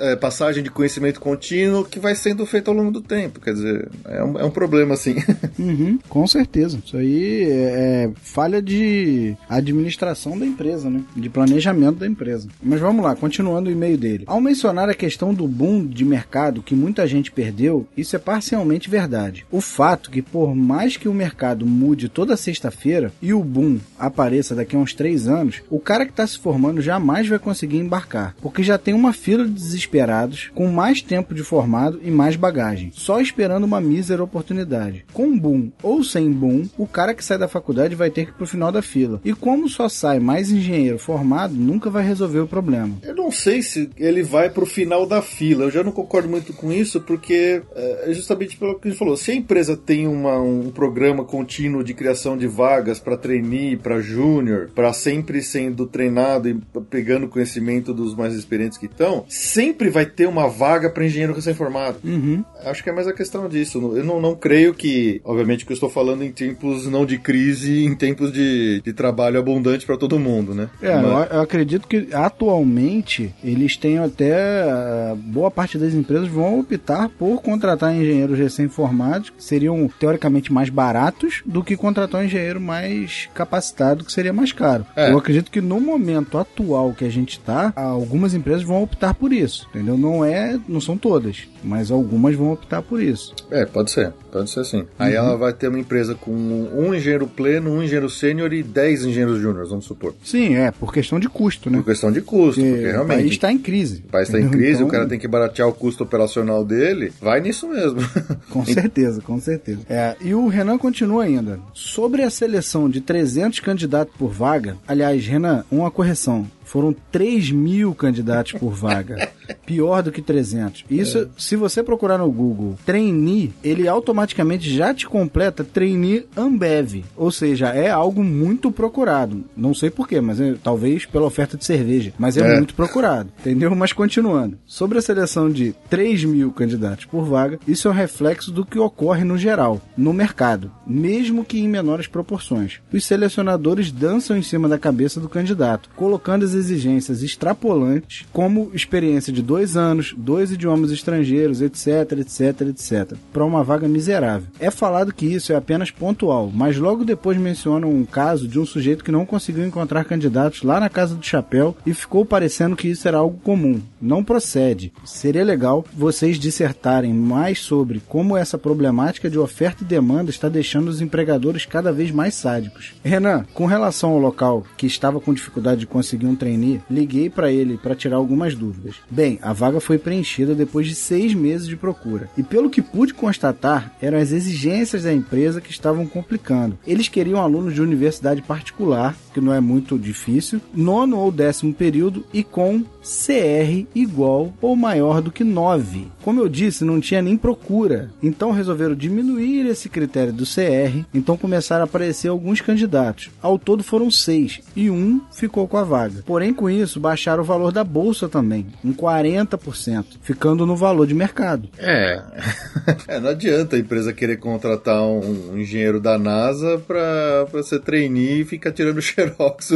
é, 0.00 0.16
passagem 0.16 0.62
de 0.62 0.70
conhecimento 0.70 1.20
contínuo 1.20 1.84
que 1.84 2.00
vai 2.00 2.14
sendo 2.14 2.44
feito 2.46 2.69
ao 2.70 2.76
longo 2.76 2.90
do 2.90 3.00
tempo. 3.00 3.40
Quer 3.40 3.54
dizer, 3.54 3.88
é 4.06 4.22
um, 4.22 4.38
é 4.38 4.44
um 4.44 4.50
problema, 4.50 4.94
assim. 4.94 5.16
Uhum, 5.58 5.98
com 6.08 6.26
certeza. 6.26 6.78
Isso 6.82 6.96
aí 6.96 7.42
é, 7.44 8.06
é 8.06 8.10
falha 8.22 8.62
de 8.62 9.36
administração 9.48 10.38
da 10.38 10.46
empresa, 10.46 10.88
né? 10.88 11.02
De 11.14 11.28
planejamento 11.28 11.98
da 11.98 12.06
empresa. 12.06 12.48
Mas 12.62 12.80
vamos 12.80 13.04
lá, 13.04 13.14
continuando 13.14 13.68
o 13.68 13.72
e-mail 13.72 13.98
dele. 13.98 14.24
Ao 14.26 14.40
mencionar 14.40 14.88
a 14.88 14.94
questão 14.94 15.34
do 15.34 15.46
boom 15.46 15.84
de 15.86 16.04
mercado 16.04 16.62
que 16.62 16.74
muita 16.74 17.06
gente 17.06 17.30
perdeu, 17.30 17.86
isso 17.96 18.16
é 18.16 18.18
parcialmente 18.18 18.88
verdade. 18.88 19.44
O 19.50 19.60
fato 19.60 20.10
que, 20.10 20.22
por 20.22 20.54
mais 20.54 20.96
que 20.96 21.08
o 21.08 21.14
mercado 21.14 21.66
mude 21.66 22.08
toda 22.08 22.36
sexta-feira 22.36 23.12
e 23.20 23.34
o 23.34 23.44
boom 23.44 23.78
apareça 23.98 24.54
daqui 24.54 24.76
a 24.76 24.78
uns 24.78 24.94
três 24.94 25.28
anos, 25.28 25.62
o 25.68 25.78
cara 25.78 26.04
que 26.04 26.12
está 26.12 26.26
se 26.26 26.38
formando 26.38 26.80
jamais 26.80 27.28
vai 27.28 27.38
conseguir 27.38 27.78
embarcar, 27.78 28.34
porque 28.40 28.62
já 28.62 28.78
tem 28.78 28.94
uma 28.94 29.12
fila 29.12 29.44
de 29.44 29.52
desesperados 29.52 30.50
com 30.54 30.68
mais 30.68 31.02
tempo 31.02 31.34
de 31.34 31.42
formado 31.42 32.00
e 32.02 32.10
mais 32.10 32.36
bagagem, 32.36 32.59
só 32.92 33.20
esperando 33.20 33.64
uma 33.64 33.80
mísera 33.80 34.22
oportunidade. 34.22 35.04
Com 35.12 35.38
boom 35.38 35.70
ou 35.82 36.02
sem 36.04 36.30
boom, 36.30 36.68
o 36.76 36.86
cara 36.86 37.14
que 37.14 37.24
sai 37.24 37.38
da 37.38 37.48
faculdade 37.48 37.94
vai 37.94 38.10
ter 38.10 38.26
que 38.26 38.30
ir 38.30 38.34
pro 38.34 38.46
final 38.46 38.70
da 38.70 38.82
fila. 38.82 39.20
E 39.24 39.32
como 39.32 39.68
só 39.68 39.88
sai 39.88 40.18
mais 40.18 40.50
engenheiro 40.50 40.98
formado, 40.98 41.54
nunca 41.54 41.90
vai 41.90 42.04
resolver 42.04 42.40
o 42.40 42.46
problema. 42.46 42.96
Eu 43.02 43.14
não 43.14 43.30
sei 43.30 43.62
se 43.62 43.90
ele 43.96 44.22
vai 44.22 44.50
pro 44.50 44.66
final 44.66 45.06
da 45.06 45.22
fila. 45.22 45.64
Eu 45.64 45.70
já 45.70 45.82
não 45.82 45.92
concordo 45.92 46.28
muito 46.28 46.52
com 46.52 46.72
isso, 46.72 47.00
porque 47.00 47.62
é 47.74 48.12
justamente 48.12 48.56
pelo 48.56 48.78
que 48.78 48.88
a 48.88 48.90
gente 48.90 48.98
falou. 48.98 49.16
Se 49.16 49.30
a 49.30 49.34
empresa 49.34 49.76
tem 49.76 50.06
uma, 50.06 50.40
um 50.40 50.70
programa 50.70 51.24
contínuo 51.24 51.82
de 51.82 51.94
criação 51.94 52.36
de 52.36 52.46
vagas 52.46 52.98
para 52.98 53.16
trainee, 53.16 53.76
para 53.76 54.00
júnior, 54.00 54.70
para 54.74 54.92
sempre 54.92 55.42
sendo 55.42 55.86
treinado 55.86 56.48
e 56.48 56.54
pegando 56.88 57.28
conhecimento 57.28 57.94
dos 57.94 58.14
mais 58.14 58.34
experientes 58.34 58.78
que 58.78 58.86
estão, 58.86 59.24
sempre 59.28 59.88
vai 59.90 60.06
ter 60.06 60.26
uma 60.26 60.48
vaga 60.48 60.90
para 60.90 61.04
engenheiro 61.04 61.34
recém-formado. 61.34 61.98
Uhum. 62.04 62.44
Acho 62.64 62.82
que 62.82 62.90
é 62.90 62.92
mais 62.92 63.06
a 63.06 63.12
questão 63.12 63.48
disso. 63.48 63.78
Eu 63.96 64.04
não, 64.04 64.20
não 64.20 64.34
creio 64.34 64.74
que, 64.74 65.20
obviamente, 65.24 65.64
que 65.64 65.72
eu 65.72 65.74
estou 65.74 65.90
falando 65.90 66.22
em 66.22 66.32
tempos 66.32 66.86
não 66.86 67.04
de 67.04 67.18
crise, 67.18 67.84
em 67.84 67.94
tempos 67.94 68.32
de, 68.32 68.80
de 68.80 68.92
trabalho 68.92 69.38
abundante 69.38 69.86
para 69.86 69.96
todo 69.96 70.18
mundo, 70.18 70.54
né? 70.54 70.68
É, 70.82 70.94
Mas... 70.96 71.30
eu 71.30 71.40
acredito 71.40 71.86
que 71.86 72.08
atualmente 72.12 73.34
eles 73.42 73.76
têm 73.76 73.98
até 73.98 74.62
ah, 74.62 75.16
boa 75.16 75.50
parte 75.50 75.78
das 75.78 75.94
empresas 75.94 76.28
vão 76.28 76.60
optar 76.60 77.08
por 77.08 77.42
contratar 77.42 77.94
engenheiros 77.94 78.38
recém-formados, 78.38 79.30
que 79.30 79.42
seriam 79.42 79.88
teoricamente 79.98 80.52
mais 80.52 80.68
baratos 80.68 81.42
do 81.44 81.62
que 81.62 81.76
contratar 81.76 82.20
um 82.20 82.24
engenheiro 82.24 82.60
mais 82.60 83.28
capacitado, 83.34 84.04
que 84.04 84.12
seria 84.12 84.32
mais 84.32 84.52
caro. 84.52 84.86
É. 84.96 85.10
Eu 85.10 85.18
acredito 85.18 85.50
que 85.50 85.60
no 85.60 85.80
momento 85.80 86.38
atual 86.38 86.92
que 86.92 87.04
a 87.04 87.10
gente 87.10 87.32
está, 87.32 87.72
algumas 87.76 88.34
empresas 88.34 88.62
vão 88.62 88.82
optar 88.82 89.14
por 89.14 89.32
isso, 89.32 89.66
entendeu? 89.70 89.96
Não 89.96 90.24
é, 90.24 90.58
não 90.68 90.80
são 90.80 90.96
todas, 90.96 91.48
mas 91.62 91.90
algumas 91.90 92.34
vão 92.34 92.49
vão 92.50 92.54
optar 92.54 92.82
por 92.82 93.02
isso. 93.02 93.34
É, 93.50 93.64
pode 93.64 93.90
ser. 93.90 94.12
Pode 94.32 94.50
ser 94.50 94.60
assim. 94.60 94.86
Aí 94.98 95.14
ela 95.14 95.36
vai 95.36 95.52
ter 95.52 95.68
uma 95.68 95.78
empresa 95.78 96.14
com 96.14 96.30
um 96.30 96.94
engenheiro 96.94 97.26
pleno, 97.26 97.70
um 97.70 97.82
engenheiro 97.82 98.08
sênior 98.08 98.52
e 98.52 98.62
dez 98.62 99.04
engenheiros 99.04 99.40
júniores, 99.40 99.70
vamos 99.70 99.84
supor. 99.84 100.14
Sim, 100.24 100.54
é, 100.56 100.70
por 100.70 100.92
questão 100.92 101.18
de 101.18 101.28
custo, 101.28 101.70
né? 101.70 101.78
Por 101.78 101.84
questão 101.86 102.12
de 102.12 102.20
custo, 102.20 102.60
porque, 102.60 102.76
o 102.76 102.90
realmente. 102.90 103.16
país 103.16 103.32
está 103.32 103.52
em 103.52 103.58
crise. 103.58 104.04
O 104.06 104.10
país 104.10 104.28
está 104.28 104.40
em 104.40 104.48
crise, 104.50 104.74
Então, 104.74 104.86
o 104.86 104.90
cara 104.90 105.06
tem 105.08 105.18
que 105.18 105.28
baratear 105.28 105.68
o 105.68 105.72
custo 105.72 106.04
operacional 106.04 106.64
dele, 106.64 107.12
vai 107.20 107.40
nisso 107.40 107.68
mesmo. 107.68 108.00
Com 108.50 108.64
certeza, 108.64 109.20
com 109.20 109.40
certeza. 109.40 109.80
É, 109.88 110.16
e 110.20 110.34
o 110.34 110.46
Renan 110.48 110.76
continua 110.78 111.24
ainda. 111.24 111.58
Sobre 111.72 112.22
a 112.22 112.30
seleção 112.30 112.88
de 112.88 113.00
300 113.00 113.60
candidatos 113.60 114.14
por 114.18 114.30
vaga, 114.30 114.76
aliás, 114.86 115.24
Renan, 115.26 115.64
uma 115.70 115.90
correção. 115.90 116.46
Foram 116.70 116.94
3 117.10 117.50
mil 117.50 117.92
candidatos 117.96 118.52
por 118.52 118.70
vaga. 118.70 119.28
Pior 119.66 120.04
do 120.04 120.12
que 120.12 120.22
300. 120.22 120.84
Isso, 120.88 121.28
se 121.36 121.56
você 121.56 121.82
procurar 121.82 122.18
no 122.18 122.30
Google 122.30 122.78
trainee, 122.86 123.52
ele 123.64 123.88
automaticamente 123.88 124.72
já 124.72 124.94
te 124.94 125.04
completa 125.08 125.64
trainee 125.64 126.26
Ambev. 126.36 127.04
Ou 127.16 127.32
seja, 127.32 127.70
é 127.70 127.90
algo 127.90 128.22
muito 128.22 128.70
procurado. 128.70 129.44
Não 129.56 129.74
sei 129.74 129.90
porquê, 129.90 130.20
mas 130.20 130.40
é, 130.40 130.54
talvez 130.62 131.06
pela 131.06 131.26
oferta 131.26 131.56
de 131.56 131.64
cerveja. 131.64 132.12
Mas 132.16 132.36
é, 132.36 132.40
É. 132.54 132.56
muito 132.58 132.74
procurado. 132.74 133.30
Entendeu? 133.40 133.74
Mas 133.74 133.92
continuando. 133.92 134.56
Sobre 134.64 134.98
a 134.98 135.02
seleção 135.02 135.50
de 135.50 135.74
3 135.88 136.24
mil 136.24 136.52
candidatos 136.52 137.04
por 137.04 137.24
vaga, 137.24 137.58
isso 137.66 137.88
é 137.88 137.90
um 137.90 137.94
reflexo 137.94 138.52
do 138.52 138.64
que 138.64 138.78
ocorre 138.78 139.24
no 139.24 139.36
geral, 139.36 139.80
no 139.96 140.12
mercado, 140.12 140.70
mesmo 140.86 141.44
que 141.44 141.58
em 141.58 141.68
menores 141.68 142.06
proporções. 142.06 142.80
Os 142.92 143.04
selecionadores 143.04 143.90
dançam 143.90 144.36
em 144.36 144.42
cima 144.42 144.68
da 144.68 144.78
cabeça 144.78 145.18
do 145.18 145.28
candidato, 145.28 145.90
colocando 145.96 146.44
as 146.44 146.59
exigências 146.60 147.22
extrapolantes, 147.22 148.26
como 148.32 148.70
experiência 148.74 149.32
de 149.32 149.42
dois 149.42 149.76
anos, 149.76 150.14
dois 150.16 150.52
idiomas 150.52 150.90
estrangeiros, 150.90 151.60
etc, 151.60 152.12
etc, 152.18 152.60
etc, 152.68 153.18
para 153.32 153.44
uma 153.44 153.64
vaga 153.64 153.88
miserável. 153.88 154.48
É 154.58 154.70
falado 154.70 155.12
que 155.12 155.26
isso 155.26 155.52
é 155.52 155.56
apenas 155.56 155.90
pontual, 155.90 156.50
mas 156.54 156.76
logo 156.76 157.04
depois 157.04 157.38
mencionam 157.38 157.90
um 157.90 158.04
caso 158.04 158.46
de 158.46 158.58
um 158.58 158.66
sujeito 158.66 159.02
que 159.02 159.12
não 159.12 159.26
conseguiu 159.26 159.64
encontrar 159.64 160.04
candidatos 160.04 160.62
lá 160.62 160.78
na 160.78 160.88
Casa 160.88 161.14
do 161.14 161.24
Chapéu 161.24 161.76
e 161.86 161.94
ficou 161.94 162.24
parecendo 162.24 162.76
que 162.76 162.88
isso 162.88 163.08
era 163.08 163.18
algo 163.18 163.38
comum. 163.42 163.80
Não 164.00 164.24
procede. 164.24 164.92
Seria 165.04 165.44
legal 165.44 165.84
vocês 165.92 166.38
dissertarem 166.38 167.12
mais 167.12 167.58
sobre 167.58 168.00
como 168.08 168.36
essa 168.36 168.56
problemática 168.56 169.28
de 169.28 169.38
oferta 169.38 169.84
e 169.84 169.86
demanda 169.86 170.30
está 170.30 170.48
deixando 170.48 170.88
os 170.88 171.00
empregadores 171.00 171.66
cada 171.66 171.92
vez 171.92 172.10
mais 172.10 172.34
sádicos. 172.34 172.94
Renan, 173.04 173.44
com 173.52 173.66
relação 173.66 174.10
ao 174.10 174.18
local 174.18 174.64
que 174.76 174.86
estava 174.86 175.20
com 175.20 175.34
dificuldade 175.34 175.80
de 175.80 175.86
conseguir 175.86 176.26
um 176.26 176.34
trainee, 176.34 176.80
liguei 176.90 177.28
para 177.28 177.52
ele 177.52 177.76
para 177.76 177.94
tirar 177.94 178.16
algumas 178.16 178.54
dúvidas. 178.54 178.96
Bem, 179.10 179.38
a 179.42 179.52
vaga 179.52 179.80
foi 179.80 179.98
preenchida 179.98 180.54
depois 180.54 180.86
de 180.86 180.94
seis 180.94 181.34
meses 181.34 181.66
de 181.66 181.76
procura. 181.76 182.30
E 182.38 182.42
pelo 182.42 182.70
que 182.70 182.80
pude 182.80 183.12
constatar, 183.12 183.94
eram 184.00 184.18
as 184.18 184.32
exigências 184.32 185.02
da 185.02 185.12
empresa 185.12 185.60
que 185.60 185.70
estavam 185.70 186.06
complicando. 186.06 186.78
Eles 186.86 187.08
queriam 187.08 187.40
alunos 187.40 187.74
de 187.74 187.82
universidade 187.82 188.40
particular, 188.42 189.14
que 189.34 189.40
não 189.40 189.52
é 189.52 189.60
muito 189.60 189.98
difícil, 189.98 190.60
nono 190.74 191.18
ou 191.18 191.30
décimo 191.30 191.74
período 191.74 192.24
e 192.32 192.42
com 192.42 192.82
CR 193.02 193.89
igual 193.94 194.52
ou 194.60 194.76
maior 194.76 195.20
do 195.20 195.30
que 195.30 195.44
9. 195.44 196.08
Como 196.22 196.40
eu 196.40 196.48
disse, 196.48 196.84
não 196.84 197.00
tinha 197.00 197.22
nem 197.22 197.36
procura. 197.36 198.10
Então 198.22 198.50
resolveram 198.50 198.94
diminuir 198.94 199.66
esse 199.66 199.88
critério 199.88 200.32
do 200.32 200.44
CR, 200.44 201.04
então 201.12 201.36
começaram 201.36 201.82
a 201.82 201.84
aparecer 201.84 202.28
alguns 202.28 202.60
candidatos. 202.60 203.30
Ao 203.40 203.58
todo 203.58 203.82
foram 203.82 204.10
seis 204.10 204.60
e 204.76 204.90
um 204.90 205.20
ficou 205.32 205.66
com 205.66 205.76
a 205.76 205.84
vaga. 205.84 206.22
Porém, 206.24 206.52
com 206.52 206.68
isso, 206.68 207.00
baixaram 207.00 207.42
o 207.42 207.46
valor 207.46 207.72
da 207.72 207.84
bolsa 207.84 208.28
também, 208.28 208.66
em 208.84 208.92
40%, 208.92 210.04
ficando 210.22 210.66
no 210.66 210.76
valor 210.76 211.06
de 211.06 211.14
mercado. 211.14 211.68
É. 211.78 212.22
É, 213.06 213.18
não 213.18 213.30
adianta 213.30 213.76
a 213.76 213.78
empresa 213.78 214.12
querer 214.12 214.36
contratar 214.36 215.02
um, 215.02 215.52
um 215.52 215.58
engenheiro 215.58 216.00
da 216.00 216.18
NASA 216.18 216.78
pra, 216.86 217.46
pra 217.50 217.62
ser 217.62 217.80
trainee 217.80 218.42
e 218.42 218.44
ficar 218.44 218.72
tirando 218.72 219.00
xerox. 219.02 219.70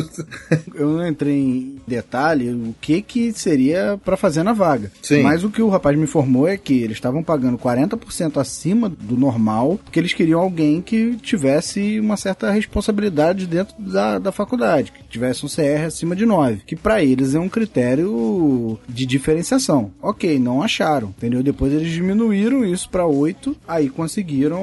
Eu 0.75 0.89
não 0.89 1.07
entrei 1.07 1.35
em 1.35 1.81
detalhe 1.87 2.51
o 2.51 2.75
que 2.81 3.03
que 3.03 3.33
seria 3.33 3.99
para 4.05 4.17
fazer 4.17 4.43
na 4.43 4.53
vaga. 4.53 4.91
Sim. 5.03 5.23
Mas 5.23 5.45
o 5.45 5.51
que 5.51 5.63
o 5.63 5.69
rapaz 5.69 5.97
me 5.97 6.05
informou 6.05 6.47
é 6.47 6.57
que 6.57 6.75
eles 6.83 6.97
estavam 6.97 7.23
pagando 7.23 7.57
40% 7.59 8.37
acima 8.41 8.89
do 8.89 9.17
normal, 9.17 9.79
porque 9.83 9.99
eles 9.99 10.13
queriam 10.13 10.41
alguém 10.41 10.81
que 10.83 11.17
tivesse 11.17 11.99
uma 12.01 12.17
certa 12.17 12.51
responsabilidade 12.51 13.47
dentro 13.47 13.75
da, 13.79 14.19
da 14.19 14.33
faculdade, 14.33 14.93
que 14.93 15.05
tivesse 15.09 15.45
um 15.45 15.49
CR 15.49 15.87
acima 15.87 16.15
de 16.15 16.27
9, 16.27 16.63
que 16.67 16.77
para 16.77 17.03
eles 17.03 17.35
é 17.35 17.41
um 17.41 17.49
critério 17.49 18.79
de 18.89 19.07
diferenciação. 19.07 19.91
Ok, 20.03 20.39
não 20.39 20.63
acharam, 20.63 21.09
entendeu? 21.17 21.43
Depois 21.43 21.73
eles 21.73 21.91
diminuíram 21.93 22.65
isso 22.65 22.89
para 22.91 23.07
8, 23.07 23.57
aí 23.67 23.89
conseguiram 23.89 24.61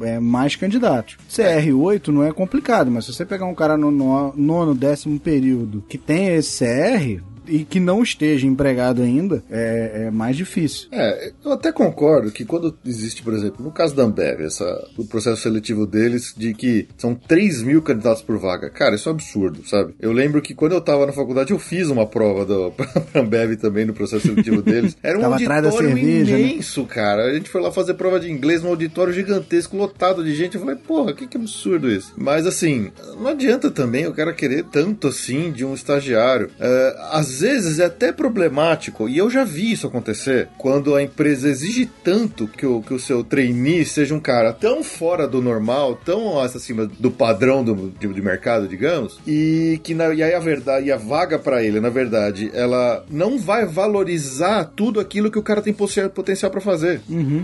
é, 0.00 0.18
mais 0.18 0.56
candidatos. 0.56 1.16
CR 1.34 1.72
8 1.74 2.12
não 2.12 2.24
é 2.24 2.32
complicado, 2.32 2.90
mas 2.90 3.04
se 3.04 3.12
você 3.12 3.24
pegar 3.24 3.46
um 3.46 3.54
cara 3.54 3.76
no 3.76 3.90
no- 3.90 4.32
nono, 4.36 4.74
décimo 4.74 5.18
período 5.18 5.82
que 5.88 5.98
tem 5.98 6.28
esse 6.28 6.58
CR 6.64 7.22
e 7.48 7.64
que 7.64 7.80
não 7.80 8.02
esteja 8.02 8.46
empregado 8.46 9.02
ainda, 9.02 9.42
é, 9.50 10.06
é 10.06 10.10
mais 10.10 10.36
difícil. 10.36 10.88
É, 10.92 11.32
eu 11.44 11.52
até 11.52 11.72
concordo 11.72 12.30
que 12.30 12.44
quando 12.44 12.76
existe, 12.84 13.22
por 13.22 13.34
exemplo, 13.34 13.64
no 13.64 13.70
caso 13.70 13.94
da 13.94 14.02
Ambev, 14.02 14.42
essa, 14.42 14.88
o 14.96 15.04
processo 15.04 15.42
seletivo 15.42 15.86
deles, 15.86 16.34
de 16.36 16.54
que 16.54 16.88
são 16.96 17.14
3 17.14 17.62
mil 17.62 17.82
candidatos 17.82 18.22
por 18.22 18.38
vaga. 18.38 18.70
Cara, 18.70 18.94
isso 18.94 19.08
é 19.08 19.12
um 19.12 19.14
absurdo, 19.14 19.66
sabe? 19.66 19.94
Eu 20.00 20.12
lembro 20.12 20.40
que 20.42 20.54
quando 20.54 20.72
eu 20.72 20.80
tava 20.80 21.06
na 21.06 21.12
faculdade, 21.12 21.52
eu 21.52 21.58
fiz 21.58 21.88
uma 21.88 22.06
prova 22.06 22.70
pra 22.72 23.20
Ambev 23.20 23.56
também 23.56 23.84
no 23.84 23.94
processo 23.94 24.26
seletivo 24.26 24.62
deles. 24.62 24.96
Era 25.02 25.18
um 25.18 25.22
Tava 25.22 25.38
da 25.38 25.54
auditório 25.54 25.88
cerveja, 25.88 26.36
né? 26.36 26.40
imenso, 26.40 26.84
cara. 26.84 27.24
A 27.26 27.34
gente 27.34 27.50
foi 27.50 27.60
lá 27.60 27.70
fazer 27.70 27.94
prova 27.94 28.20
de 28.20 28.30
inglês 28.30 28.62
num 28.62 28.70
auditório 28.70 29.12
gigantesco, 29.12 29.76
lotado 29.76 30.24
de 30.24 30.34
gente. 30.34 30.54
Eu 30.54 30.60
falei, 30.60 30.76
porra, 30.76 31.12
que, 31.12 31.26
que 31.26 31.36
absurdo 31.36 31.90
isso. 31.90 32.12
Mas 32.16 32.46
assim, 32.46 32.90
não 33.18 33.28
adianta 33.28 33.70
também 33.70 34.06
o 34.06 34.12
cara 34.12 34.32
querer 34.32 34.64
tanto 34.64 35.08
assim 35.08 35.50
de 35.50 35.64
um 35.64 35.74
estagiário. 35.74 36.50
É, 36.58 36.96
às 37.10 37.37
vezes 37.40 37.78
é 37.78 37.84
até 37.86 38.12
problemático, 38.12 39.08
e 39.08 39.18
eu 39.18 39.30
já 39.30 39.44
vi 39.44 39.72
isso 39.72 39.86
acontecer, 39.86 40.48
quando 40.58 40.94
a 40.94 41.02
empresa 41.02 41.48
exige 41.48 41.88
tanto 42.04 42.46
que 42.46 42.66
o, 42.66 42.82
que 42.82 42.94
o 42.94 42.98
seu 42.98 43.22
trainee 43.24 43.84
seja 43.84 44.14
um 44.14 44.20
cara 44.20 44.52
tão 44.52 44.82
fora 44.82 45.26
do 45.26 45.40
normal, 45.42 45.98
tão 46.04 46.38
acima 46.40 46.86
do 46.86 47.10
padrão 47.10 47.62
do, 47.64 47.92
de, 47.98 48.06
de 48.08 48.22
mercado, 48.22 48.66
digamos, 48.68 49.18
e 49.26 49.80
que 49.82 49.94
na, 49.94 50.12
e 50.14 50.22
aí 50.22 50.34
a 50.34 50.38
verdade, 50.40 50.86
e 50.86 50.92
a 50.92 50.96
vaga 50.96 51.38
pra 51.38 51.62
ele, 51.62 51.80
na 51.80 51.88
verdade, 51.90 52.50
ela 52.54 53.04
não 53.10 53.38
vai 53.38 53.66
valorizar 53.66 54.64
tudo 54.76 55.00
aquilo 55.00 55.30
que 55.30 55.38
o 55.38 55.42
cara 55.42 55.62
tem 55.62 55.72
poten- 55.72 56.08
potencial 56.08 56.50
pra 56.50 56.60
fazer. 56.60 57.00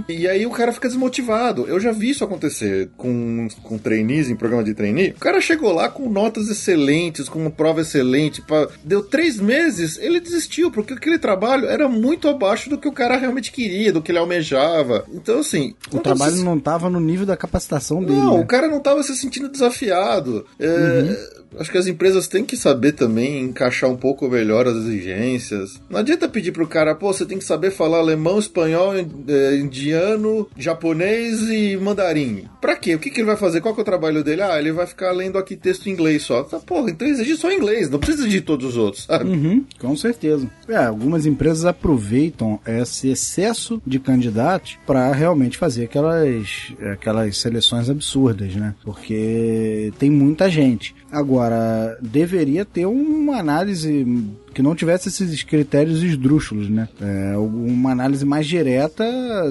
E 0.09 0.27
aí 0.29 0.47
o 0.47 0.51
cara 0.51 0.73
fica 0.73 0.89
desmotivado. 0.89 1.67
Eu 1.69 1.79
já 1.81 1.93
vi 1.93 2.11
isso 2.11 2.25
acontecer 2.25 2.89
com, 2.97 3.49
com 3.63 3.79
trainees, 3.79 4.29
em 4.29 4.37
programa 4.37 4.65
de 4.65 4.75
trainee. 4.75 5.11
O 5.11 5.21
cara 5.21 5.41
chegou 5.41 5.73
lá 5.73 5.89
com 5.89 6.09
notas 6.09 6.49
excelentes, 6.49 7.29
com 7.29 7.39
uma 7.41 7.51
prova 7.51 7.81
excelente, 7.81 8.41
pá, 8.43 8.69
deu 8.85 9.03
três 9.03 9.39
meses, 9.41 9.84
ele 9.99 10.21
desistiu, 10.21 10.71
porque 10.71 10.95
aquele 10.95 11.19
trabalho 11.19 11.67
era 11.67 11.89
muito 11.89 12.29
abaixo 12.29 12.69
do 12.71 12.79
que 12.79 12.89
o 12.89 12.93
cara 12.93 13.17
realmente 13.17 13.53
queria, 13.53 13.93
do 13.93 14.03
que 14.03 14.11
ele 14.13 14.19
almejava. 14.19 15.05
Então, 15.13 15.39
assim. 15.41 15.75
O 15.93 15.99
trabalho 15.99 16.37
se- 16.37 16.45
não 16.45 16.57
estava 16.59 16.89
no 16.91 17.01
nível 17.01 17.27
da 17.27 17.37
capacitação 17.37 18.03
dele. 18.03 18.19
não, 18.21 18.39
né? 18.39 18.43
o 18.43 18.47
cara 18.47 18.69
não 18.69 18.81
tava 18.81 19.03
se 19.03 19.15
sentindo 19.17 19.49
desafiado. 19.49 20.47
É, 20.59 21.44
Acho 21.59 21.71
que 21.71 21.79
as 21.79 21.87
empresas 21.87 22.27
têm 22.29 22.45
que 22.45 22.57
saber 22.57 22.93
também 22.93 23.43
encaixar 23.43 23.91
um 23.91 23.97
pouco 23.97 24.29
melhor 24.29 24.67
as 24.67 24.77
exigências. 24.77 25.81
Não 25.89 25.99
adianta 25.99 26.29
pedir 26.29 26.53
pro 26.53 26.67
cara, 26.67 26.95
pô, 26.95 27.13
você 27.13 27.25
tem 27.25 27.39
que 27.39 27.45
saber 27.45 27.71
falar 27.71 27.99
alemão, 27.99 28.39
espanhol, 28.39 28.95
eh, 28.95 29.57
indiano, 29.57 30.49
japonês 30.57 31.41
e 31.43 31.77
mandarim. 31.77 32.45
Pra 32.61 32.77
quê? 32.77 32.95
O 32.95 32.99
que, 32.99 33.11
que 33.11 33.21
ele 33.21 33.27
vai 33.27 33.37
fazer? 33.37 33.61
Qual 33.61 33.75
que 33.75 33.81
é 33.81 33.83
o 33.83 33.85
trabalho 33.85 34.25
dele? 34.25 34.43
Ah, 34.43 34.59
ele 34.59 34.73
vai 34.73 34.87
ficar 34.87 35.13
lendo 35.13 35.39
aqui 35.39 35.57
texto 35.57 35.89
em 35.89 35.93
inglês 35.93 36.23
só. 36.23 36.43
Tá, 36.43 36.59
porra, 36.59 36.91
então 36.91 37.07
exige 37.07 37.37
só 37.37 37.53
inglês, 37.53 37.91
não 37.91 37.99
precisa 37.99 38.29
de 38.29 38.41
todos 38.41 38.71
os 38.71 38.77
outros, 38.77 39.05
sabe? 39.05 39.31
Uhum, 39.31 39.65
com 39.79 39.97
certeza. 39.97 40.49
É, 40.69 40.77
algumas 40.77 41.27
empresas 41.27 41.65
aproveitam 41.65 42.59
esse 42.67 43.09
excesso 43.09 43.81
de 43.87 43.99
candidatos 43.99 44.79
para 44.87 45.13
realmente 45.13 45.59
fazer 45.59 45.85
aquelas, 45.85 46.73
aquelas 46.93 47.37
seleções 47.39 47.89
absurdas, 47.89 48.55
né? 48.55 48.75
Porque 48.85 49.93
tem 49.99 50.11
muita 50.11 50.49
gente. 50.51 50.95
Agora, 51.15 51.97
deveria 52.03 52.65
ter 52.65 52.87
uma 52.87 53.39
análise 53.39 54.05
que 54.53 54.63
não 54.63 54.75
tivesse 54.75 55.09
esses 55.09 55.43
critérios 55.43 56.03
esdrúxulos, 56.03 56.69
né? 56.69 56.89
É, 57.01 57.37
uma 57.37 57.91
análise 57.91 58.25
mais 58.25 58.47
direta 58.47 59.05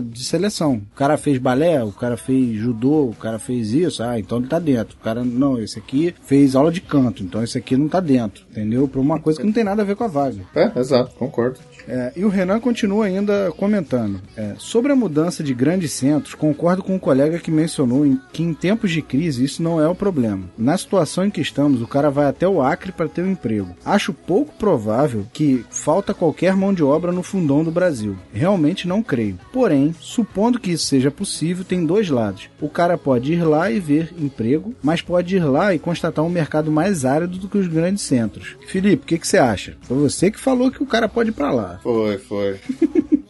de 0.03 0.23
seleção. 0.23 0.81
O 0.93 0.95
cara 0.95 1.17
fez 1.17 1.37
balé, 1.37 1.83
o 1.83 1.91
cara 1.91 2.17
fez 2.17 2.57
judô, 2.57 3.05
o 3.09 3.15
cara 3.15 3.39
fez 3.39 3.71
isso, 3.71 4.03
ah, 4.03 4.19
então 4.19 4.39
ele 4.39 4.47
tá 4.47 4.59
dentro. 4.59 4.97
O 4.99 5.03
cara, 5.03 5.23
não, 5.23 5.59
esse 5.59 5.79
aqui 5.79 6.13
fez 6.23 6.55
aula 6.55 6.71
de 6.71 6.81
canto, 6.81 7.23
então 7.23 7.43
esse 7.43 7.57
aqui 7.57 7.77
não 7.77 7.87
tá 7.87 7.99
dentro, 7.99 8.45
entendeu? 8.51 8.87
Pra 8.87 9.01
uma 9.01 9.19
coisa 9.19 9.39
que 9.39 9.45
não 9.45 9.53
tem 9.53 9.63
nada 9.63 9.81
a 9.81 9.85
ver 9.85 9.95
com 9.95 10.03
a 10.03 10.07
vaga. 10.07 10.41
É, 10.55 10.71
exato, 10.77 11.15
concordo. 11.15 11.59
É, 11.87 12.11
e 12.15 12.23
o 12.25 12.29
Renan 12.29 12.59
continua 12.59 13.05
ainda 13.05 13.51
comentando. 13.57 14.21
é, 14.37 14.53
sobre 14.57 14.91
a 14.91 14.95
mudança 14.95 15.43
de 15.43 15.53
grandes 15.53 15.91
centros, 15.93 16.33
concordo 16.35 16.81
com 16.83 16.95
o 16.95 16.99
colega 16.99 17.39
que 17.39 17.51
mencionou 17.51 18.05
em- 18.05 18.19
que 18.31 18.41
em 18.43 18.53
tempos 18.53 18.91
de 18.91 19.01
crise 19.01 19.43
isso 19.43 19.61
não 19.61 19.79
é 19.81 19.87
o 19.87 19.95
problema. 19.95 20.43
Na 20.57 20.77
situação 20.77 21.25
em 21.25 21.29
que 21.29 21.41
estamos, 21.41 21.81
o 21.81 21.87
cara 21.87 22.09
vai 22.09 22.25
até 22.25 22.47
o 22.47 22.61
Acre 22.61 22.91
para 22.91 23.07
ter 23.09 23.21
um 23.23 23.31
emprego. 23.31 23.75
Acho 23.85 24.13
pouco 24.13 24.53
provável 24.53 24.73
provável 24.83 25.25
que 25.31 25.63
falta 25.69 26.13
qualquer 26.13 26.55
mão 26.55 26.73
de 26.73 26.83
obra 26.83 27.11
no 27.11 27.21
fundão 27.23 27.63
do 27.63 27.71
Brasil. 27.71 28.15
Realmente 28.33 28.87
não 28.87 29.03
creio. 29.03 29.37
Porém, 29.51 29.93
supondo 29.99 30.59
que 30.59 30.71
isso 30.71 30.85
seja 30.87 31.11
possível, 31.11 31.63
tem 31.63 31.85
dois 31.85 32.09
lados. 32.09 32.49
O 32.59 32.67
cara 32.67 32.97
pode 32.97 33.33
ir 33.33 33.43
lá 33.43 33.69
e 33.71 33.79
ver 33.79 34.13
emprego, 34.19 34.73
mas 34.81 35.01
pode 35.01 35.35
ir 35.35 35.43
lá 35.43 35.73
e 35.73 35.79
constatar 35.79 36.25
um 36.25 36.29
mercado 36.29 36.71
mais 36.71 37.05
árido 37.05 37.37
do 37.37 37.47
que 37.47 37.57
os 37.57 37.67
grandes 37.67 38.03
centros. 38.03 38.55
Felipe, 38.67 39.03
o 39.03 39.07
que, 39.07 39.17
que 39.19 39.27
você 39.27 39.37
acha? 39.37 39.75
Foi 39.83 39.97
você 39.97 40.31
que 40.31 40.39
falou 40.39 40.71
que 40.71 40.81
o 40.81 40.87
cara 40.87 41.07
pode 41.07 41.29
ir 41.29 41.33
para 41.33 41.51
lá. 41.51 41.72
Foi, 41.81 42.17
foi. 42.17 42.59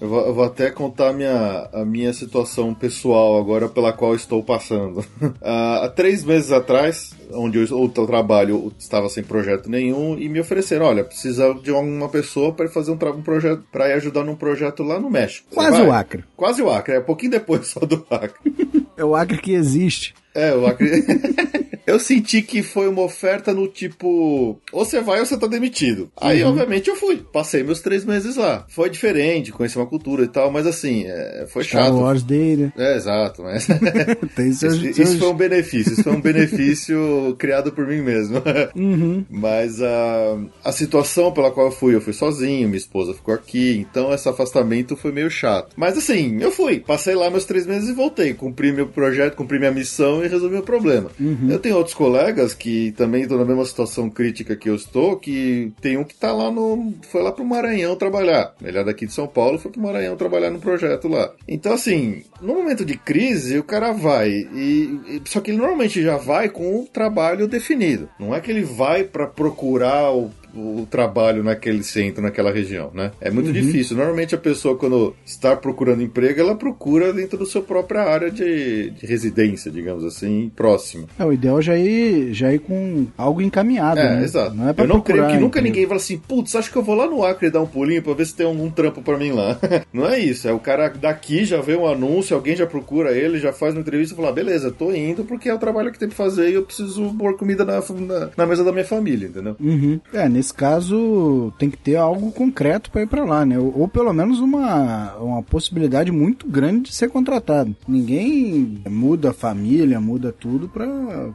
Eu 0.01 0.09
vou, 0.09 0.27
eu 0.27 0.33
vou, 0.33 0.43
até 0.43 0.69
contar 0.69 1.09
a 1.09 1.13
minha, 1.13 1.69
a 1.71 1.85
minha 1.85 2.11
situação 2.11 2.73
pessoal 2.73 3.39
agora 3.39 3.69
pela 3.69 3.93
qual 3.93 4.13
estou 4.13 4.43
passando. 4.43 5.05
há 5.41 5.89
três 5.95 6.25
meses 6.25 6.51
atrás, 6.51 7.13
onde 7.31 7.57
eu, 7.57 7.79
o 7.79 7.87
trabalho 7.87 8.73
estava 8.77 9.07
sem 9.07 9.23
projeto 9.23 9.69
nenhum 9.69 10.17
e 10.19 10.27
me 10.27 10.41
ofereceram, 10.41 10.87
olha, 10.87 11.05
precisa 11.05 11.53
de 11.53 11.71
uma 11.71 12.09
pessoa 12.09 12.51
para 12.51 12.67
fazer 12.67 12.91
um, 12.91 12.95
um 12.95 13.21
projeto, 13.21 13.63
para 13.71 13.89
ir 13.89 13.93
ajudar 13.93 14.25
num 14.25 14.35
projeto 14.35 14.83
lá 14.83 14.99
no 14.99 15.09
México. 15.09 15.47
Quase 15.53 15.81
o 15.81 15.91
Acre. 15.91 16.25
Quase 16.35 16.61
o 16.61 16.69
Acre, 16.69 16.95
é 16.95 16.99
um 16.99 17.03
pouquinho 17.03 17.31
depois 17.31 17.67
só 17.71 17.79
do 17.79 18.05
Acre. 18.09 18.53
é 18.97 19.05
o 19.05 19.15
Acre 19.15 19.37
que 19.37 19.53
existe. 19.53 20.13
É, 20.35 20.53
o 20.53 20.65
Acre. 20.65 20.89
eu 21.85 21.99
senti 21.99 22.41
que 22.41 22.63
foi 22.63 22.87
uma 22.87 23.01
oferta 23.01 23.53
no 23.53 23.67
tipo, 23.67 24.59
ou 24.71 24.85
você 24.85 25.01
vai 25.01 25.19
ou 25.19 25.25
você 25.25 25.37
tá 25.37 25.47
demitido. 25.47 26.09
Aí, 26.19 26.43
uhum. 26.43 26.49
obviamente, 26.49 26.89
eu 26.89 26.95
fui. 26.95 27.17
Passei 27.31 27.63
meus 27.63 27.81
três 27.81 28.05
meses 28.05 28.35
lá. 28.35 28.65
Foi 28.69 28.89
diferente, 28.89 29.51
conheci 29.51 29.77
uma 29.77 29.85
cultura 29.85 30.23
e 30.23 30.27
tal, 30.27 30.51
mas 30.51 30.65
assim, 30.65 31.03
é, 31.05 31.45
foi 31.49 31.63
Star 31.63 31.85
chato. 31.85 31.95
Wars 31.95 32.23
dele. 32.23 32.71
É, 32.77 32.95
exato, 32.95 33.43
mas. 33.43 33.67
Tem 34.35 34.51
seus, 34.53 34.75
isso, 34.75 34.93
seus... 34.93 35.09
isso, 35.09 35.19
foi 35.19 35.29
um 35.29 35.35
benefício, 35.35 35.93
isso 35.93 36.03
foi 36.03 36.13
um 36.13 36.21
benefício 36.21 37.35
criado 37.37 37.71
por 37.71 37.85
mim 37.87 38.01
mesmo. 38.01 38.41
Uhum. 38.75 39.25
Mas 39.29 39.81
a, 39.81 40.37
a 40.63 40.71
situação 40.71 41.31
pela 41.31 41.51
qual 41.51 41.67
eu 41.67 41.71
fui, 41.71 41.95
eu 41.95 42.01
fui 42.01 42.13
sozinho, 42.13 42.67
minha 42.67 42.77
esposa 42.77 43.13
ficou 43.13 43.33
aqui, 43.33 43.77
então 43.77 44.13
esse 44.13 44.27
afastamento 44.27 44.95
foi 44.95 45.11
meio 45.11 45.29
chato. 45.29 45.73
Mas 45.75 45.97
assim, 45.97 46.37
eu 46.41 46.51
fui, 46.51 46.79
passei 46.79 47.15
lá 47.15 47.29
meus 47.29 47.45
três 47.45 47.65
meses 47.65 47.89
e 47.89 47.93
voltei, 47.93 48.33
cumpri 48.33 48.71
meu 48.71 48.87
projeto, 48.87 49.35
cumpri 49.35 49.59
minha 49.59 49.71
missão 49.71 50.23
e 50.23 50.27
resolvi 50.27 50.57
o 50.57 50.63
problema. 50.63 51.09
Uhum. 51.19 51.49
Eu 51.49 51.59
tenho 51.59 51.72
outros 51.75 51.95
colegas 51.95 52.53
que 52.53 52.91
também 52.93 53.23
estão 53.23 53.37
na 53.37 53.45
mesma 53.45 53.65
situação 53.65 54.09
crítica 54.09 54.55
que 54.55 54.69
eu 54.69 54.75
estou, 54.75 55.17
que 55.17 55.71
tem 55.81 55.97
um 55.97 56.03
que 56.03 56.15
tá 56.15 56.31
lá 56.31 56.51
no. 56.51 56.93
foi 57.09 57.21
lá 57.21 57.31
pro 57.31 57.45
Maranhão 57.45 57.95
trabalhar. 57.95 58.53
Ele 58.61 58.77
é 58.77 58.83
daqui 58.83 59.05
de 59.05 59.13
São 59.13 59.27
Paulo, 59.27 59.59
foi 59.59 59.71
pro 59.71 59.81
Maranhão 59.81 60.15
trabalhar 60.15 60.49
no 60.49 60.59
projeto 60.59 61.07
lá. 61.07 61.31
Então, 61.47 61.73
assim, 61.73 62.23
no 62.41 62.53
momento 62.53 62.85
de 62.85 62.97
crise, 62.97 63.57
o 63.57 63.63
cara 63.63 63.91
vai. 63.91 64.29
E, 64.29 64.99
e 65.07 65.21
só 65.25 65.41
que 65.41 65.51
ele 65.51 65.57
normalmente 65.57 66.01
já 66.01 66.17
vai 66.17 66.49
com 66.49 66.79
o 66.79 66.85
trabalho 66.85 67.47
definido. 67.47 68.09
Não 68.19 68.33
é 68.33 68.39
que 68.39 68.51
ele 68.51 68.63
vai 68.63 69.03
para 69.03 69.27
procurar 69.27 70.11
o 70.11 70.31
o 70.55 70.87
trabalho 70.89 71.43
naquele 71.43 71.83
centro, 71.83 72.21
naquela 72.21 72.51
região, 72.51 72.91
né? 72.93 73.11
É 73.19 73.31
muito 73.31 73.47
uhum. 73.47 73.53
difícil. 73.53 73.97
Normalmente 73.97 74.35
a 74.35 74.37
pessoa, 74.37 74.77
quando 74.77 75.15
está 75.25 75.55
procurando 75.55 76.01
emprego, 76.01 76.39
ela 76.39 76.55
procura 76.55 77.11
dentro 77.11 77.37
da 77.37 77.45
sua 77.45 77.61
própria 77.61 78.03
área 78.03 78.29
de, 78.29 78.91
de 78.91 79.05
residência, 79.05 79.71
digamos 79.71 80.03
assim, 80.03 80.51
próxima. 80.55 81.07
É, 81.17 81.25
o 81.25 81.33
ideal 81.33 81.59
é 81.59 81.61
já 81.61 81.77
ir, 81.77 82.33
já 82.33 82.53
ir 82.53 82.59
com 82.59 83.07
algo 83.17 83.41
encaminhado, 83.41 83.99
é, 83.99 84.17
né? 84.17 84.23
Exato. 84.23 84.55
Não 84.55 84.69
é 84.69 84.73
pra 84.73 84.85
Eu 84.85 84.87
não 84.87 85.01
creio 85.01 85.27
que 85.27 85.37
nunca 85.37 85.61
ninguém 85.61 85.85
fala 85.85 85.97
assim, 85.97 86.17
putz, 86.17 86.55
acho 86.55 86.71
que 86.71 86.77
eu 86.77 86.83
vou 86.83 86.95
lá 86.95 87.07
no 87.07 87.23
Acre 87.23 87.49
dar 87.49 87.61
um 87.61 87.67
pulinho 87.67 88.01
pra 88.01 88.13
ver 88.13 88.25
se 88.25 88.35
tem 88.35 88.45
algum 88.45 88.69
trampo 88.69 89.01
para 89.01 89.17
mim 89.17 89.31
lá. 89.31 89.59
não 89.91 90.07
é 90.07 90.19
isso. 90.19 90.47
É 90.47 90.53
o 90.53 90.59
cara 90.59 90.89
daqui 90.89 91.45
já 91.45 91.61
vê 91.61 91.75
um 91.75 91.87
anúncio, 91.87 92.35
alguém 92.35 92.55
já 92.55 92.67
procura 92.67 93.11
ele, 93.11 93.39
já 93.39 93.51
faz 93.51 93.73
uma 93.73 93.81
entrevista 93.81 94.13
e 94.13 94.17
fala, 94.17 94.31
beleza, 94.31 94.71
tô 94.71 94.93
indo 94.93 95.23
porque 95.23 95.49
é 95.49 95.53
o 95.53 95.59
trabalho 95.59 95.91
que 95.91 95.99
tem 95.99 96.09
que 96.09 96.15
fazer 96.15 96.49
e 96.49 96.53
eu 96.53 96.63
preciso 96.63 97.13
pôr 97.17 97.37
comida 97.37 97.65
na, 97.65 97.79
na, 97.79 98.29
na 98.35 98.45
mesa 98.45 98.63
da 98.63 98.71
minha 98.71 98.85
família, 98.85 99.27
entendeu? 99.27 99.55
Uhum. 99.59 99.99
É, 100.13 100.27
nesse 100.27 100.42
nesse 100.43 100.53
caso, 100.53 101.53
tem 101.57 101.69
que 101.69 101.77
ter 101.77 101.95
algo 101.95 102.29
concreto 102.31 102.91
para 102.91 103.03
ir 103.03 103.07
para 103.07 103.23
lá, 103.23 103.45
né? 103.45 103.57
Ou, 103.57 103.81
ou, 103.81 103.87
pelo 103.87 104.11
menos 104.11 104.39
uma, 104.39 105.15
uma 105.15 105.41
possibilidade 105.41 106.11
muito 106.11 106.45
grande 106.47 106.89
de 106.89 106.95
ser 106.95 107.09
contratado. 107.09 107.73
Ninguém 107.87 108.81
muda 108.89 109.29
a 109.29 109.33
família, 109.33 110.01
muda 110.01 110.33
tudo 110.33 110.67
para 110.67 110.85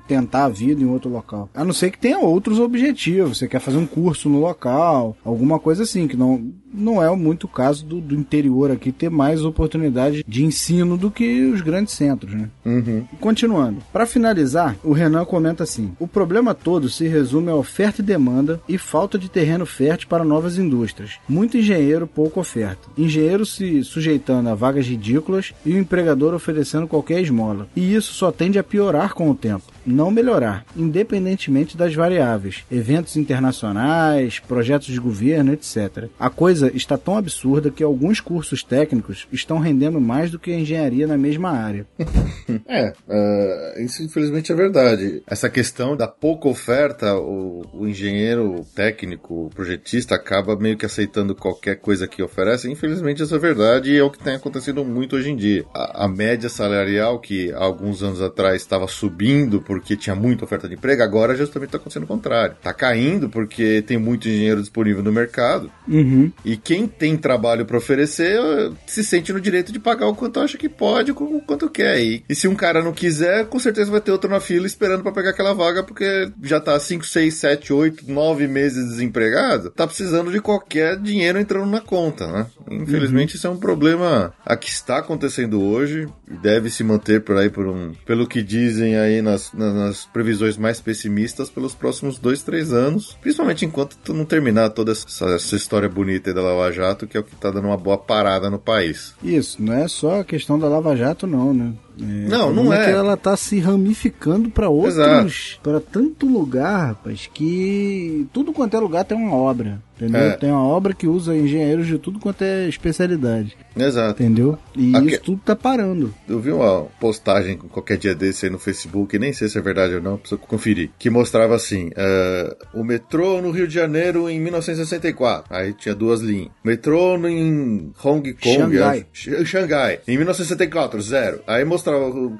tentar 0.07 0.45
a 0.45 0.49
vida 0.51 0.83
em 0.83 0.87
outro 0.87 1.11
local. 1.11 1.49
A 1.55 1.65
não 1.65 1.73
ser 1.73 1.91
que 1.91 1.99
tenha 1.99 2.19
outros 2.19 2.61
objetivos. 2.61 3.39
Você 3.39 3.49
quer 3.49 3.61
fazer 3.61 3.79
um 3.79 3.87
curso 3.87 4.29
no 4.29 4.41
local, 4.41 5.17
alguma 5.25 5.59
coisa 5.59 5.85
assim, 5.85 6.07
que 6.07 6.17
não, 6.17 6.53
não 6.73 7.03
é 7.03 7.15
muito 7.17 7.45
o 7.45 7.49
caso 7.49 7.85
do, 7.85 8.01
do 8.01 8.15
interior 8.15 8.71
aqui 8.71 8.93
ter 8.93 9.11
mais 9.11 9.45
oportunidade 9.45 10.25
de 10.27 10.45
ensino 10.45 10.97
do 10.97 11.11
que 11.11 11.45
os 11.47 11.61
grandes 11.61 11.95
centros, 11.95 12.35
né? 12.35 12.49
Uhum. 12.65 13.05
Continuando. 13.21 13.83
Para 13.93 14.07
finalizar, 14.07 14.77
o 14.85 14.93
Renan 14.93 15.25
comenta 15.25 15.65
assim: 15.65 15.93
o 15.99 16.07
problema 16.07 16.55
todo 16.55 16.89
se 16.89 17.09
resume 17.09 17.51
a 17.51 17.55
oferta 17.55 18.01
e 18.01 18.05
demanda 18.05 18.61
e 18.69 18.79
falta 18.79 19.09
falta 19.09 19.19
de 19.19 19.31
terreno 19.31 19.65
fértil 19.65 20.09
para 20.09 20.25
novas 20.25 20.59
indústrias. 20.59 21.19
Muito 21.27 21.57
engenheiro, 21.57 22.07
pouca 22.07 22.41
oferta. 22.41 22.89
Engenheiro 22.99 23.47
se 23.47 23.83
sujeitando 23.83 24.51
a 24.51 24.55
vagas 24.55 24.87
ridículas 24.87 25.55
e 25.65 25.73
o 25.73 25.79
empregador 25.79 26.35
oferecendo 26.35 26.87
qualquer 26.87 27.23
esmola. 27.23 27.69
E 27.75 27.95
isso 27.95 28.13
só 28.13 28.31
tende 28.31 28.59
a 28.59 28.65
piorar 28.65 29.15
com 29.15 29.31
o 29.31 29.35
tempo 29.35 29.65
não 29.89 30.11
melhorar, 30.11 30.65
independentemente 30.77 31.77
das 31.77 31.95
variáveis, 31.95 32.65
eventos 32.71 33.17
internacionais, 33.17 34.39
projetos 34.39 34.89
de 34.89 35.01
governo, 35.01 35.53
etc. 35.53 36.09
A 36.19 36.29
coisa 36.29 36.58
está 36.75 36.99
tão 36.99 37.17
absurda 37.17 37.71
que 37.71 37.83
alguns 37.83 38.21
cursos 38.21 38.63
técnicos 38.63 39.27
estão 39.33 39.59
rendendo 39.59 40.01
mais 40.01 40.31
do 40.31 40.39
que 40.39 40.53
a 40.53 40.59
engenharia 40.59 41.07
na 41.07 41.17
mesma 41.17 41.51
área. 41.51 41.87
é, 42.69 42.93
uh, 43.09 43.83
isso 43.83 44.03
infelizmente 44.03 44.53
é 44.53 44.55
verdade. 44.55 45.23
Essa 45.27 45.49
questão 45.49 45.97
da 45.97 46.07
pouca 46.07 46.49
oferta, 46.49 47.15
o, 47.17 47.65
o 47.73 47.89
engenheiro 47.89 48.65
técnico, 48.75 49.47
o 49.47 49.51
projetista 49.51 50.15
acaba 50.15 50.57
meio 50.57 50.77
que 50.77 50.87
aceitando 50.87 51.35
qualquer 51.35 51.77
coisa 51.77 52.07
que 52.07 52.23
oferece. 52.23 52.71
Infelizmente 52.71 53.23
isso 53.23 53.35
é 53.35 53.39
verdade 53.39 53.93
e 53.93 53.99
é 53.99 54.03
o 54.03 54.11
que 54.11 54.23
tem 54.23 54.35
acontecido 54.35 54.85
muito 54.85 55.17
hoje 55.17 55.31
em 55.31 55.37
dia. 55.37 55.65
A, 55.75 56.05
a 56.05 56.09
média 56.09 56.49
salarial 56.49 57.19
que 57.19 57.51
há 57.53 57.65
alguns 57.65 58.03
anos 58.03 58.21
atrás 58.21 58.61
estava 58.61 58.87
subindo 58.87 59.61
por 59.63 59.79
porque 59.79 59.97
tinha 59.97 60.17
muita 60.17 60.45
oferta 60.45 60.69
de 60.69 60.75
emprego, 60.75 61.03
agora 61.03 61.37
justamente 61.37 61.69
está 61.69 61.79
acontecendo 61.79 62.03
o 62.03 62.07
contrário. 62.07 62.57
Está 62.57 62.75
caindo 62.75 63.29
porque 63.29 63.81
tem 63.83 63.97
muito 63.97 64.25
dinheiro 64.25 64.61
disponível 64.61 65.05
no 65.05 65.13
mercado. 65.13 65.71
Uhum. 65.87 66.33
E 66.49 66.57
quem 66.57 66.87
tem 66.87 67.17
trabalho 67.17 67.65
para 67.65 67.79
oferecer 67.79 68.41
se 68.87 69.05
sente 69.05 69.33
no 69.33 69.41
direito 69.41 69.73
de 69.73 69.79
pagar 69.79 70.09
o 70.09 70.15
quanto 70.15 70.41
acha 70.41 70.57
que 70.57 70.69
pode, 70.69 71.13
o 71.13 71.41
quanto 71.43 71.69
quer. 71.69 72.01
E, 72.01 72.25
e 72.29 72.35
se 72.35 72.49
um 72.49 72.55
cara 72.55 72.83
não 72.83 72.93
quiser, 72.93 73.47
com 73.47 73.59
certeza 73.59 73.91
vai 73.91 74.01
ter 74.01 74.13
outro 74.13 74.31
na 74.31 74.41
fila 74.41 74.67
esperando 74.67 75.03
para 75.03 75.13
pegar 75.13 75.31
aquela 75.31 75.53
vaga, 75.53 75.83
porque 75.83 76.31
já 76.43 76.61
tá 76.61 76.79
5, 76.79 77.05
6, 77.05 77.35
7, 77.35 77.73
8, 77.73 78.11
9 78.11 78.47
meses 78.47 78.89
desempregado, 78.89 79.71
tá 79.71 79.87
precisando 79.87 80.31
de 80.31 80.41
qualquer 80.41 80.97
dinheiro 80.99 81.39
entrando 81.39 81.67
na 81.67 81.81
conta, 81.81 82.27
né? 82.27 82.47
Infelizmente, 82.71 83.35
uhum. 83.35 83.37
isso 83.37 83.47
é 83.47 83.51
um 83.51 83.59
problema 83.59 84.33
a 84.45 84.57
que 84.57 84.69
está 84.69 84.99
acontecendo 84.99 85.63
hoje 85.63 86.09
e 86.31 86.35
deve 86.35 86.71
se 86.71 86.83
manter 86.83 87.23
por 87.23 87.37
aí 87.37 87.51
por 87.51 87.67
um, 87.67 87.93
pelo 88.07 88.27
que 88.27 88.43
dizem 88.43 88.97
aí 88.97 89.21
nas, 89.23 89.53
nas 89.53 89.89
nas 89.89 90.05
previsões 90.07 90.57
mais 90.57 90.81
pessimistas 90.81 91.49
pelos 91.49 91.75
próximos 91.75 92.19
dois, 92.19 92.43
três 92.43 92.73
anos. 92.73 93.17
Principalmente 93.21 93.65
enquanto 93.65 93.97
tu 93.99 94.13
não 94.13 94.25
terminar 94.25 94.71
toda 94.71 94.93
essa, 94.93 95.27
essa 95.35 95.57
história 95.57 95.89
bonita 95.89 96.31
da 96.39 96.49
Lava 96.49 96.73
Jato, 96.73 97.07
que 97.07 97.17
é 97.17 97.21
o 97.21 97.25
que 97.25 97.35
tá 97.37 97.51
dando 97.51 97.67
uma 97.67 97.77
boa 97.77 97.99
parada 97.99 98.49
no 98.49 98.59
país. 98.59 99.15
Isso, 99.23 99.61
não 99.61 99.75
é 99.75 99.89
só 99.89 100.21
a 100.21 100.25
questão 100.25 100.59
da 100.59 100.69
Lava 100.69 100.97
Jato, 100.97 101.27
não, 101.27 101.53
né? 101.53 101.73
É, 102.01 102.29
não, 102.29 102.53
não 102.53 102.73
é. 102.73 102.91
é. 102.91 102.93
ela 102.93 103.17
tá 103.17 103.37
se 103.37 103.59
ramificando 103.59 104.51
para 104.51 104.69
outros, 104.69 105.59
para 105.63 105.81
tanto 105.81 106.27
lugar, 106.27 106.89
rapaz, 106.89 107.29
que 107.33 108.27
tudo 108.33 108.53
quanto 108.53 108.77
é 108.77 108.81
lugar 108.81 109.05
tem 109.05 109.17
uma 109.17 109.35
obra. 109.35 109.81
Entendeu? 109.99 110.21
É. 110.21 110.37
Tem 110.37 110.51
uma 110.51 110.65
obra 110.65 110.95
que 110.95 111.09
usa 111.09 111.37
engenheiros 111.37 111.87
de 111.87 111.99
tudo 111.99 112.21
quanto 112.21 112.43
é 112.43 112.69
especialidade. 112.69 113.57
Exato. 113.77 114.23
Entendeu? 114.23 114.57
E 114.77 114.95
Aqui... 114.95 115.09
isso 115.09 115.23
tudo 115.23 115.41
tá 115.45 115.57
parando. 115.57 116.15
Eu 116.29 116.39
vi 116.39 116.53
uma 116.53 116.87
postagem 117.01 117.57
qualquer 117.57 117.99
dia 117.99 118.15
desse 118.15 118.47
aí 118.47 118.53
no 118.53 118.59
Facebook, 118.59 119.19
nem 119.19 119.33
sei 119.33 119.49
se 119.49 119.59
é 119.59 119.61
verdade 119.61 119.95
ou 119.95 120.01
não, 120.01 120.17
preciso 120.17 120.41
conferir, 120.41 120.91
que 120.99 121.11
mostrava 121.11 121.57
assim: 121.57 121.89
uh, 121.89 122.57
o 122.73 122.85
metrô 122.85 123.43
no 123.43 123.51
Rio 123.51 123.67
de 123.67 123.75
Janeiro 123.75 124.31
em 124.31 124.41
1964. 124.41 125.53
Aí 125.55 125.73
tinha 125.73 125.95
duas 125.95 126.21
linhas. 126.21 126.51
Metrô 126.63 127.17
em 127.27 127.93
Hong 128.05 128.33
Kong, 128.35 128.55
Xangai. 128.55 129.07
Xangai, 129.13 130.01
em 130.07 130.17
1964, 130.17 131.03
zero. 131.03 131.41
Aí 131.47 131.65
mostrava 131.65 131.88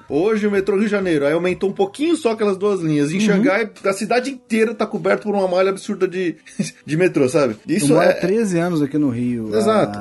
hoje 0.09 0.47
o 0.47 0.51
metrô 0.51 0.77
Rio 0.77 0.85
de 0.85 0.91
Janeiro. 0.91 1.27
Aí 1.27 1.33
aumentou 1.33 1.71
um 1.71 1.73
pouquinho 1.73 2.17
só 2.17 2.33
aquelas 2.33 2.57
duas 2.57 2.81
linhas. 2.81 3.11
Em 3.11 3.17
uhum. 3.17 3.21
Xangai, 3.21 3.71
a 3.85 3.93
cidade 3.93 4.31
inteira 4.31 4.75
tá 4.75 4.87
coberta 4.87 5.23
por 5.23 5.35
uma 5.35 5.49
malha 5.49 5.71
absurda 5.71 6.07
de, 6.07 6.37
de 6.85 6.97
metrô, 6.97 7.29
sabe? 7.29 7.57
Isso 7.67 7.93
Eu 7.93 8.03
é 8.03 8.13
13 8.13 8.59
anos 8.59 8.83
aqui 8.83 8.99
no 8.99 9.09
Rio. 9.09 9.55
Exato. 9.57 9.99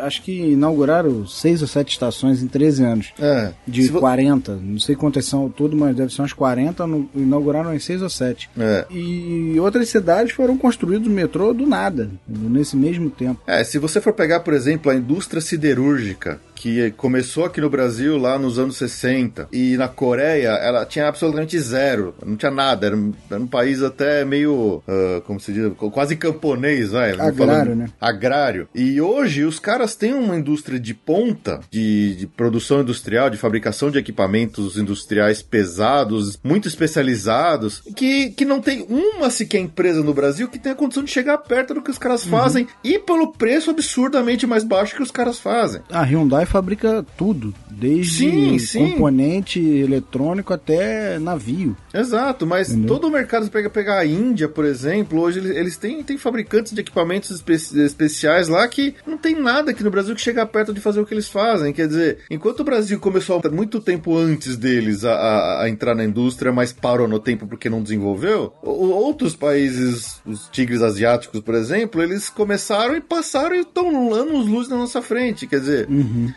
Acho 0.00 0.22
que 0.22 0.52
inauguraram 0.52 1.26
6 1.26 1.62
ou 1.62 1.68
7 1.68 1.92
estações 1.92 2.42
em 2.42 2.48
13 2.48 2.84
anos. 2.84 3.12
É. 3.18 3.52
De 3.66 3.84
Se 3.84 3.92
40. 3.92 4.54
Vo... 4.54 4.62
Não 4.62 4.78
sei 4.78 4.94
quantas 4.94 5.24
são 5.24 5.48
tudo, 5.48 5.76
mas 5.76 5.96
deve 5.96 6.12
ser 6.12 6.22
umas 6.22 6.32
40. 6.32 6.86
No, 6.86 7.08
inauguraram 7.14 7.74
em 7.74 7.78
6 7.78 8.02
ou 8.02 8.10
7. 8.10 8.50
É. 8.58 8.86
E 8.90 9.58
outras 9.60 9.88
cidades 9.88 10.32
foram 10.32 10.56
construídos 10.56 11.08
metrô 11.08 11.52
do 11.52 11.66
nada, 11.66 12.10
nesse 12.26 12.76
mesmo 12.76 13.10
tempo. 13.10 13.40
É, 13.46 13.62
se 13.64 13.78
você 13.78 14.00
for 14.00 14.12
pegar, 14.12 14.40
por 14.40 14.54
exemplo, 14.54 14.90
a 14.90 14.94
indústria 14.94 15.40
siderúrgica, 15.40 16.40
que 16.58 16.90
começou 16.92 17.44
aqui 17.44 17.60
no 17.60 17.70
Brasil 17.70 18.18
lá 18.18 18.36
nos 18.36 18.58
anos 18.58 18.76
60 18.76 19.48
e 19.52 19.76
na 19.76 19.86
Coreia 19.86 20.48
ela 20.48 20.84
tinha 20.84 21.06
absolutamente 21.06 21.58
zero, 21.58 22.14
não 22.24 22.36
tinha 22.36 22.50
nada, 22.50 22.86
era 22.86 22.96
um, 22.96 23.12
era 23.30 23.40
um 23.40 23.46
país 23.46 23.80
até 23.80 24.24
meio, 24.24 24.82
uh, 24.86 25.20
como 25.24 25.38
se 25.38 25.52
diz, 25.52 25.72
quase 25.92 26.16
camponês, 26.16 26.90
vai. 26.90 27.12
Agrário, 27.12 27.36
falando, 27.36 27.74
né? 27.76 27.86
Agrário. 28.00 28.68
E 28.74 29.00
hoje 29.00 29.44
os 29.44 29.60
caras 29.60 29.94
têm 29.94 30.12
uma 30.12 30.36
indústria 30.36 30.80
de 30.80 30.92
ponta 30.94 31.60
de, 31.70 32.16
de 32.16 32.26
produção 32.26 32.80
industrial, 32.80 33.30
de 33.30 33.36
fabricação 33.36 33.88
de 33.88 33.98
equipamentos 33.98 34.76
industriais 34.76 35.40
pesados, 35.40 36.38
muito 36.42 36.66
especializados, 36.66 37.82
que, 37.94 38.30
que 38.30 38.44
não 38.44 38.60
tem 38.60 38.84
uma 38.88 39.30
sequer 39.30 39.60
empresa 39.60 40.02
no 40.02 40.12
Brasil 40.12 40.48
que 40.48 40.58
tenha 40.58 40.74
condição 40.74 41.04
de 41.04 41.10
chegar 41.10 41.38
perto 41.38 41.74
do 41.74 41.82
que 41.82 41.90
os 41.90 41.98
caras 41.98 42.24
fazem 42.24 42.66
e 42.82 42.98
pelo 42.98 43.32
preço 43.32 43.70
absurdamente 43.70 44.46
mais 44.46 44.64
baixo 44.64 44.96
que 44.96 45.02
os 45.02 45.12
caras 45.12 45.38
fazem. 45.38 45.82
A 45.88 46.02
Hyundai 46.02 46.47
fabrica 46.48 47.04
tudo, 47.16 47.54
desde 47.70 48.30
Sim, 48.30 48.58
sim. 48.58 48.90
componente 48.92 49.60
eletrônico 49.60 50.52
até 50.52 51.18
navio. 51.18 51.76
Exato, 51.94 52.46
mas 52.46 52.70
Entendeu? 52.70 52.88
todo 52.88 53.06
o 53.06 53.10
mercado, 53.10 53.44
você 53.44 53.50
pega 53.50 53.70
pegar 53.70 53.98
a 53.98 54.06
Índia, 54.06 54.48
por 54.48 54.64
exemplo, 54.64 55.20
hoje 55.20 55.38
eles, 55.38 55.56
eles 55.56 55.76
têm, 55.76 56.02
têm 56.02 56.18
fabricantes 56.18 56.72
de 56.72 56.80
equipamentos 56.80 57.30
espe- 57.30 57.52
especiais 57.82 58.48
lá 58.48 58.66
que 58.68 58.94
não 59.06 59.16
tem 59.18 59.34
nada 59.40 59.70
aqui 59.70 59.82
no 59.84 59.90
Brasil 59.90 60.14
que 60.14 60.20
chega 60.20 60.44
perto 60.46 60.72
de 60.72 60.80
fazer 60.80 61.00
o 61.00 61.06
que 61.06 61.14
eles 61.14 61.28
fazem. 61.28 61.72
Quer 61.72 61.86
dizer, 61.88 62.18
enquanto 62.30 62.60
o 62.60 62.64
Brasil 62.64 62.98
começou 62.98 63.40
muito 63.52 63.80
tempo 63.80 64.16
antes 64.16 64.56
deles 64.56 65.04
a, 65.04 65.12
a- 65.12 65.62
a 65.64 65.68
entrar 65.68 65.94
na 65.94 66.04
indústria, 66.04 66.52
mas 66.52 66.72
parou 66.72 67.06
no 67.08 67.18
tempo 67.20 67.46
porque 67.46 67.68
não 67.70 67.82
desenvolveu, 67.82 68.52
outros 68.62 69.36
países, 69.36 70.20
os 70.26 70.48
tigres 70.48 70.82
asiáticos, 70.82 71.40
por 71.40 71.54
exemplo, 71.54 72.02
eles 72.02 72.28
começaram 72.28 72.96
e 72.96 73.00
passaram 73.00 73.54
e 73.56 73.60
estão 73.60 74.12
anos 74.14 74.46
luz 74.48 74.68
na 74.68 74.76
nossa 74.76 75.00
frente. 75.02 75.46
Quer 75.46 75.60
dizer, 75.60 75.88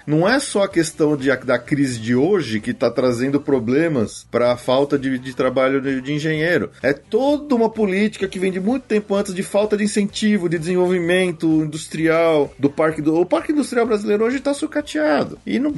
não 0.05 0.27
é 0.27 0.39
só 0.39 0.63
a 0.63 0.67
questão 0.69 1.15
de, 1.15 1.35
da 1.37 1.57
crise 1.59 1.99
de 1.99 2.15
hoje 2.15 2.59
que 2.59 2.71
está 2.71 2.89
trazendo 2.89 3.39
problemas 3.39 4.25
para 4.31 4.51
a 4.51 4.57
falta 4.57 4.97
de, 4.97 5.17
de 5.19 5.35
trabalho 5.35 5.81
de, 5.81 6.01
de 6.01 6.13
engenheiro. 6.13 6.69
É 6.81 6.93
toda 6.93 7.53
uma 7.55 7.69
política 7.69 8.27
que 8.27 8.39
vem 8.39 8.51
de 8.51 8.59
muito 8.59 8.83
tempo 8.83 9.15
antes 9.15 9.33
de 9.33 9.43
falta 9.43 9.75
de 9.77 9.83
incentivo, 9.83 10.49
de 10.49 10.57
desenvolvimento 10.59 11.47
industrial 11.63 12.53
do 12.57 12.69
parque 12.69 13.01
do 13.01 13.15
o 13.21 13.25
parque 13.25 13.51
industrial 13.51 13.85
brasileiro 13.85 14.23
hoje 14.25 14.37
está 14.37 14.53
sucateado 14.53 15.37
e 15.45 15.59
não 15.59 15.71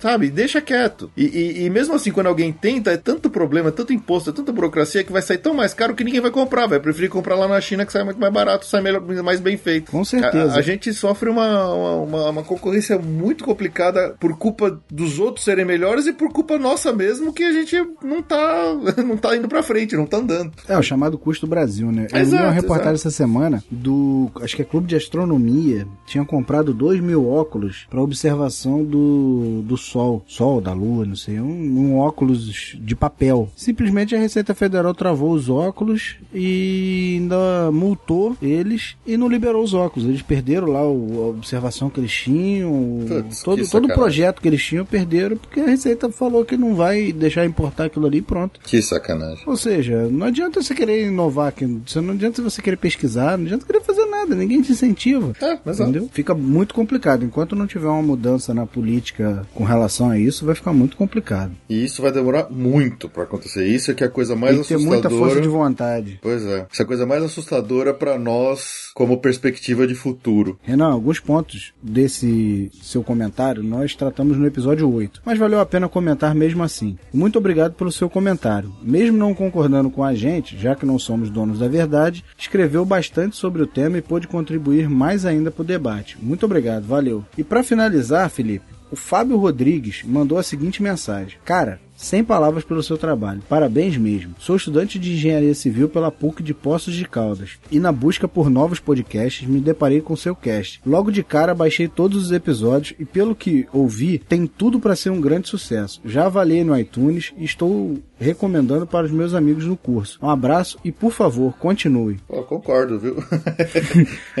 sabe 0.00 0.28
deixa 0.30 0.60
quieto 0.60 1.10
e, 1.16 1.24
e- 1.24 1.64
e 1.64 1.70
mesmo 1.70 1.94
assim 1.94 2.10
quando 2.10 2.26
alguém 2.26 2.52
tenta 2.52 2.90
é 2.90 2.96
tanto 2.96 3.30
problema, 3.30 3.68
é 3.68 3.72
tanto 3.72 3.92
imposto, 3.92 4.30
é 4.30 4.32
tanta 4.32 4.52
burocracia 4.52 5.04
que 5.04 5.12
vai 5.12 5.22
sair 5.22 5.38
tão 5.38 5.54
mais 5.54 5.72
caro 5.74 5.94
que 5.94 6.04
ninguém 6.04 6.20
vai 6.20 6.30
comprar, 6.30 6.66
vai 6.66 6.78
preferir 6.80 7.08
comprar 7.10 7.34
lá 7.36 7.48
na 7.48 7.60
China 7.60 7.86
que 7.86 7.92
sai 7.92 8.04
muito 8.04 8.20
mais 8.20 8.32
barato, 8.32 8.66
sai 8.66 8.80
melhor, 8.82 9.00
mais 9.22 9.40
bem 9.40 9.56
feito. 9.56 9.90
Com 9.90 10.04
certeza. 10.04 10.54
A, 10.54 10.58
a 10.58 10.62
gente 10.62 10.92
sofre 10.92 11.28
uma, 11.30 11.72
uma, 11.72 11.94
uma- 11.96 12.30
uma 12.30 12.42
concorrência 12.42 12.98
muito 12.98 13.44
complicada 13.44 13.61
por 14.20 14.36
culpa 14.36 14.80
dos 14.90 15.18
outros 15.18 15.44
serem 15.44 15.64
melhores 15.64 16.06
e 16.06 16.12
por 16.12 16.30
culpa 16.32 16.58
nossa 16.58 16.92
mesmo 16.92 17.32
que 17.32 17.42
a 17.44 17.52
gente 17.52 17.76
não 18.02 18.22
tá, 18.22 18.74
não 19.04 19.16
tá 19.16 19.36
indo 19.36 19.48
pra 19.48 19.62
frente, 19.62 19.96
não 19.96 20.06
tá 20.06 20.18
andando. 20.18 20.52
É, 20.68 20.76
o 20.78 20.82
chamado 20.82 21.16
custo 21.18 21.46
Brasil, 21.46 21.90
né? 21.92 22.06
Eu 22.10 22.16
li 22.16 22.22
Exato, 22.22 22.42
uma 22.44 22.52
reportagem 22.52 22.94
exato. 22.94 23.08
essa 23.08 23.16
semana 23.16 23.62
do. 23.70 24.30
Acho 24.40 24.56
que 24.56 24.62
é 24.62 24.64
Clube 24.64 24.86
de 24.86 24.96
Astronomia. 24.96 25.86
Tinha 26.06 26.24
comprado 26.24 26.72
dois 26.74 27.00
mil 27.00 27.28
óculos 27.28 27.86
para 27.90 28.00
observação 28.00 28.84
do, 28.84 29.62
do 29.64 29.76
Sol. 29.76 30.24
Sol, 30.26 30.60
da 30.60 30.72
Lua, 30.72 31.04
não 31.04 31.16
sei. 31.16 31.40
Um, 31.40 31.46
um 31.78 31.98
óculos 31.98 32.76
de 32.80 32.94
papel. 32.96 33.48
Simplesmente 33.56 34.14
a 34.14 34.18
Receita 34.18 34.54
Federal 34.54 34.94
travou 34.94 35.32
os 35.32 35.48
óculos 35.48 36.16
e 36.34 37.18
ainda 37.20 37.70
multou 37.72 38.36
eles 38.42 38.96
e 39.06 39.16
não 39.16 39.28
liberou 39.28 39.62
os 39.62 39.74
óculos. 39.74 40.08
Eles 40.08 40.22
perderam 40.22 40.68
lá 40.68 40.84
o- 40.86 41.24
a 41.24 41.28
observação 41.28 41.88
que 41.90 42.00
eles 42.00 42.12
tinham. 42.12 43.00
Putz, 43.08 43.42
todo, 43.56 43.70
todo 43.70 43.84
o 43.86 43.94
projeto 43.94 44.40
que 44.40 44.48
eles 44.48 44.62
tinham 44.62 44.84
perderam 44.84 45.36
porque 45.36 45.60
a 45.60 45.66
Receita 45.66 46.10
falou 46.10 46.44
que 46.44 46.56
não 46.56 46.74
vai 46.74 47.12
deixar 47.12 47.44
importar 47.44 47.84
aquilo 47.86 48.06
ali 48.06 48.18
e 48.18 48.22
pronto. 48.22 48.60
Que 48.60 48.80
sacanagem. 48.82 49.42
Ou 49.46 49.56
seja, 49.56 50.08
não 50.10 50.26
adianta 50.26 50.62
você 50.62 50.74
querer 50.74 51.06
inovar 51.06 51.48
aqui, 51.48 51.66
não 51.66 52.12
adianta 52.12 52.42
você 52.42 52.60
querer 52.62 52.76
pesquisar, 52.76 53.36
não 53.38 53.46
adianta 53.46 53.66
querer 53.66 53.80
fazer 53.82 54.04
nada, 54.06 54.34
ninguém 54.34 54.60
te 54.62 54.72
incentiva. 54.72 55.32
É, 55.40 55.58
exato. 55.70 55.90
Entendeu? 55.90 56.08
Fica 56.12 56.34
muito 56.34 56.74
complicado. 56.74 57.24
Enquanto 57.24 57.56
não 57.56 57.66
tiver 57.66 57.88
uma 57.88 58.02
mudança 58.02 58.52
na 58.54 58.66
política 58.66 59.46
com 59.54 59.64
relação 59.64 60.10
a 60.10 60.18
isso, 60.18 60.44
vai 60.44 60.54
ficar 60.54 60.72
muito 60.72 60.96
complicado. 60.96 61.52
E 61.68 61.84
isso 61.84 62.02
vai 62.02 62.12
demorar 62.12 62.48
muito 62.50 63.08
pra 63.08 63.24
acontecer. 63.24 63.66
Isso 63.66 63.90
é 63.90 63.94
que 63.94 64.04
é 64.04 64.06
a 64.06 64.10
coisa 64.10 64.34
mais 64.36 64.54
Tem 64.54 64.62
que 64.62 64.68
ter 64.68 64.74
assustadora. 64.74 65.08
muita 65.08 65.24
força 65.24 65.40
de 65.40 65.48
vontade. 65.48 66.18
Pois 66.22 66.42
é. 66.44 66.66
Essa 66.72 66.82
é 66.82 66.84
a 66.84 66.86
coisa 66.86 67.06
mais 67.06 67.22
assustadora 67.22 67.92
pra 67.94 68.18
nós 68.18 68.90
como 68.94 69.18
perspectiva 69.18 69.86
de 69.86 69.94
futuro. 69.94 70.58
Renan, 70.62 70.92
alguns 70.92 71.18
pontos 71.20 71.72
desse 71.82 72.70
seu 72.82 73.02
comentário 73.02 73.41
nós 73.62 73.96
tratamos 73.96 74.36
no 74.36 74.46
episódio 74.46 74.88
8, 74.92 75.22
mas 75.24 75.38
valeu 75.38 75.58
a 75.58 75.66
pena 75.66 75.88
comentar 75.88 76.34
mesmo 76.34 76.62
assim. 76.62 76.96
Muito 77.12 77.38
obrigado 77.38 77.74
pelo 77.74 77.90
seu 77.90 78.08
comentário. 78.08 78.72
Mesmo 78.82 79.18
não 79.18 79.34
concordando 79.34 79.90
com 79.90 80.04
a 80.04 80.14
gente, 80.14 80.56
já 80.56 80.74
que 80.76 80.86
não 80.86 80.98
somos 80.98 81.28
donos 81.28 81.58
da 81.58 81.66
verdade, 81.66 82.24
escreveu 82.38 82.84
bastante 82.84 83.36
sobre 83.36 83.62
o 83.62 83.66
tema 83.66 83.98
e 83.98 84.02
pôde 84.02 84.28
contribuir 84.28 84.88
mais 84.88 85.26
ainda 85.26 85.50
para 85.50 85.62
o 85.62 85.66
debate. 85.66 86.16
Muito 86.22 86.46
obrigado, 86.46 86.84
valeu. 86.84 87.24
E 87.36 87.42
para 87.42 87.64
finalizar, 87.64 88.30
Felipe, 88.30 88.81
o 88.92 88.96
Fábio 88.96 89.38
Rodrigues 89.38 90.02
mandou 90.04 90.36
a 90.36 90.42
seguinte 90.42 90.82
mensagem: 90.82 91.38
Cara, 91.46 91.80
sem 91.96 92.22
palavras 92.22 92.62
pelo 92.62 92.82
seu 92.82 92.98
trabalho. 92.98 93.40
Parabéns 93.48 93.96
mesmo. 93.96 94.34
Sou 94.38 94.56
estudante 94.56 94.98
de 94.98 95.12
engenharia 95.12 95.54
civil 95.54 95.88
pela 95.88 96.10
PUC 96.10 96.42
de 96.42 96.52
Poços 96.52 96.94
de 96.94 97.06
Caldas 97.06 97.58
e 97.70 97.80
na 97.80 97.90
busca 97.90 98.28
por 98.28 98.50
novos 98.50 98.80
podcasts 98.80 99.48
me 99.48 99.60
deparei 99.60 100.00
com 100.00 100.14
seu 100.16 100.34
cast. 100.34 100.80
Logo 100.84 101.10
de 101.10 101.22
cara 101.22 101.54
baixei 101.54 101.88
todos 101.88 102.24
os 102.24 102.32
episódios 102.32 102.94
e 102.98 103.04
pelo 103.04 103.34
que 103.34 103.66
ouvi, 103.72 104.18
tem 104.18 104.46
tudo 104.46 104.78
para 104.78 104.96
ser 104.96 105.10
um 105.10 105.20
grande 105.20 105.48
sucesso. 105.48 106.00
Já 106.04 106.26
avaliei 106.26 106.64
no 106.64 106.78
iTunes 106.78 107.32
e 107.38 107.44
estou 107.44 107.98
recomendando 108.18 108.86
para 108.86 109.06
os 109.06 109.12
meus 109.12 109.32
amigos 109.32 109.64
no 109.64 109.76
curso. 109.76 110.18
Um 110.20 110.28
abraço 110.28 110.78
e 110.84 110.92
por 110.92 111.12
favor, 111.12 111.54
continue. 111.56 112.18
Concordo, 112.26 112.98
viu? 112.98 113.16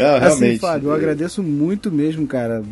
ah, 0.00 0.16
Assim, 0.26 0.40
realmente. 0.40 0.60
Fábio, 0.60 0.88
eu 0.88 0.94
agradeço 0.94 1.42
muito 1.42 1.90
mesmo, 1.90 2.26
cara. 2.26 2.62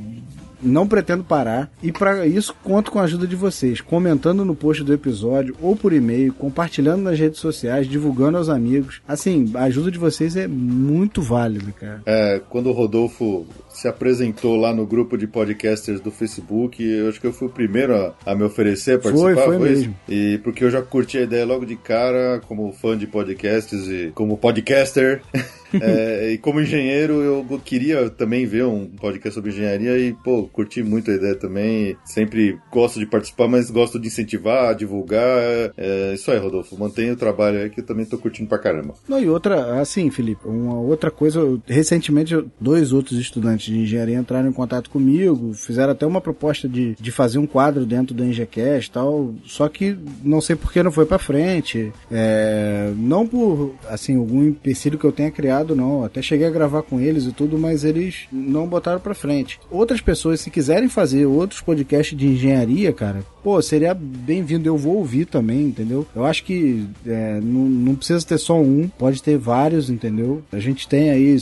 Não 0.62 0.86
pretendo 0.86 1.24
parar 1.24 1.70
e 1.82 1.92
para 1.92 2.26
isso 2.26 2.54
conto 2.62 2.90
com 2.90 2.98
a 2.98 3.02
ajuda 3.02 3.26
de 3.26 3.36
vocês, 3.36 3.80
comentando 3.80 4.44
no 4.44 4.54
post 4.54 4.82
do 4.82 4.92
episódio 4.92 5.56
ou 5.60 5.76
por 5.76 5.92
e-mail, 5.92 6.32
compartilhando 6.34 7.02
nas 7.02 7.18
redes 7.18 7.40
sociais, 7.40 7.88
divulgando 7.88 8.38
aos 8.38 8.48
amigos. 8.48 9.00
Assim, 9.06 9.50
a 9.54 9.64
ajuda 9.64 9.90
de 9.90 9.98
vocês 9.98 10.36
é 10.36 10.46
muito 10.46 11.22
válida, 11.22 11.72
cara. 11.72 12.02
É, 12.06 12.40
quando 12.48 12.68
o 12.68 12.72
Rodolfo 12.72 13.46
se 13.74 13.86
apresentou 13.88 14.56
lá 14.56 14.72
no 14.74 14.86
grupo 14.86 15.16
de 15.18 15.26
podcasters 15.26 16.00
do 16.00 16.10
Facebook, 16.10 16.82
eu 16.82 17.08
acho 17.08 17.20
que 17.20 17.26
eu 17.26 17.32
fui 17.32 17.48
o 17.48 17.50
primeiro 17.50 17.94
a, 17.94 18.14
a 18.24 18.34
me 18.34 18.42
oferecer 18.44 18.98
a 18.98 19.02
Foi, 19.02 19.34
participar. 19.34 19.58
foi 19.58 19.72
isso? 19.72 19.80
mesmo. 19.80 19.96
E 20.08 20.38
porque 20.42 20.64
eu 20.64 20.70
já 20.70 20.80
curti 20.82 21.18
a 21.18 21.22
ideia 21.22 21.44
logo 21.44 21.66
de 21.66 21.76
cara, 21.76 22.40
como 22.46 22.72
fã 22.72 22.96
de 22.96 23.06
podcasts 23.06 23.88
e 23.88 24.12
como 24.14 24.36
podcaster. 24.38 25.20
É, 25.80 26.30
e 26.30 26.38
como 26.38 26.60
engenheiro, 26.60 27.14
eu 27.14 27.60
queria 27.64 28.08
também 28.08 28.46
ver 28.46 28.64
um 28.64 28.86
podcast 28.86 29.34
sobre 29.34 29.50
engenharia 29.50 29.98
e, 29.98 30.12
pô, 30.12 30.44
curti 30.52 30.84
muito 30.84 31.10
a 31.10 31.14
ideia 31.14 31.34
também. 31.34 31.96
Sempre 32.04 32.56
gosto 32.70 33.00
de 33.00 33.06
participar, 33.06 33.48
mas 33.48 33.72
gosto 33.72 33.98
de 33.98 34.06
incentivar, 34.06 34.72
divulgar. 34.76 35.26
É, 35.76 36.12
isso 36.14 36.30
aí, 36.30 36.38
Rodolfo. 36.38 36.78
Mantenha 36.78 37.12
o 37.14 37.16
trabalho 37.16 37.58
aí 37.58 37.70
que 37.70 37.80
eu 37.80 37.84
também 37.84 38.06
tô 38.06 38.16
curtindo 38.18 38.48
pra 38.48 38.56
caramba. 38.58 38.94
Não, 39.08 39.20
e 39.20 39.28
outra, 39.28 39.80
assim, 39.80 40.08
Felipe, 40.12 40.46
uma 40.46 40.78
outra 40.78 41.10
coisa, 41.10 41.40
eu- 41.40 41.60
recentemente 41.66 42.34
eu- 42.34 42.46
dois 42.60 42.92
outros 42.92 43.18
estudantes 43.18 43.63
de 43.70 43.78
engenharia 43.78 44.18
entraram 44.18 44.48
em 44.48 44.52
contato 44.52 44.90
comigo, 44.90 45.52
fizeram 45.54 45.92
até 45.92 46.06
uma 46.06 46.20
proposta 46.20 46.68
de, 46.68 46.94
de 46.98 47.10
fazer 47.10 47.38
um 47.38 47.46
quadro 47.46 47.86
dentro 47.86 48.14
do 48.14 48.24
EngieCast 48.24 48.88
e 48.88 48.92
tal, 48.92 49.34
só 49.44 49.68
que 49.68 49.96
não 50.22 50.40
sei 50.40 50.56
por 50.56 50.72
que 50.72 50.82
não 50.82 50.92
foi 50.92 51.06
pra 51.06 51.18
frente, 51.18 51.92
é, 52.10 52.92
não 52.96 53.26
por, 53.26 53.74
assim, 53.88 54.16
algum 54.16 54.42
empecilho 54.42 54.98
que 54.98 55.04
eu 55.04 55.12
tenha 55.12 55.30
criado, 55.30 55.74
não, 55.74 56.04
até 56.04 56.20
cheguei 56.22 56.46
a 56.46 56.50
gravar 56.50 56.82
com 56.82 57.00
eles 57.00 57.24
e 57.24 57.32
tudo, 57.32 57.58
mas 57.58 57.84
eles 57.84 58.26
não 58.32 58.66
botaram 58.66 59.00
pra 59.00 59.14
frente. 59.14 59.60
Outras 59.70 60.00
pessoas, 60.00 60.40
se 60.40 60.50
quiserem 60.50 60.88
fazer 60.88 61.26
outros 61.26 61.60
podcasts 61.60 62.16
de 62.16 62.26
engenharia, 62.26 62.92
cara, 62.92 63.24
pô, 63.42 63.60
seria 63.60 63.94
bem-vindo, 63.94 64.68
eu 64.68 64.76
vou 64.76 64.96
ouvir 64.96 65.26
também, 65.26 65.62
entendeu? 65.62 66.06
Eu 66.14 66.24
acho 66.24 66.44
que 66.44 66.86
é, 67.06 67.40
não, 67.40 67.64
não 67.66 67.94
precisa 67.94 68.24
ter 68.24 68.38
só 68.38 68.60
um, 68.60 68.88
pode 68.88 69.22
ter 69.22 69.36
vários, 69.36 69.90
entendeu? 69.90 70.42
A 70.52 70.58
gente 70.58 70.88
tem 70.88 71.10
aí, 71.10 71.36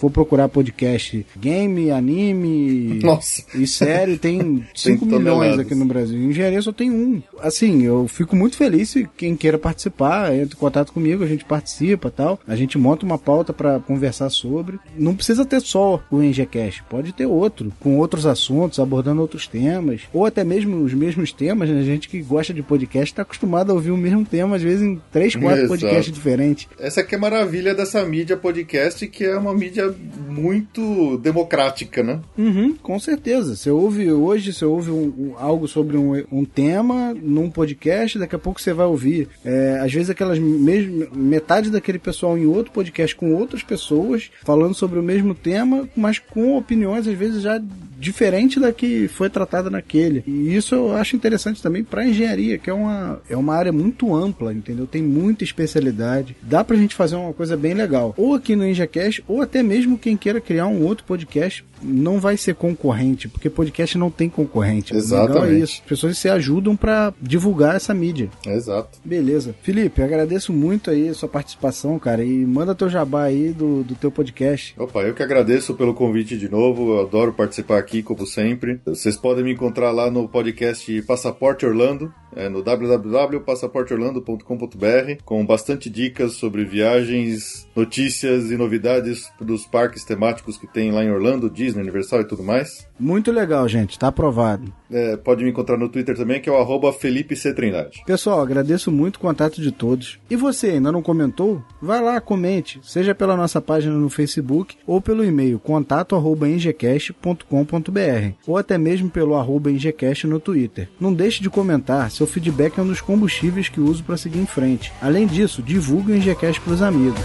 for 0.00 0.10
procurar 0.10 0.48
podcast 0.48 1.26
game, 1.38 1.90
anime 1.90 3.00
Nossa. 3.04 3.44
e 3.54 3.66
série, 3.66 4.16
tem 4.16 4.64
5 4.74 5.04
milhões 5.04 5.58
aqui 5.58 5.74
no 5.74 5.84
Brasil. 5.84 6.18
Engenharia 6.18 6.62
só 6.62 6.72
tem 6.72 6.90
um. 6.90 7.22
Assim, 7.38 7.82
eu 7.82 8.08
fico 8.08 8.34
muito 8.34 8.56
feliz 8.56 8.88
se 8.88 9.06
quem 9.14 9.36
queira 9.36 9.58
participar, 9.58 10.34
entre 10.34 10.56
em 10.56 10.58
contato 10.58 10.92
comigo, 10.92 11.22
a 11.22 11.26
gente 11.26 11.44
participa 11.44 12.08
e 12.08 12.10
tal. 12.10 12.40
A 12.48 12.56
gente 12.56 12.78
monta 12.78 13.04
uma 13.04 13.18
pauta 13.18 13.52
pra 13.52 13.78
conversar 13.78 14.30
sobre. 14.30 14.78
Não 14.96 15.14
precisa 15.14 15.44
ter 15.44 15.60
só 15.60 16.02
o 16.10 16.22
EngieCast, 16.22 16.82
pode 16.88 17.12
ter 17.12 17.26
outro, 17.26 17.70
com 17.78 17.98
outros 17.98 18.24
assuntos, 18.24 18.78
abordando 18.78 19.20
outros 19.20 19.46
temas, 19.46 20.02
ou 20.14 20.24
até 20.24 20.42
mesmo 20.42 20.82
os 20.82 20.94
mesmos 20.94 21.30
temas, 21.30 21.68
né? 21.68 21.80
A 21.80 21.84
gente 21.84 22.08
que 22.08 22.22
gosta 22.22 22.54
de 22.54 22.62
podcast 22.62 23.14
tá 23.14 23.22
acostumado 23.22 23.70
a 23.70 23.74
ouvir 23.74 23.90
o 23.90 23.96
mesmo 23.96 24.24
tema, 24.24 24.56
às 24.56 24.62
vezes 24.62 24.82
em 24.82 25.00
três, 25.12 25.34
quatro 25.34 25.64
Exato. 25.64 25.68
podcasts 25.68 26.14
diferentes. 26.14 26.66
Essa 26.78 27.02
que 27.02 27.14
é 27.14 27.18
a 27.18 27.20
maravilha 27.20 27.74
dessa 27.74 28.02
mídia 28.04 28.36
podcast, 28.36 29.06
que 29.06 29.24
é 29.24 29.36
uma 29.36 29.52
mídia 29.52 29.89
muito 30.28 31.18
democrática, 31.18 32.02
né? 32.02 32.20
Uhum, 32.36 32.74
com 32.76 32.98
certeza. 32.98 33.56
Você 33.56 33.70
ouve 33.70 34.10
hoje, 34.12 34.52
você 34.52 34.64
ouve 34.64 34.90
um, 34.90 35.12
um, 35.18 35.34
algo 35.36 35.66
sobre 35.68 35.96
um, 35.96 36.24
um, 36.30 36.44
tema 36.44 37.14
num 37.14 37.50
podcast, 37.50 38.18
daqui 38.18 38.34
a 38.34 38.38
pouco 38.38 38.60
você 38.60 38.72
vai 38.72 38.86
ouvir. 38.86 39.28
É, 39.44 39.80
às 39.82 39.92
vezes 39.92 40.10
aquelas 40.10 40.38
mesmo, 40.38 41.08
metade 41.14 41.70
daquele 41.70 41.98
pessoal 41.98 42.36
em 42.36 42.46
outro 42.46 42.72
podcast 42.72 43.14
com 43.14 43.34
outras 43.34 43.62
pessoas 43.62 44.30
falando 44.42 44.74
sobre 44.74 44.98
o 44.98 45.02
mesmo 45.02 45.34
tema, 45.34 45.88
mas 45.96 46.18
com 46.18 46.56
opiniões 46.56 47.06
às 47.06 47.14
vezes 47.14 47.42
já 47.42 47.60
diferente 48.00 48.58
da 48.58 48.72
que 48.72 49.06
foi 49.08 49.28
tratada 49.28 49.68
naquele. 49.68 50.24
E 50.26 50.56
isso 50.56 50.74
eu 50.74 50.96
acho 50.96 51.14
interessante 51.14 51.62
também 51.62 51.84
para 51.84 52.06
engenharia, 52.06 52.58
que 52.58 52.70
é 52.70 52.72
uma, 52.72 53.20
é 53.28 53.36
uma 53.36 53.54
área 53.54 53.70
muito 53.70 54.14
ampla, 54.14 54.52
entendeu? 54.52 54.86
Tem 54.86 55.02
muita 55.02 55.44
especialidade. 55.44 56.34
Dá 56.42 56.64
pra 56.64 56.76
gente 56.76 56.94
fazer 56.94 57.16
uma 57.16 57.32
coisa 57.32 57.56
bem 57.56 57.74
legal. 57.74 58.14
Ou 58.16 58.34
aqui 58.34 58.56
no 58.56 58.64
EnjaCast, 58.64 59.22
ou 59.28 59.42
até 59.42 59.62
mesmo 59.62 59.98
quem 59.98 60.16
queira 60.16 60.40
criar 60.40 60.66
um 60.66 60.82
outro 60.84 61.04
podcast 61.04 61.64
não 61.82 62.20
vai 62.20 62.36
ser 62.36 62.54
concorrente, 62.54 63.28
porque 63.28 63.48
podcast 63.48 63.96
não 63.96 64.10
tem 64.10 64.28
concorrente. 64.28 64.94
Exatamente. 64.94 65.30
O 65.30 65.40
legal 65.40 65.50
é 65.50 65.58
isso. 65.58 65.80
As 65.82 65.88
pessoas 65.88 66.18
se 66.18 66.28
ajudam 66.28 66.76
para 66.76 67.12
divulgar 67.20 67.76
essa 67.76 67.94
mídia. 67.94 68.28
Exato. 68.46 68.98
Beleza. 69.04 69.54
Felipe, 69.62 70.02
agradeço 70.02 70.52
muito 70.52 70.90
aí 70.90 71.08
a 71.08 71.14
sua 71.14 71.28
participação, 71.28 71.98
cara, 71.98 72.24
e 72.24 72.44
manda 72.44 72.74
teu 72.74 72.88
jabá 72.88 73.24
aí 73.24 73.50
do, 73.50 73.82
do 73.82 73.94
teu 73.94 74.10
podcast. 74.10 74.74
Opa, 74.78 75.00
eu 75.02 75.14
que 75.14 75.22
agradeço 75.22 75.74
pelo 75.74 75.94
convite 75.94 76.36
de 76.36 76.50
novo, 76.50 76.94
eu 76.94 77.00
adoro 77.00 77.32
participar 77.32 77.78
aqui, 77.78 77.89
como 78.02 78.24
sempre. 78.24 78.80
Vocês 78.86 79.16
podem 79.16 79.42
me 79.42 79.52
encontrar 79.52 79.90
lá 79.90 80.08
no 80.10 80.28
podcast 80.28 81.02
Passaporte 81.02 81.66
Orlando, 81.66 82.14
é 82.34 82.48
no 82.48 82.62
www.passaporteorlando.com.br, 82.62 85.22
com 85.24 85.44
bastante 85.44 85.90
dicas 85.90 86.34
sobre 86.34 86.64
viagens, 86.64 87.68
notícias 87.80 88.50
e 88.50 88.56
novidades 88.56 89.30
dos 89.40 89.64
parques 89.64 90.04
temáticos 90.04 90.58
que 90.58 90.66
tem 90.66 90.92
lá 90.92 91.02
em 91.02 91.10
Orlando, 91.10 91.48
Disney, 91.48 91.80
Universal 91.80 92.20
e 92.20 92.24
tudo 92.24 92.42
mais. 92.42 92.86
Muito 92.98 93.32
legal, 93.32 93.66
gente, 93.66 93.98
tá 93.98 94.08
aprovado. 94.08 94.70
É, 94.90 95.16
pode 95.16 95.42
me 95.42 95.50
encontrar 95.50 95.78
no 95.78 95.88
Twitter 95.88 96.14
também, 96.16 96.40
que 96.40 96.48
é 96.48 96.52
o 96.52 96.58
arroba 96.58 96.92
Felipe 96.92 97.34
C. 97.34 97.54
Trindade. 97.54 98.02
Pessoal, 98.04 98.42
agradeço 98.42 98.92
muito 98.92 99.16
o 99.16 99.20
contato 99.20 99.62
de 99.62 99.72
todos. 99.72 100.18
E 100.28 100.36
você 100.36 100.70
ainda 100.70 100.92
não 100.92 101.00
comentou? 101.00 101.62
Vai 101.80 102.02
lá, 102.02 102.20
comente, 102.20 102.78
seja 102.82 103.14
pela 103.14 103.36
nossa 103.36 103.60
página 103.60 103.94
no 103.94 104.10
Facebook 104.10 104.76
ou 104.86 105.00
pelo 105.00 105.24
e-mail 105.24 105.58
contato@engcast.com.br 105.58 108.34
ou 108.46 108.58
até 108.58 108.76
mesmo 108.76 109.08
pelo 109.08 109.36
arroba 109.36 109.70
engcast 109.70 110.26
no 110.26 110.38
Twitter. 110.38 110.90
Não 111.00 111.14
deixe 111.14 111.42
de 111.42 111.48
comentar, 111.48 112.10
seu 112.10 112.26
feedback 112.26 112.78
é 112.78 112.82
um 112.82 112.88
dos 112.88 113.00
combustíveis 113.00 113.70
que 113.70 113.80
uso 113.80 114.04
para 114.04 114.18
seguir 114.18 114.40
em 114.40 114.46
frente. 114.46 114.92
Além 115.00 115.26
disso, 115.26 115.62
divulgue 115.62 116.12
o 116.12 116.16
engcast 116.16 116.60
para 116.60 116.74
os 116.74 116.82
amigos. 116.82 117.24